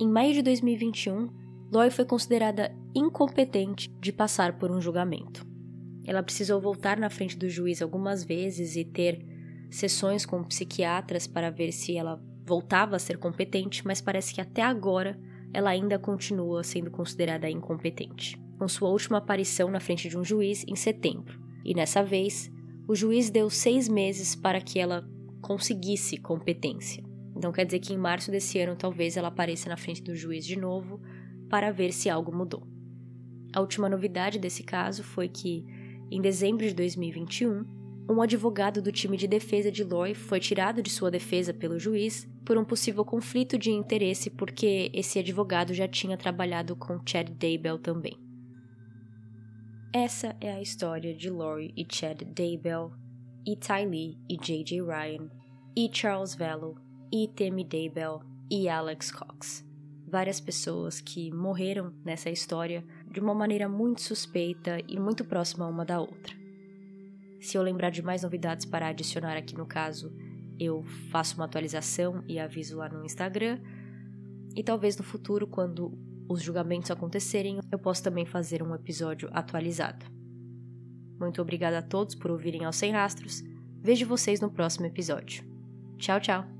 Em 0.00 0.08
maio 0.08 0.32
de 0.32 0.42
2021, 0.42 1.28
Lori 1.70 1.90
foi 1.90 2.04
considerada 2.04 2.74
incompetente 2.94 3.90
de 4.00 4.10
passar 4.10 4.58
por 4.58 4.70
um 4.70 4.80
julgamento. 4.80 5.46
Ela 6.06 6.22
precisou 6.22 6.60
voltar 6.60 6.96
na 6.96 7.10
frente 7.10 7.36
do 7.36 7.48
juiz 7.48 7.82
algumas 7.82 8.24
vezes 8.24 8.74
e 8.76 8.84
ter 8.84 9.22
sessões 9.70 10.24
com 10.24 10.42
psiquiatras 10.42 11.26
para 11.26 11.50
ver 11.50 11.72
se 11.72 11.96
ela 11.96 12.18
voltava 12.46 12.96
a 12.96 12.98
ser 12.98 13.18
competente, 13.18 13.86
mas 13.86 14.00
parece 14.00 14.32
que 14.32 14.40
até 14.40 14.62
agora 14.62 15.18
ela 15.52 15.68
ainda 15.68 15.98
continua 15.98 16.64
sendo 16.64 16.90
considerada 16.90 17.50
incompetente. 17.50 18.40
Com 18.58 18.66
sua 18.66 18.88
última 18.88 19.18
aparição 19.18 19.70
na 19.70 19.80
frente 19.80 20.08
de 20.08 20.16
um 20.16 20.24
juiz 20.24 20.64
em 20.66 20.74
setembro, 20.74 21.38
e 21.62 21.74
nessa 21.74 22.02
vez, 22.02 22.50
o 22.88 22.94
juiz 22.94 23.28
deu 23.28 23.50
seis 23.50 23.86
meses 23.86 24.34
para 24.34 24.62
que 24.62 24.78
ela 24.78 25.06
conseguisse 25.42 26.16
competência. 26.16 27.04
Então 27.36 27.52
quer 27.52 27.66
dizer 27.66 27.78
que 27.80 27.92
em 27.92 27.98
março 27.98 28.30
desse 28.30 28.58
ano 28.58 28.74
talvez 28.74 29.16
ela 29.16 29.28
apareça 29.28 29.68
na 29.68 29.76
frente 29.76 30.02
do 30.02 30.16
juiz 30.16 30.44
de 30.44 30.58
novo 30.58 31.00
para 31.48 31.70
ver 31.70 31.92
se 31.92 32.10
algo 32.10 32.34
mudou. 32.34 32.66
A 33.52 33.60
última 33.60 33.88
novidade 33.88 34.38
desse 34.38 34.62
caso 34.62 35.02
foi 35.02 35.28
que, 35.28 35.64
em 36.10 36.20
dezembro 36.20 36.66
de 36.66 36.74
2021, 36.74 37.64
um 38.10 38.22
advogado 38.22 38.80
do 38.80 38.90
time 38.90 39.16
de 39.16 39.26
defesa 39.26 39.70
de 39.70 39.84
Lori 39.84 40.14
foi 40.14 40.40
tirado 40.40 40.82
de 40.82 40.90
sua 40.90 41.10
defesa 41.10 41.52
pelo 41.52 41.78
juiz 41.78 42.26
por 42.44 42.56
um 42.56 42.64
possível 42.64 43.04
conflito 43.04 43.58
de 43.58 43.70
interesse 43.70 44.30
porque 44.30 44.90
esse 44.94 45.18
advogado 45.18 45.74
já 45.74 45.86
tinha 45.86 46.16
trabalhado 46.16 46.74
com 46.74 47.00
Chad 47.04 47.28
Daybell 47.30 47.78
também. 47.78 48.18
Essa 49.92 50.36
é 50.40 50.52
a 50.52 50.60
história 50.60 51.14
de 51.14 51.28
Lori 51.30 51.72
e 51.76 51.86
Chad 51.90 52.22
Daybell, 52.22 52.92
e 53.46 53.56
Ty 53.56 53.86
Lee 53.86 54.18
e 54.28 54.36
J.J. 54.36 54.82
Ryan, 54.82 55.30
e 55.74 55.90
Charles 55.92 56.34
Velo, 56.34 56.76
e 57.12 57.28
Tammy 57.28 57.64
Daybell 57.64 58.20
e 58.50 58.68
Alex 58.68 59.10
Cox 59.10 59.67
várias 60.08 60.40
pessoas 60.40 61.00
que 61.00 61.30
morreram 61.32 61.92
nessa 62.04 62.30
história 62.30 62.84
de 63.10 63.20
uma 63.20 63.34
maneira 63.34 63.68
muito 63.68 64.00
suspeita 64.00 64.78
e 64.88 64.98
muito 64.98 65.24
próxima 65.24 65.66
uma 65.66 65.84
da 65.84 66.00
outra. 66.00 66.34
Se 67.40 67.56
eu 67.56 67.62
lembrar 67.62 67.90
de 67.90 68.02
mais 68.02 68.22
novidades 68.22 68.66
para 68.66 68.88
adicionar 68.88 69.36
aqui 69.36 69.56
no 69.56 69.66
caso, 69.66 70.12
eu 70.58 70.82
faço 71.10 71.36
uma 71.36 71.44
atualização 71.44 72.24
e 72.26 72.38
aviso 72.38 72.78
lá 72.78 72.88
no 72.88 73.04
Instagram. 73.04 73.60
E 74.56 74.62
talvez 74.62 74.96
no 74.96 75.04
futuro, 75.04 75.46
quando 75.46 75.96
os 76.28 76.42
julgamentos 76.42 76.90
acontecerem, 76.90 77.60
eu 77.70 77.78
posso 77.78 78.02
também 78.02 78.26
fazer 78.26 78.62
um 78.62 78.74
episódio 78.74 79.28
atualizado. 79.32 80.04
Muito 81.18 81.40
obrigada 81.40 81.78
a 81.78 81.82
todos 81.82 82.14
por 82.14 82.30
ouvirem 82.30 82.64
aos 82.64 82.76
Sem 82.76 82.92
Rastros. 82.92 83.42
Vejo 83.80 84.06
vocês 84.06 84.40
no 84.40 84.50
próximo 84.50 84.86
episódio. 84.86 85.44
Tchau, 85.96 86.20
tchau! 86.20 86.57